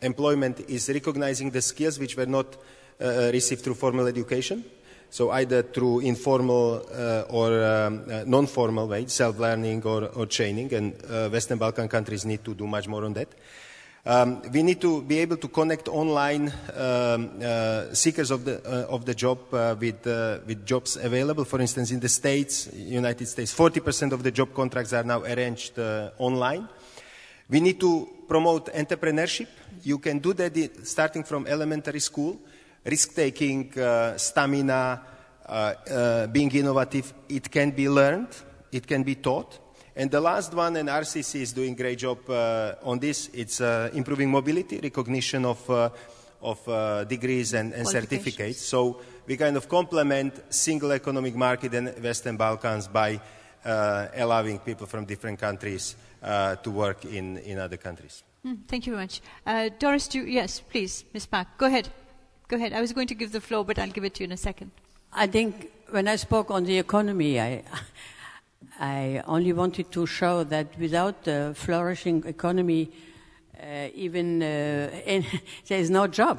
employment 0.02 0.60
is 0.60 0.88
recognizing 0.88 1.50
the 1.50 1.62
skills 1.62 1.98
which 1.98 2.16
were 2.16 2.26
not 2.26 2.56
uh, 3.00 3.30
received 3.32 3.62
through 3.62 3.74
formal 3.74 4.06
education. 4.06 4.64
So 5.10 5.30
either 5.30 5.62
through 5.62 6.00
informal 6.00 6.86
uh, 6.92 7.24
or 7.30 7.64
um, 7.64 8.04
uh, 8.10 8.24
non-formal 8.26 8.88
way, 8.88 9.06
self-learning 9.06 9.82
or, 9.84 10.04
or 10.04 10.26
training, 10.26 10.72
and 10.74 10.94
uh, 11.10 11.28
Western 11.30 11.58
Balkan 11.58 11.88
countries 11.88 12.26
need 12.26 12.44
to 12.44 12.54
do 12.54 12.66
much 12.66 12.86
more 12.88 13.04
on 13.04 13.14
that. 13.14 13.28
Um, 14.04 14.42
we 14.52 14.62
need 14.62 14.80
to 14.80 15.02
be 15.02 15.18
able 15.18 15.36
to 15.36 15.48
connect 15.48 15.88
online 15.88 16.52
um, 16.74 17.30
uh, 17.42 17.92
seekers 17.92 18.30
of 18.30 18.44
the, 18.44 18.62
uh, 18.64 18.94
of 18.94 19.04
the 19.04 19.14
job 19.14 19.38
uh, 19.52 19.76
with, 19.78 20.04
with 20.46 20.64
jobs 20.64 20.96
available. 20.96 21.44
For 21.44 21.60
instance, 21.60 21.90
in 21.90 22.00
the 22.00 22.08
States, 22.08 22.70
United 22.74 23.26
States, 23.26 23.54
40% 23.54 24.12
of 24.12 24.22
the 24.22 24.30
job 24.30 24.54
contracts 24.54 24.92
are 24.92 25.04
now 25.04 25.22
arranged 25.24 25.78
online. 26.18 26.68
We 27.50 27.60
need 27.60 27.80
to 27.80 28.08
promote 28.28 28.72
entrepreneurship. 28.72 29.48
You 29.82 29.98
can 29.98 30.18
do 30.18 30.32
that 30.34 30.86
starting 30.86 31.24
from 31.24 31.46
elementary 31.46 32.00
school. 32.00 32.38
Risk 32.88 33.14
taking, 33.14 33.78
uh, 33.78 34.16
stamina, 34.16 35.02
uh, 35.46 35.74
uh, 35.90 36.26
being 36.26 36.50
innovative, 36.52 37.12
it 37.28 37.50
can 37.50 37.70
be 37.70 37.88
learned, 37.88 38.28
it 38.72 38.86
can 38.86 39.02
be 39.02 39.16
taught. 39.16 39.58
And 39.96 40.10
the 40.10 40.20
last 40.20 40.54
one, 40.54 40.76
and 40.76 40.88
RCC 40.88 41.40
is 41.40 41.52
doing 41.52 41.72
a 41.72 41.76
great 41.76 41.98
job 41.98 42.18
uh, 42.30 42.74
on 42.84 42.98
this, 42.98 43.30
it's 43.32 43.60
uh, 43.60 43.90
improving 43.92 44.30
mobility, 44.30 44.78
recognition 44.80 45.44
of, 45.44 45.68
uh, 45.68 45.90
of 46.40 46.68
uh, 46.68 47.04
degrees 47.04 47.52
and, 47.52 47.72
and 47.72 47.86
certificates. 47.86 48.60
So 48.60 49.00
we 49.26 49.36
kind 49.36 49.56
of 49.56 49.68
complement 49.68 50.54
single 50.54 50.92
economic 50.92 51.34
market 51.34 51.74
in 51.74 51.86
Western 52.00 52.36
Balkans 52.36 52.86
by 52.86 53.20
uh, 53.64 54.06
allowing 54.14 54.60
people 54.60 54.86
from 54.86 55.04
different 55.04 55.38
countries 55.40 55.96
uh, 56.22 56.56
to 56.56 56.70
work 56.70 57.04
in, 57.04 57.38
in 57.38 57.58
other 57.58 57.76
countries. 57.76 58.22
Hmm, 58.44 58.54
thank 58.68 58.86
you 58.86 58.92
very 58.92 59.04
much. 59.04 59.20
Uh, 59.44 59.68
Doris, 59.78 60.06
do 60.06 60.24
yes, 60.24 60.60
please, 60.60 61.04
Ms. 61.12 61.26
Pack. 61.26 61.58
Go 61.58 61.66
ahead. 61.66 61.88
Go 62.48 62.56
ahead. 62.56 62.72
I 62.72 62.80
was 62.80 62.94
going 62.94 63.08
to 63.08 63.14
give 63.14 63.32
the 63.32 63.42
floor, 63.42 63.62
but 63.62 63.78
I'll 63.78 63.90
give 63.90 64.04
it 64.04 64.14
to 64.14 64.20
you 64.22 64.24
in 64.24 64.32
a 64.32 64.36
second. 64.38 64.70
I 65.12 65.26
think 65.26 65.70
when 65.90 66.08
I 66.08 66.16
spoke 66.16 66.50
on 66.50 66.64
the 66.64 66.78
economy, 66.78 67.38
I, 67.38 67.62
I 68.80 69.22
only 69.26 69.52
wanted 69.52 69.92
to 69.92 70.06
show 70.06 70.44
that 70.44 70.78
without 70.78 71.28
a 71.28 71.52
flourishing 71.54 72.24
economy, 72.24 72.90
uh, 73.62 73.88
even 73.94 74.42
uh, 74.42 74.88
there 75.68 75.78
is 75.78 75.90
no 75.90 76.06
job. 76.06 76.38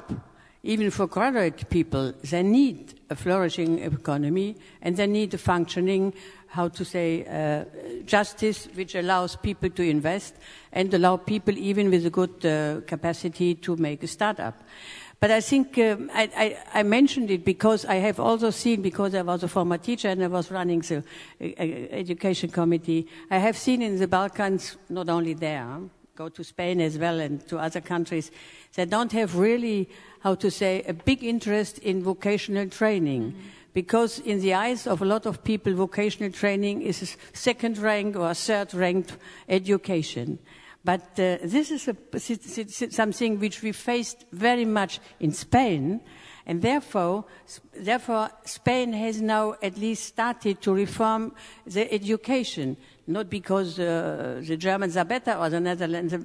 Even 0.64 0.90
for 0.90 1.06
graduate 1.06 1.70
people, 1.70 2.12
they 2.24 2.42
need 2.42 2.96
a 3.12 3.16
flourishing 3.16 3.78
economy 3.78 4.56
and 4.82 4.98
they 4.98 5.06
need 5.06 5.36
a 5.36 5.38
functioning, 5.38 6.12
how 6.48 6.70
to 6.70 6.84
say, 6.84 7.24
uh, 7.28 7.66
justice 8.06 8.68
which 8.74 8.96
allows 8.96 9.36
people 9.36 9.70
to 9.70 9.84
invest 9.84 10.34
and 10.72 10.92
allow 10.92 11.18
people 11.18 11.56
even 11.56 11.92
with 11.92 12.04
a 12.08 12.10
good 12.10 12.46
uh, 12.46 12.82
capacity 12.88 13.54
to 13.54 13.76
make 13.76 14.02
a 14.02 14.08
startup. 14.08 14.56
But 15.20 15.32
I 15.32 15.42
think 15.42 15.78
um, 15.78 16.10
I, 16.14 16.30
I, 16.36 16.80
I, 16.80 16.84
mentioned 16.84 17.30
it 17.30 17.44
because 17.44 17.84
I 17.84 17.96
have 17.96 18.22
also 18.22 18.52
seen, 18.52 18.82
because 18.82 19.14
I 19.14 19.22
was 19.22 19.44
a 19.44 19.50
former 19.50 19.78
teacher 19.78 20.08
and 20.08 20.24
I 20.24 20.28
was 20.28 20.50
running 20.50 20.80
the 20.80 20.98
uh, 20.98 21.44
uh 21.44 21.64
education 21.92 22.50
committee, 22.50 23.06
I 23.30 23.40
have 23.40 23.58
seen 23.58 23.82
in 23.82 24.00
the 24.00 24.08
Balkans, 24.08 24.78
not 24.90 25.10
only 25.10 25.34
there, 25.34 25.82
go 26.16 26.30
to 26.30 26.44
Spain 26.44 26.80
as 26.80 26.98
well 26.98 27.20
and 27.20 27.46
to 27.48 27.58
other 27.58 27.82
countries, 27.82 28.32
they 28.76 28.86
don't 28.86 29.12
have 29.12 29.36
really, 29.36 29.90
how 30.22 30.36
to 30.36 30.50
say, 30.50 30.84
a 30.88 30.94
big 30.94 31.24
interest 31.24 31.80
in 31.80 32.02
vocational 32.02 32.70
training. 32.70 33.32
Mm-hmm. 33.32 33.40
Because 33.74 34.20
in 34.20 34.42
the 34.42 34.54
eyes 34.54 34.88
of 34.88 35.02
a 35.02 35.06
lot 35.06 35.26
of 35.26 35.44
people, 35.44 35.74
vocational 35.74 36.32
training 36.32 36.82
is 36.82 37.02
a 37.02 37.38
second 37.38 37.78
rank 37.78 38.16
or 38.16 38.34
third 38.34 38.74
ranked 38.74 39.18
education. 39.48 40.40
But 40.90 41.20
uh, 41.20 41.38
this 41.44 41.70
is 41.70 41.88
a, 41.88 42.90
something 42.92 43.40
which 43.40 43.62
we 43.62 43.74
faced 43.74 44.26
very 44.32 44.66
much 44.66 45.00
in 45.20 45.32
Spain, 45.34 46.02
and 46.48 46.64
therefore, 46.64 47.26
therefore, 47.78 48.32
Spain 48.44 48.94
has 48.94 49.22
now 49.22 49.54
at 49.62 49.78
least 49.78 50.06
started 50.06 50.62
to 50.62 50.74
reform 50.74 51.34
the 51.68 51.94
education. 51.94 52.76
Not 53.06 53.30
because 53.30 53.80
uh, 53.80 54.42
the 54.44 54.58
Germans 54.58 54.98
are 54.98 55.06
better 55.06 55.34
or 55.34 55.52
the 55.52 55.60
Netherlands, 55.60 56.16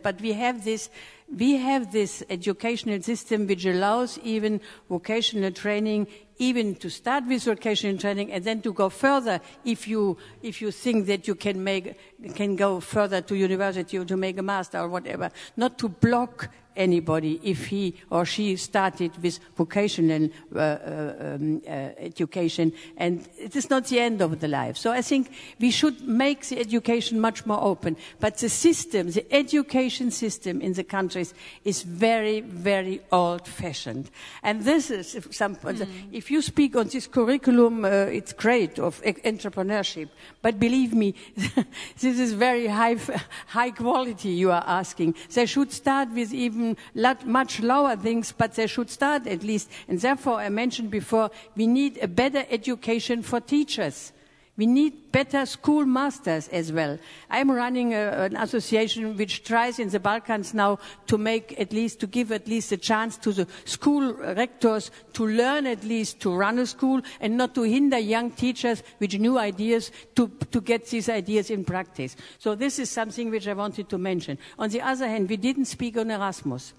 but 0.00 0.20
we 0.20 0.32
have 0.32 0.64
this, 0.64 0.90
we 1.36 1.56
have 1.56 1.90
this 1.90 2.22
educational 2.30 3.02
system 3.02 3.48
which 3.48 3.66
allows 3.66 4.16
even 4.22 4.60
vocational 4.88 5.50
training 5.50 6.06
even 6.38 6.74
to 6.76 6.88
start 6.88 7.26
with 7.26 7.44
vocational 7.44 7.98
training 7.98 8.32
and 8.32 8.44
then 8.44 8.62
to 8.62 8.72
go 8.72 8.88
further 8.88 9.40
if 9.64 9.88
you, 9.88 10.16
if 10.42 10.62
you 10.62 10.70
think 10.70 11.06
that 11.06 11.26
you 11.26 11.34
can 11.34 11.62
make, 11.62 11.96
can 12.34 12.56
go 12.56 12.80
further 12.80 13.20
to 13.20 13.34
university 13.34 13.98
or 13.98 14.04
to 14.04 14.16
make 14.16 14.38
a 14.38 14.42
master 14.42 14.78
or 14.78 14.88
whatever. 14.88 15.30
Not 15.56 15.78
to 15.78 15.88
block 15.88 16.50
anybody 16.78 17.40
if 17.42 17.66
he 17.66 17.94
or 18.10 18.24
she 18.24 18.56
started 18.56 19.10
with 19.22 19.40
vocational 19.56 20.30
uh, 20.54 20.58
uh, 20.58 21.14
um, 21.20 21.60
uh, 21.66 21.70
education 21.98 22.72
and 22.96 23.28
it 23.36 23.56
is 23.56 23.68
not 23.68 23.86
the 23.86 23.98
end 23.98 24.22
of 24.22 24.40
the 24.40 24.48
life. 24.48 24.78
So 24.78 24.92
I 24.92 25.02
think 25.02 25.30
we 25.60 25.70
should 25.70 26.00
make 26.06 26.46
the 26.46 26.58
education 26.58 27.20
much 27.20 27.44
more 27.44 27.62
open. 27.62 27.96
But 28.20 28.38
the 28.38 28.48
system, 28.48 29.10
the 29.10 29.26
education 29.34 30.10
system 30.10 30.60
in 30.60 30.72
the 30.74 30.84
countries 30.84 31.34
is 31.64 31.82
very, 31.82 32.40
very 32.40 33.00
old 33.10 33.46
fashioned. 33.46 34.10
And 34.42 34.62
this 34.62 34.90
is 34.90 35.18
some, 35.30 35.56
mm. 35.56 35.88
if 36.12 36.27
you 36.30 36.42
speak 36.42 36.76
on 36.76 36.88
this 36.88 37.06
curriculum, 37.06 37.84
uh, 37.84 37.88
it's 37.88 38.32
great 38.32 38.78
of 38.78 39.00
entrepreneurship. 39.02 40.08
But 40.42 40.58
believe 40.58 40.94
me, 40.94 41.14
this 41.98 42.18
is 42.18 42.32
very 42.32 42.66
high, 42.66 42.96
high 43.46 43.70
quality 43.70 44.30
you 44.30 44.50
are 44.50 44.64
asking. 44.66 45.14
They 45.32 45.46
should 45.46 45.72
start 45.72 46.10
with 46.10 46.32
even 46.32 46.76
lot, 46.94 47.26
much 47.26 47.60
lower 47.60 47.96
things, 47.96 48.32
but 48.32 48.54
they 48.54 48.66
should 48.66 48.90
start 48.90 49.26
at 49.26 49.42
least. 49.42 49.70
And 49.88 50.00
therefore, 50.00 50.40
I 50.40 50.48
mentioned 50.48 50.90
before, 50.90 51.30
we 51.56 51.66
need 51.66 51.98
a 52.02 52.08
better 52.08 52.44
education 52.50 53.22
for 53.22 53.40
teachers. 53.40 54.12
We 54.58 54.66
need 54.66 55.12
better 55.12 55.46
school 55.46 55.86
masters 55.86 56.48
as 56.48 56.72
well. 56.72 56.98
I'm 57.30 57.48
running 57.48 57.94
a, 57.94 58.24
an 58.24 58.36
association 58.36 59.16
which 59.16 59.44
tries 59.44 59.78
in 59.78 59.88
the 59.88 60.00
Balkans 60.00 60.52
now 60.52 60.80
to 61.06 61.16
make 61.16 61.58
at 61.60 61.72
least, 61.72 62.00
to 62.00 62.08
give 62.08 62.32
at 62.32 62.48
least 62.48 62.72
a 62.72 62.76
chance 62.76 63.16
to 63.18 63.32
the 63.32 63.46
school 63.64 64.14
rectors 64.14 64.90
to 65.12 65.28
learn 65.28 65.66
at 65.66 65.84
least 65.84 66.18
to 66.22 66.34
run 66.34 66.58
a 66.58 66.66
school 66.66 67.00
and 67.20 67.36
not 67.36 67.54
to 67.54 67.62
hinder 67.62 67.98
young 67.98 68.32
teachers 68.32 68.82
with 68.98 69.14
new 69.14 69.38
ideas 69.38 69.92
to, 70.16 70.28
to 70.50 70.60
get 70.60 70.86
these 70.86 71.08
ideas 71.08 71.50
in 71.50 71.64
practice. 71.64 72.16
So 72.40 72.56
this 72.56 72.80
is 72.80 72.90
something 72.90 73.30
which 73.30 73.46
I 73.46 73.52
wanted 73.52 73.88
to 73.90 73.96
mention. 73.96 74.38
On 74.58 74.68
the 74.68 74.80
other 74.80 75.06
hand, 75.06 75.28
we 75.28 75.36
didn't 75.36 75.66
speak 75.66 75.96
on 75.96 76.10
Erasmus. 76.10 76.74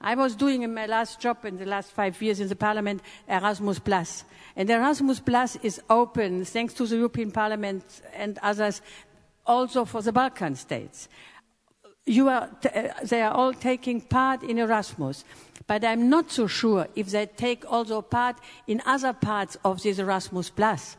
I 0.00 0.16
was 0.16 0.34
doing 0.34 0.62
in 0.62 0.74
my 0.74 0.86
last 0.86 1.20
job 1.20 1.44
in 1.44 1.58
the 1.58 1.66
last 1.66 1.92
five 1.92 2.20
years 2.20 2.40
in 2.40 2.48
the 2.48 2.56
parliament 2.56 3.02
Erasmus 3.28 3.78
Plus. 3.78 4.24
And 4.56 4.68
Erasmus 4.68 5.20
Plus 5.20 5.56
is 5.62 5.80
open, 5.88 6.44
thanks 6.44 6.74
to 6.74 6.86
the 6.86 6.96
European 6.96 7.30
Parliament 7.30 7.84
and 8.14 8.38
others, 8.42 8.82
also 9.46 9.84
for 9.84 10.02
the 10.02 10.12
Balkan 10.12 10.56
states. 10.56 11.08
Are, 12.08 12.50
uh, 12.74 12.82
they 13.04 13.22
are 13.22 13.32
all 13.32 13.52
taking 13.52 14.00
part 14.00 14.42
in 14.42 14.58
Erasmus. 14.58 15.24
But 15.66 15.84
I'm 15.84 16.10
not 16.10 16.30
so 16.30 16.46
sure 16.46 16.88
if 16.96 17.10
they 17.10 17.26
take 17.26 17.64
also 17.70 18.02
part 18.02 18.36
in 18.66 18.82
other 18.84 19.12
parts 19.12 19.56
of 19.64 19.82
this 19.82 19.98
Erasmus 19.98 20.50
Plus, 20.50 20.96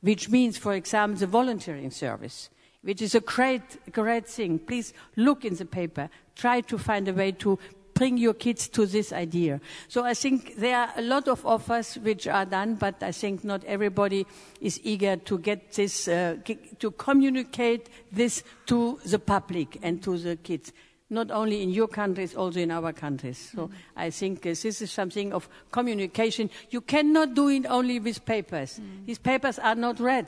which 0.00 0.28
means, 0.28 0.56
for 0.56 0.74
example, 0.74 1.18
the 1.18 1.26
volunteering 1.26 1.90
service 1.90 2.50
which 2.84 3.00
is 3.00 3.14
a 3.14 3.20
great, 3.20 3.62
great 3.92 4.28
thing. 4.28 4.58
Please 4.58 4.92
look 5.16 5.44
in 5.44 5.54
the 5.54 5.64
paper. 5.64 6.08
Try 6.36 6.60
to 6.60 6.78
find 6.78 7.08
a 7.08 7.14
way 7.14 7.32
to 7.32 7.58
bring 7.94 8.18
your 8.18 8.34
kids 8.34 8.68
to 8.68 8.86
this 8.86 9.12
idea. 9.12 9.60
So 9.88 10.04
I 10.04 10.14
think 10.14 10.56
there 10.56 10.76
are 10.76 10.90
a 10.96 11.02
lot 11.02 11.28
of 11.28 11.46
offers 11.46 11.94
which 11.94 12.26
are 12.26 12.44
done, 12.44 12.74
but 12.74 13.02
I 13.02 13.12
think 13.12 13.44
not 13.44 13.64
everybody 13.64 14.26
is 14.60 14.80
eager 14.82 15.16
to 15.16 15.38
get 15.38 15.72
this, 15.72 16.08
uh, 16.08 16.36
to 16.78 16.90
communicate 16.92 17.88
this 18.12 18.42
to 18.66 18.98
the 19.06 19.18
public 19.18 19.78
and 19.82 20.02
to 20.02 20.18
the 20.18 20.36
kids. 20.36 20.72
Not 21.10 21.30
only 21.30 21.62
in 21.62 21.70
your 21.70 21.86
countries, 21.86 22.34
also 22.34 22.60
in 22.60 22.70
our 22.70 22.92
countries. 22.92 23.50
So 23.54 23.66
mm-hmm. 23.66 23.74
I 23.96 24.10
think 24.10 24.46
uh, 24.46 24.50
this 24.50 24.82
is 24.82 24.90
something 24.90 25.32
of 25.32 25.48
communication. 25.70 26.50
You 26.70 26.80
cannot 26.80 27.34
do 27.34 27.48
it 27.48 27.66
only 27.66 28.00
with 28.00 28.24
papers. 28.24 28.80
Mm-hmm. 28.80 29.06
These 29.06 29.18
papers 29.18 29.58
are 29.58 29.76
not 29.76 30.00
read. 30.00 30.26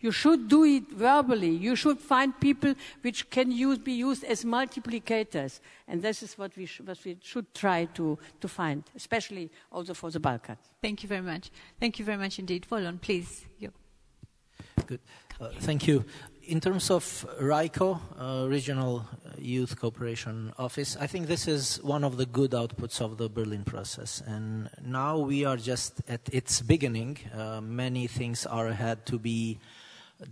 You 0.00 0.12
should 0.12 0.48
do 0.48 0.64
it 0.64 0.90
verbally. 0.90 1.50
You 1.50 1.74
should 1.74 1.98
find 1.98 2.38
people 2.38 2.74
which 3.00 3.30
can 3.30 3.50
use, 3.50 3.78
be 3.78 3.92
used 3.92 4.24
as 4.24 4.44
multiplicators. 4.44 5.60
And 5.88 6.02
this 6.02 6.22
is 6.22 6.36
what 6.36 6.56
we, 6.56 6.66
sh- 6.66 6.82
what 6.84 6.98
we 7.04 7.16
should 7.22 7.52
try 7.54 7.86
to, 7.94 8.18
to 8.40 8.48
find, 8.48 8.84
especially 8.94 9.50
also 9.72 9.94
for 9.94 10.10
the 10.10 10.20
Balkans. 10.20 10.58
Thank 10.82 11.02
you 11.02 11.08
very 11.08 11.22
much. 11.22 11.50
Thank 11.80 11.98
you 11.98 12.04
very 12.04 12.18
much 12.18 12.38
indeed. 12.38 12.66
Volon, 12.70 13.00
please. 13.00 13.46
You. 13.58 13.72
Good. 14.86 15.00
Uh, 15.40 15.48
thank 15.60 15.86
you. 15.86 16.04
In 16.44 16.60
terms 16.60 16.90
of 16.90 17.26
RYCO, 17.40 17.98
uh, 18.18 18.48
Regional 18.48 19.04
Youth 19.36 19.80
Cooperation 19.80 20.52
Office, 20.58 20.96
I 21.00 21.08
think 21.08 21.26
this 21.26 21.48
is 21.48 21.82
one 21.82 22.04
of 22.04 22.18
the 22.18 22.26
good 22.26 22.52
outputs 22.52 23.00
of 23.00 23.16
the 23.16 23.28
Berlin 23.28 23.64
process. 23.64 24.22
And 24.24 24.70
now 24.84 25.18
we 25.18 25.44
are 25.44 25.56
just 25.56 26.02
at 26.06 26.20
its 26.32 26.62
beginning. 26.62 27.18
Uh, 27.36 27.60
many 27.60 28.06
things 28.06 28.46
are 28.46 28.68
ahead 28.68 29.06
to 29.06 29.18
be 29.18 29.58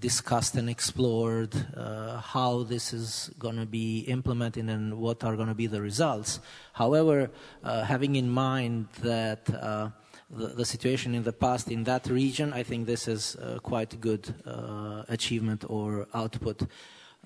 discussed 0.00 0.54
and 0.54 0.70
explored 0.70 1.54
uh, 1.76 2.18
how 2.18 2.62
this 2.62 2.92
is 2.92 3.30
going 3.38 3.56
to 3.56 3.66
be 3.66 4.00
implemented 4.00 4.68
and 4.68 4.98
what 4.98 5.22
are 5.24 5.36
going 5.36 5.48
to 5.48 5.54
be 5.54 5.66
the 5.66 5.80
results. 5.80 6.40
However, 6.72 7.30
uh, 7.62 7.84
having 7.84 8.16
in 8.16 8.30
mind 8.30 8.88
that 9.02 9.48
uh, 9.54 9.90
the, 10.30 10.48
the, 10.48 10.64
situation 10.64 11.14
in 11.14 11.22
the 11.22 11.32
past 11.32 11.70
in 11.70 11.84
that 11.84 12.06
region, 12.06 12.52
I 12.52 12.62
think 12.62 12.86
this 12.86 13.08
is 13.08 13.36
uh, 13.36 13.58
quite 13.62 13.92
a 13.92 13.96
good 13.96 14.34
uh, 14.46 15.02
achievement 15.08 15.64
or 15.68 16.08
output. 16.14 16.62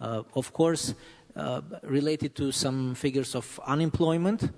Uh, 0.00 0.22
of 0.34 0.52
course, 0.52 0.94
related 1.84 2.34
to 2.34 2.50
some 2.50 2.96
figures 2.96 3.36
of 3.36 3.60
unemployment, 3.64 4.50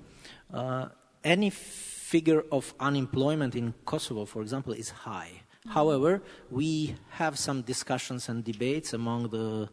any 1.23 1.51
figure 1.51 2.43
of 2.51 2.73
unemployment 2.81 3.55
in 3.55 3.75
Kosovo, 3.85 4.25
for 4.25 4.41
example, 4.41 4.73
is 4.73 4.89
high. 4.89 5.43
However, 5.69 6.23
we 6.51 6.95
have 7.11 7.39
some 7.39 7.63
discussions 7.63 8.29
and 8.29 8.43
debates 8.43 8.93
among 8.95 9.29
the 9.29 9.69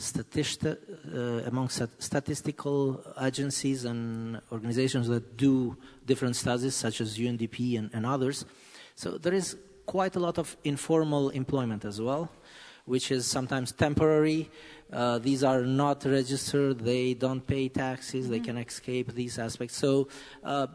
uh, 0.00 1.42
among 1.46 1.68
stat- 1.68 1.90
statistical 1.98 3.04
agencies 3.20 3.84
and 3.84 4.40
organizations 4.52 5.08
that 5.08 5.36
do 5.36 5.76
different 6.06 6.36
studies, 6.36 6.74
such 6.74 7.00
as 7.00 7.18
UNDP 7.18 7.78
and, 7.78 7.90
and 7.92 8.06
others. 8.06 8.44
So 8.94 9.18
there 9.18 9.34
is 9.34 9.56
quite 9.86 10.14
a 10.16 10.20
lot 10.20 10.38
of 10.38 10.56
informal 10.64 11.30
employment 11.30 11.84
as 11.84 12.00
well, 12.00 12.30
which 12.84 13.10
is 13.10 13.26
sometimes 13.26 13.72
temporary. 13.72 14.50
Uh, 14.92 15.18
these 15.18 15.42
are 15.42 15.62
not 15.62 16.04
registered, 16.04 16.78
they 16.78 17.14
don't 17.14 17.44
pay 17.46 17.68
taxes, 17.68 18.24
mm-hmm. 18.24 18.32
they 18.32 18.40
can 18.40 18.56
escape 18.56 19.12
these 19.14 19.38
aspects. 19.38 19.76
So 19.76 20.08
uh, 20.44 20.68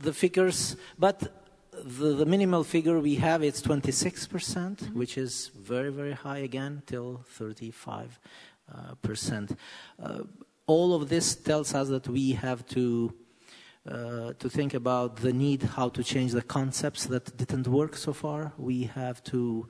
the 0.00 0.12
figures, 0.12 0.76
but 0.98 1.47
the, 1.84 2.14
the, 2.14 2.26
minimal 2.26 2.64
figure 2.64 2.98
we 3.00 3.16
have 3.16 3.42
is 3.42 3.62
26%, 3.62 4.28
mm-hmm. 4.28 4.98
which 4.98 5.18
is 5.18 5.50
very, 5.56 5.90
very 5.90 6.12
high 6.12 6.38
again, 6.38 6.82
till 6.86 7.24
35 7.28 8.18
uh, 8.72 8.94
percent. 9.02 9.56
Uh, 10.02 10.20
all 10.66 10.94
of 10.94 11.08
this 11.08 11.34
tells 11.34 11.74
us 11.74 11.88
that 11.88 12.08
we 12.08 12.32
have 12.32 12.66
to 12.68 13.14
uh, 13.88 14.34
to 14.38 14.50
think 14.50 14.74
about 14.74 15.16
the 15.16 15.32
need 15.32 15.62
how 15.62 15.88
to 15.88 16.04
change 16.04 16.32
the 16.32 16.42
concepts 16.42 17.06
that 17.06 17.34
didn't 17.38 17.66
work 17.66 17.96
so 17.96 18.12
far. 18.12 18.52
We 18.58 18.82
have 18.82 19.24
to 19.24 19.66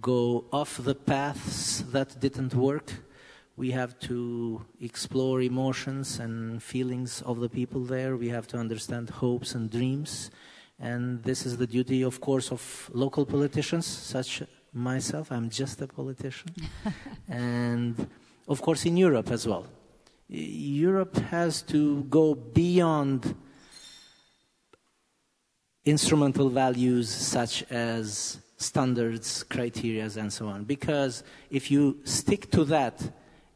go 0.00 0.46
off 0.50 0.78
the 0.82 0.94
paths 0.94 1.84
that 1.92 2.18
didn't 2.18 2.54
work. 2.54 2.92
we 3.56 3.70
have 3.70 3.98
to 4.00 4.64
explore 4.80 5.42
emotions 5.42 6.18
and 6.18 6.62
feelings 6.62 7.22
of 7.22 7.40
the 7.40 7.48
people 7.48 7.84
there. 7.84 8.16
We 8.16 8.30
have 8.30 8.46
to 8.48 8.56
understand 8.56 9.10
hopes 9.10 9.54
and 9.54 9.70
dreams. 9.70 10.30
And 10.78 11.22
this 11.22 11.46
is 11.46 11.56
the 11.56 11.66
duty, 11.66 12.02
of 12.02 12.20
course, 12.20 12.50
of 12.50 12.90
local 12.92 13.24
politicians, 13.24 13.86
such 13.86 14.42
myself. 14.72 15.30
I'm 15.30 15.48
just 15.48 15.80
a 15.80 15.86
politician. 15.86 16.50
and, 17.28 18.08
of 18.48 18.60
course, 18.62 18.84
in 18.84 18.96
Europe 18.96 19.30
as 19.30 19.46
well. 19.46 19.66
Europe 20.28 21.16
has 21.16 21.62
to 21.62 22.02
go 22.04 22.34
beyond 22.34 23.34
instrumental 25.84 26.48
values 26.48 27.08
such 27.10 27.64
as 27.70 28.38
standards, 28.56 29.42
criteria, 29.42 30.08
and 30.16 30.32
so 30.32 30.46
on. 30.46 30.64
Because 30.64 31.24
if 31.50 31.70
you 31.70 31.98
stick 32.04 32.50
to 32.52 32.64
that 32.64 33.02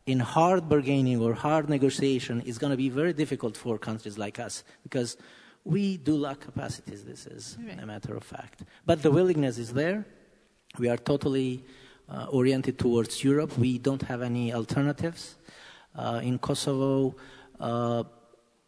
in 0.06 0.20
hard 0.20 0.68
bargaining 0.68 1.20
or 1.20 1.34
hard 1.34 1.68
negotiation, 1.68 2.42
it's 2.44 2.58
going 2.58 2.72
to 2.72 2.76
be 2.76 2.88
very 2.88 3.12
difficult 3.12 3.56
for 3.56 3.78
countries 3.78 4.18
like 4.18 4.38
us 4.38 4.64
because 4.82 5.16
we 5.66 5.96
do 5.96 6.16
lack 6.16 6.40
capacities. 6.40 7.04
This 7.04 7.26
is 7.26 7.58
right. 7.66 7.82
a 7.82 7.86
matter 7.86 8.16
of 8.16 8.22
fact. 8.22 8.62
But 8.86 9.02
the 9.02 9.10
willingness 9.10 9.58
is 9.58 9.72
there. 9.72 10.06
We 10.78 10.88
are 10.88 10.96
totally 10.96 11.64
uh, 12.08 12.26
oriented 12.30 12.78
towards 12.78 13.24
Europe. 13.24 13.58
We 13.58 13.78
don't 13.78 14.02
have 14.02 14.22
any 14.22 14.54
alternatives. 14.54 15.36
Uh, 15.94 16.20
in 16.22 16.38
Kosovo, 16.38 17.16
uh, 17.58 18.04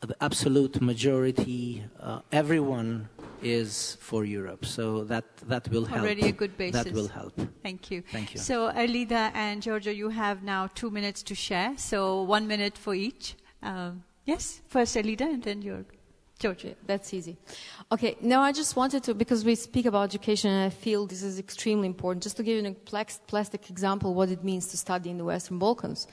the 0.00 0.16
absolute 0.20 0.80
majority, 0.80 1.84
uh, 2.00 2.20
everyone 2.32 3.08
is 3.42 3.96
for 4.00 4.24
Europe. 4.24 4.64
So 4.64 5.04
that, 5.04 5.24
that 5.46 5.68
will 5.68 5.84
help. 5.84 6.02
Already 6.02 6.28
a 6.28 6.32
good 6.32 6.56
basis. 6.56 6.84
That 6.84 6.92
will 6.92 7.08
help. 7.08 7.38
Thank 7.62 7.90
you. 7.92 8.02
Thank 8.10 8.34
you. 8.34 8.40
So 8.40 8.70
Alida 8.70 9.30
and 9.34 9.62
Giorgio, 9.62 9.92
you 9.92 10.08
have 10.08 10.42
now 10.42 10.68
two 10.74 10.90
minutes 10.90 11.22
to 11.24 11.34
share. 11.34 11.74
So 11.76 12.22
one 12.22 12.48
minute 12.48 12.76
for 12.76 12.94
each. 12.94 13.36
Um, 13.62 14.02
yes, 14.24 14.62
first 14.66 14.96
Alida 14.96 15.24
and 15.24 15.42
then 15.42 15.62
Giorgio. 15.62 15.97
Giorgio. 16.38 16.74
That's 16.86 17.12
easy. 17.12 17.36
Okay, 17.90 18.16
now 18.20 18.40
I 18.42 18.52
just 18.52 18.76
wanted 18.76 19.02
to, 19.04 19.14
because 19.14 19.44
we 19.44 19.54
speak 19.54 19.86
about 19.86 20.04
education 20.04 20.50
and 20.50 20.64
I 20.66 20.70
feel 20.70 21.06
this 21.06 21.22
is 21.22 21.38
extremely 21.38 21.86
important, 21.86 22.22
just 22.22 22.36
to 22.36 22.42
give 22.42 22.64
you 22.64 22.70
a 22.70 23.04
plastic 23.26 23.70
example 23.70 24.14
what 24.14 24.30
it 24.30 24.44
means 24.44 24.68
to 24.68 24.76
study 24.76 25.10
in 25.10 25.18
the 25.18 25.24
Western 25.24 25.58
Balkans. 25.58 26.06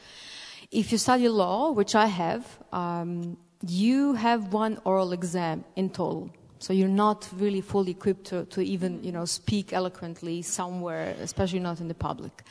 If 0.72 0.92
you 0.92 0.98
study 0.98 1.30
law, 1.30 1.72
which 1.72 1.94
I 1.94 2.08
have, 2.08 2.44
um, 2.74 3.38
you 3.68 4.14
have 4.14 4.52
one 4.52 4.80
oral 4.84 5.14
exam 5.14 5.64
in 5.76 5.90
total. 5.90 6.32
So 6.58 6.74
you're 6.74 6.88
not 6.88 7.30
really 7.36 7.62
fully 7.62 7.92
equipped 7.92 8.26
to, 8.28 8.46
to 8.46 8.62
even, 8.62 9.04
you 9.04 9.12
know, 9.12 9.26
speak 9.26 9.74
eloquently 9.74 10.42
somewhere, 10.42 11.16
especially 11.22 11.60
not 11.60 11.80
in 11.80 11.88
the 11.88 11.94
public. 11.94 12.44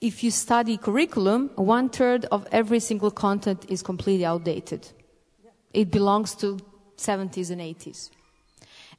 If 0.00 0.24
you 0.24 0.32
study 0.32 0.76
curriculum, 0.76 1.50
one 1.54 1.90
third 1.90 2.24
of 2.32 2.48
every 2.50 2.80
single 2.80 3.12
content 3.12 3.66
is 3.68 3.82
completely 3.82 4.24
outdated. 4.24 4.88
It 5.72 5.92
belongs 5.92 6.34
to 6.36 6.58
70s 7.00 7.50
and 7.50 7.60
80s. 7.60 8.10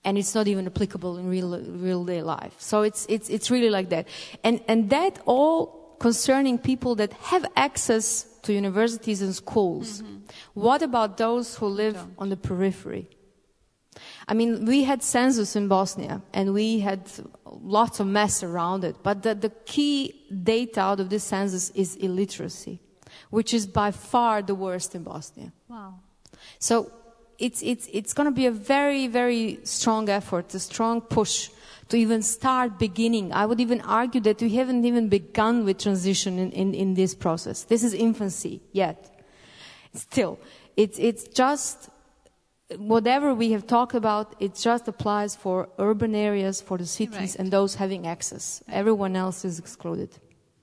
And 0.04 0.18
it's 0.18 0.34
not 0.34 0.48
even 0.48 0.66
applicable 0.66 1.18
in 1.18 1.30
real, 1.30 1.60
real 1.60 2.04
day 2.04 2.22
life. 2.24 2.56
So 2.58 2.82
it's, 2.82 3.06
it's, 3.08 3.30
it's 3.30 3.52
really 3.52 3.70
like 3.70 3.90
that. 3.90 4.08
And, 4.44 4.62
and 4.68 4.90
that 4.90 5.20
all 5.26 5.96
concerning 6.00 6.58
people 6.58 6.96
that 6.96 7.14
have 7.14 7.46
access 7.56 8.24
to 8.42 8.54
universities 8.54 9.22
and 9.22 9.36
schools. 9.36 10.02
Mm-hmm. 10.02 10.16
What 10.56 10.82
about 10.82 11.18
those 11.18 11.56
who 11.58 11.68
live 11.68 11.98
on 12.18 12.30
the 12.30 12.38
periphery? 12.38 13.08
I 14.28 14.34
mean, 14.34 14.66
we 14.66 14.84
had 14.84 15.04
census 15.04 15.56
in 15.56 15.68
Bosnia 15.68 16.24
and 16.34 16.54
we 16.54 16.80
had 16.80 17.02
lots 17.46 18.00
of 18.00 18.08
mess 18.08 18.42
around 18.42 18.84
it, 18.84 18.96
but 19.04 19.22
the, 19.22 19.36
the 19.36 19.50
key 19.66 20.26
data 20.44 20.80
out 20.80 21.00
of 21.00 21.10
this 21.10 21.24
census 21.24 21.70
is 21.72 21.96
illiteracy, 21.98 22.80
which 23.30 23.54
is 23.54 23.68
by 23.68 23.92
far 23.92 24.42
the 24.42 24.56
worst 24.56 24.96
in 24.96 25.04
Bosnia. 25.04 25.52
Wow. 25.68 26.00
So 26.58 26.92
it's, 27.42 27.62
it's, 27.64 27.90
it's 27.92 28.14
going 28.14 28.28
to 28.28 28.32
be 28.32 28.46
a 28.46 28.52
very, 28.52 29.08
very 29.08 29.60
strong 29.64 30.08
effort, 30.10 30.54
a 30.54 30.60
strong 30.60 31.02
push 31.02 31.50
to 31.90 31.98
even 31.98 32.22
start 32.22 32.78
beginning. 32.78 33.34
I 33.34 33.46
would 33.46 33.60
even 33.60 33.82
argue 33.82 34.22
that 34.22 34.42
we 34.42 34.50
haven't 34.56 34.86
even 34.86 35.10
begun 35.10 35.66
with 35.66 35.80
transition 35.80 36.38
in, 36.38 36.52
in, 36.52 36.74
in 36.74 36.94
this 36.94 37.16
process. 37.16 37.64
This 37.64 37.84
is 37.84 37.94
infancy 37.94 38.62
yet. 38.72 39.10
Still, 39.94 40.40
it's, 40.78 40.98
it's 41.00 41.24
just 41.28 41.90
whatever 42.78 43.34
we 43.34 43.52
have 43.52 43.66
talked 43.68 43.96
about, 43.96 44.36
it 44.40 44.56
just 44.56 44.88
applies 44.88 45.36
for 45.36 45.68
urban 45.80 46.16
areas, 46.16 46.62
for 46.62 46.78
the 46.78 46.86
cities, 46.86 47.16
right. 47.16 47.36
and 47.38 47.52
those 47.52 47.76
having 47.76 48.08
access. 48.08 48.64
Everyone 48.70 49.16
else 49.16 49.44
is 49.44 49.60
excluded. 49.60 50.10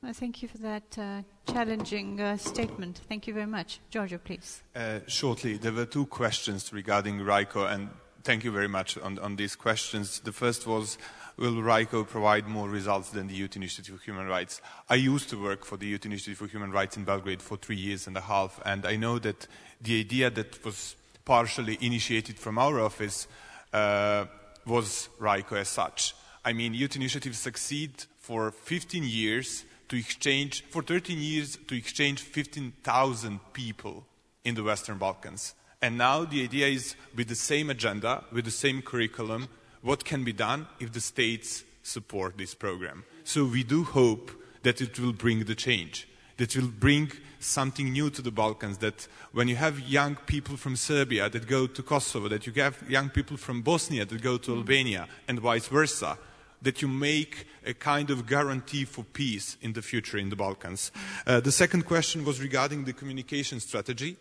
Well, 0.02 0.12
thank 0.12 0.42
you 0.42 0.48
for 0.48 0.58
that 0.58 0.96
uh, 0.96 1.22
challenging 1.52 2.20
uh, 2.20 2.36
statement. 2.36 3.00
Thank 3.08 3.26
you 3.26 3.34
very 3.34 3.46
much. 3.46 3.80
Giorgio, 3.90 4.18
please. 4.18 4.62
Uh, 4.74 5.00
shortly, 5.06 5.56
there 5.56 5.72
were 5.72 5.86
two 5.86 6.06
questions 6.06 6.72
regarding 6.72 7.20
RYCO, 7.20 7.72
and 7.72 7.88
thank 8.22 8.44
you 8.44 8.50
very 8.50 8.68
much 8.68 8.98
on, 8.98 9.18
on 9.18 9.36
these 9.36 9.56
questions. 9.56 10.20
The 10.20 10.32
first 10.32 10.66
was, 10.66 10.98
will 11.36 11.54
RYCO 11.54 12.06
provide 12.06 12.46
more 12.46 12.68
results 12.68 13.10
than 13.10 13.28
the 13.28 13.34
Youth 13.34 13.56
Initiative 13.56 13.96
for 13.96 14.04
Human 14.04 14.26
Rights? 14.26 14.60
I 14.88 14.96
used 14.96 15.30
to 15.30 15.42
work 15.42 15.64
for 15.64 15.76
the 15.76 15.86
Youth 15.86 16.04
Initiative 16.04 16.38
for 16.38 16.46
Human 16.46 16.70
Rights 16.70 16.96
in 16.96 17.04
Belgrade 17.04 17.42
for 17.42 17.56
three 17.56 17.76
years 17.76 18.06
and 18.06 18.16
a 18.16 18.22
half, 18.22 18.60
and 18.64 18.84
I 18.84 18.96
know 18.96 19.18
that 19.18 19.46
the 19.80 20.00
idea 20.00 20.30
that 20.30 20.64
was 20.64 20.96
partially 21.24 21.78
initiated 21.80 22.38
from 22.38 22.58
our 22.58 22.80
office 22.80 23.26
uh, 23.72 24.26
was 24.66 25.08
RYCO 25.18 25.58
as 25.58 25.68
such. 25.68 26.14
I 26.44 26.52
mean, 26.52 26.74
Youth 26.74 26.96
Initiative 26.96 27.36
succeed 27.36 28.04
for 28.18 28.50
15 28.50 29.04
years 29.04 29.64
to 29.88 29.96
exchange, 29.96 30.64
for 30.70 30.82
13 30.82 31.18
years 31.18 31.58
to 31.68 31.76
exchange 31.76 32.20
15,000 32.20 33.40
people 33.52 34.06
in 34.44 34.54
the 34.54 34.62
Western 34.62 34.98
Balkans. 34.98 35.54
And 35.80 35.96
now 35.96 36.24
the 36.24 36.42
idea 36.42 36.66
is 36.66 36.96
with 37.14 37.28
the 37.28 37.34
same 37.34 37.70
agenda, 37.70 38.24
with 38.32 38.44
the 38.44 38.50
same 38.50 38.82
curriculum, 38.82 39.48
what 39.82 40.04
can 40.04 40.24
be 40.24 40.32
done 40.32 40.66
if 40.80 40.92
the 40.92 41.00
states 41.00 41.64
support 41.82 42.36
this 42.36 42.54
program. 42.54 43.04
So 43.24 43.44
we 43.44 43.62
do 43.62 43.84
hope 43.84 44.30
that 44.62 44.80
it 44.80 44.98
will 44.98 45.12
bring 45.12 45.44
the 45.44 45.54
change, 45.54 46.08
that 46.36 46.56
will 46.56 46.68
bring 46.68 47.12
something 47.38 47.92
new 47.92 48.10
to 48.10 48.22
the 48.22 48.32
Balkans, 48.32 48.78
that 48.78 49.06
when 49.32 49.48
you 49.48 49.56
have 49.56 49.80
young 49.80 50.16
people 50.26 50.56
from 50.56 50.76
Serbia 50.76 51.28
that 51.30 51.46
go 51.46 51.66
to 51.66 51.82
Kosovo, 51.82 52.28
that 52.28 52.46
you 52.46 52.52
have 52.54 52.82
young 52.90 53.08
people 53.08 53.36
from 53.36 53.62
Bosnia 53.62 54.04
that 54.04 54.22
go 54.22 54.38
to 54.38 54.50
mm. 54.50 54.56
Albania, 54.58 55.08
and 55.28 55.38
vice 55.38 55.68
versa, 55.68 56.18
that 56.62 56.82
you 56.82 56.88
make 56.88 57.46
a 57.64 57.74
kind 57.74 58.10
of 58.10 58.26
guarantee 58.26 58.84
for 58.84 59.04
peace 59.04 59.56
in 59.60 59.72
the 59.72 59.82
future 59.82 60.18
in 60.18 60.30
the 60.30 60.36
Balkans. 60.36 60.90
Uh, 61.26 61.40
the 61.40 61.52
second 61.52 61.84
question 61.84 62.24
was 62.24 62.40
regarding 62.40 62.84
the 62.84 62.92
communication 62.92 63.60
strategy. 63.60 64.16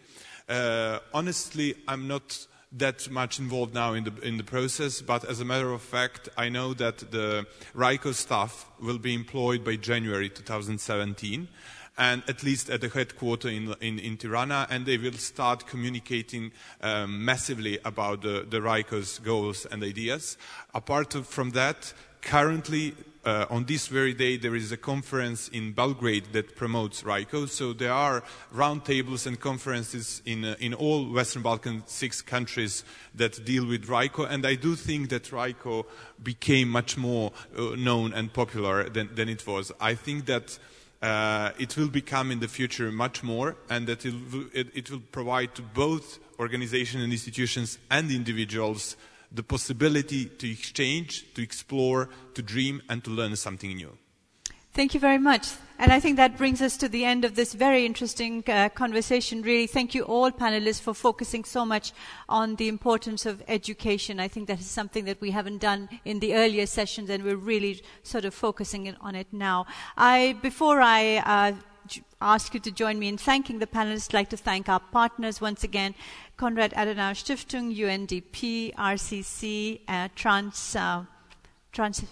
Uh, 0.48 1.00
honestly, 1.14 1.76
I'm 1.88 2.08
not 2.08 2.48
that 2.74 3.10
much 3.10 3.40
involved 3.40 3.74
now 3.74 3.94
in 3.94 4.04
the, 4.04 4.14
in 4.22 4.38
the 4.38 4.44
process, 4.44 5.02
but 5.02 5.24
as 5.26 5.40
a 5.40 5.46
matter 5.46 5.72
of 5.72 5.82
fact, 5.82 6.30
I 6.38 6.50
know 6.50 6.74
that 6.74 7.12
the 7.12 7.46
RYCO 7.74 8.14
staff 8.14 8.70
will 8.80 8.98
be 8.98 9.14
employed 9.14 9.64
by 9.64 9.78
January 9.78 10.30
2017 10.30 11.48
and 11.98 12.24
at 12.28 12.44
least 12.44 12.70
at 12.70 12.82
the 12.82 12.90
headquarters 12.90 13.52
in, 13.52 13.74
in, 13.82 14.00
in 14.00 14.18
Tirana, 14.18 14.68
and 14.70 14.86
they 14.86 14.98
will 14.98 15.14
start 15.14 15.66
communicating 15.66 16.52
um, 16.82 17.26
massively 17.26 17.80
about 17.84 18.22
the, 18.22 18.46
the 18.48 18.60
RYCO's 18.60 19.20
goals 19.20 19.66
and 19.66 19.84
ideas. 19.84 20.38
Apart 20.76 21.14
from 21.26 21.52
that, 21.52 21.94
currently, 22.22 22.96
uh, 23.26 23.46
on 23.50 23.66
this 23.66 23.88
very 23.88 24.14
day, 24.14 24.38
there 24.38 24.56
is 24.56 24.72
a 24.72 24.78
conference 24.78 25.50
in 25.50 25.74
Belgrade 25.74 26.32
that 26.32 26.56
promotes 26.56 27.04
RYCO. 27.04 27.50
So 27.50 27.74
there 27.74 27.92
are 27.92 28.24
roundtables 28.56 29.28
and 29.28 29.38
conferences 29.40 30.22
in, 30.26 30.46
uh, 30.46 30.56
in 30.60 30.74
all 30.74 31.12
Western 31.12 31.42
Balkan 31.42 31.84
six 31.88 32.22
countries 32.22 32.86
that 33.16 33.44
deal 33.44 33.66
with 33.66 33.88
RYCO. 33.88 34.30
And 34.30 34.46
I 34.46 34.56
do 34.56 34.76
think 34.76 35.10
that 35.10 35.24
RYCO 35.24 35.86
became 36.24 36.70
much 36.70 36.96
more 36.96 37.34
uh, 37.58 37.76
known 37.76 38.14
and 38.14 38.32
popular 38.32 38.88
than, 38.88 39.14
than 39.14 39.28
it 39.28 39.46
was. 39.46 39.74
I 39.82 39.96
think 39.96 40.26
that 40.28 40.58
uh, 41.02 41.52
it 41.60 41.76
will 41.78 41.90
become 41.90 42.32
in 42.32 42.40
the 42.40 42.48
future 42.48 42.92
much 42.92 43.24
more, 43.24 43.56
and 43.70 43.88
that 43.88 44.06
it 44.06 44.16
it, 44.54 44.68
it 44.74 44.92
will 44.92 45.04
provide 45.12 45.54
to 45.56 45.62
both 45.62 46.20
organizations 46.40 47.04
and 47.04 47.12
institutions 47.12 47.78
and 47.92 48.10
individuals 48.10 48.96
the 49.32 49.44
possibility 49.44 50.26
to 50.26 50.50
exchange, 50.50 51.34
to 51.34 51.42
explore, 51.42 52.10
to 52.34 52.42
dream, 52.42 52.82
and 52.90 53.04
to 53.04 53.10
learn 53.10 53.36
something 53.36 53.76
new. 53.76 53.98
Thank 54.74 54.94
you 54.94 55.00
very 55.00 55.18
much. 55.18 55.48
And 55.80 55.92
I 55.92 56.00
think 56.00 56.18
that 56.18 56.38
brings 56.38 56.62
us 56.62 56.78
to 56.78 56.90
the 56.90 57.04
end 57.04 57.26
of 57.26 57.36
this 57.36 57.54
very 57.54 57.86
interesting 57.86 58.44
uh, 58.48 58.70
conversation. 58.70 59.42
Really, 59.42 59.68
thank 59.68 59.94
you 59.94 60.04
all 60.04 60.32
panelists 60.32 60.82
for 60.82 60.94
focusing 60.94 61.44
so 61.44 61.66
much 61.66 61.94
on 62.30 62.56
the 62.56 62.68
importance 62.68 63.26
of 63.26 63.44
education. 63.48 64.20
I 64.20 64.28
think 64.28 64.48
that 64.48 64.60
is 64.60 64.68
something 64.68 65.06
that 65.06 65.20
we 65.20 65.32
haven't 65.32 65.60
done 65.60 65.90
in 66.06 66.20
the 66.20 66.36
earlier 66.36 66.66
sessions, 66.66 67.10
and 67.10 67.24
we're 67.24 67.36
really 67.36 67.82
sort 68.04 68.26
of 68.26 68.34
focusing 68.34 68.96
on 69.02 69.16
it 69.16 69.28
now. 69.32 69.66
I, 69.98 70.38
before 70.42 70.82
I 70.82 71.18
uh, 71.26 71.54
ask 72.22 72.54
you 72.54 72.60
to 72.62 72.72
join 72.72 73.00
me 73.00 73.08
in 73.08 73.18
thanking 73.18 73.60
the 73.60 73.68
panelists, 73.68 74.10
I'd 74.10 74.14
like 74.14 74.30
to 74.30 74.38
thank 74.38 74.70
our 74.70 74.80
partners 74.80 75.42
once 75.42 75.64
again. 75.64 75.96
Konrad 76.38 76.74
Adenauer 76.74 77.16
Stiftung, 77.16 77.76
UNDP, 77.76 78.74
RCC, 78.76 79.82
uh, 79.88 80.10
Trans, 80.16 80.76
uh, 80.76 81.04
Trans 81.72 82.04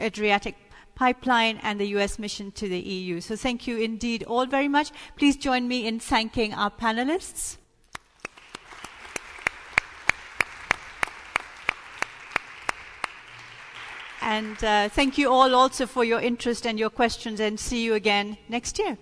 Adriatic 0.00 0.56
pipeline 0.94 1.58
and 1.62 1.78
the 1.78 1.86
US 1.98 2.18
mission 2.18 2.50
to 2.52 2.68
the 2.68 2.80
EU. 2.80 3.20
So 3.20 3.36
thank 3.36 3.66
you 3.66 3.78
indeed 3.78 4.24
all 4.24 4.46
very 4.46 4.68
much. 4.68 4.90
Please 5.16 5.36
join 5.36 5.68
me 5.68 5.86
in 5.86 6.00
thanking 6.00 6.54
our 6.54 6.70
panelists. 6.70 7.58
And 14.26 14.62
uh, 14.64 14.88
thank 14.88 15.18
you 15.18 15.30
all 15.30 15.54
also 15.54 15.86
for 15.86 16.02
your 16.04 16.20
interest 16.20 16.66
and 16.66 16.80
your 16.80 16.90
questions, 16.90 17.38
and 17.38 17.60
see 17.60 17.84
you 17.84 17.94
again 17.94 18.36
next 18.48 18.76
year. 18.76 18.98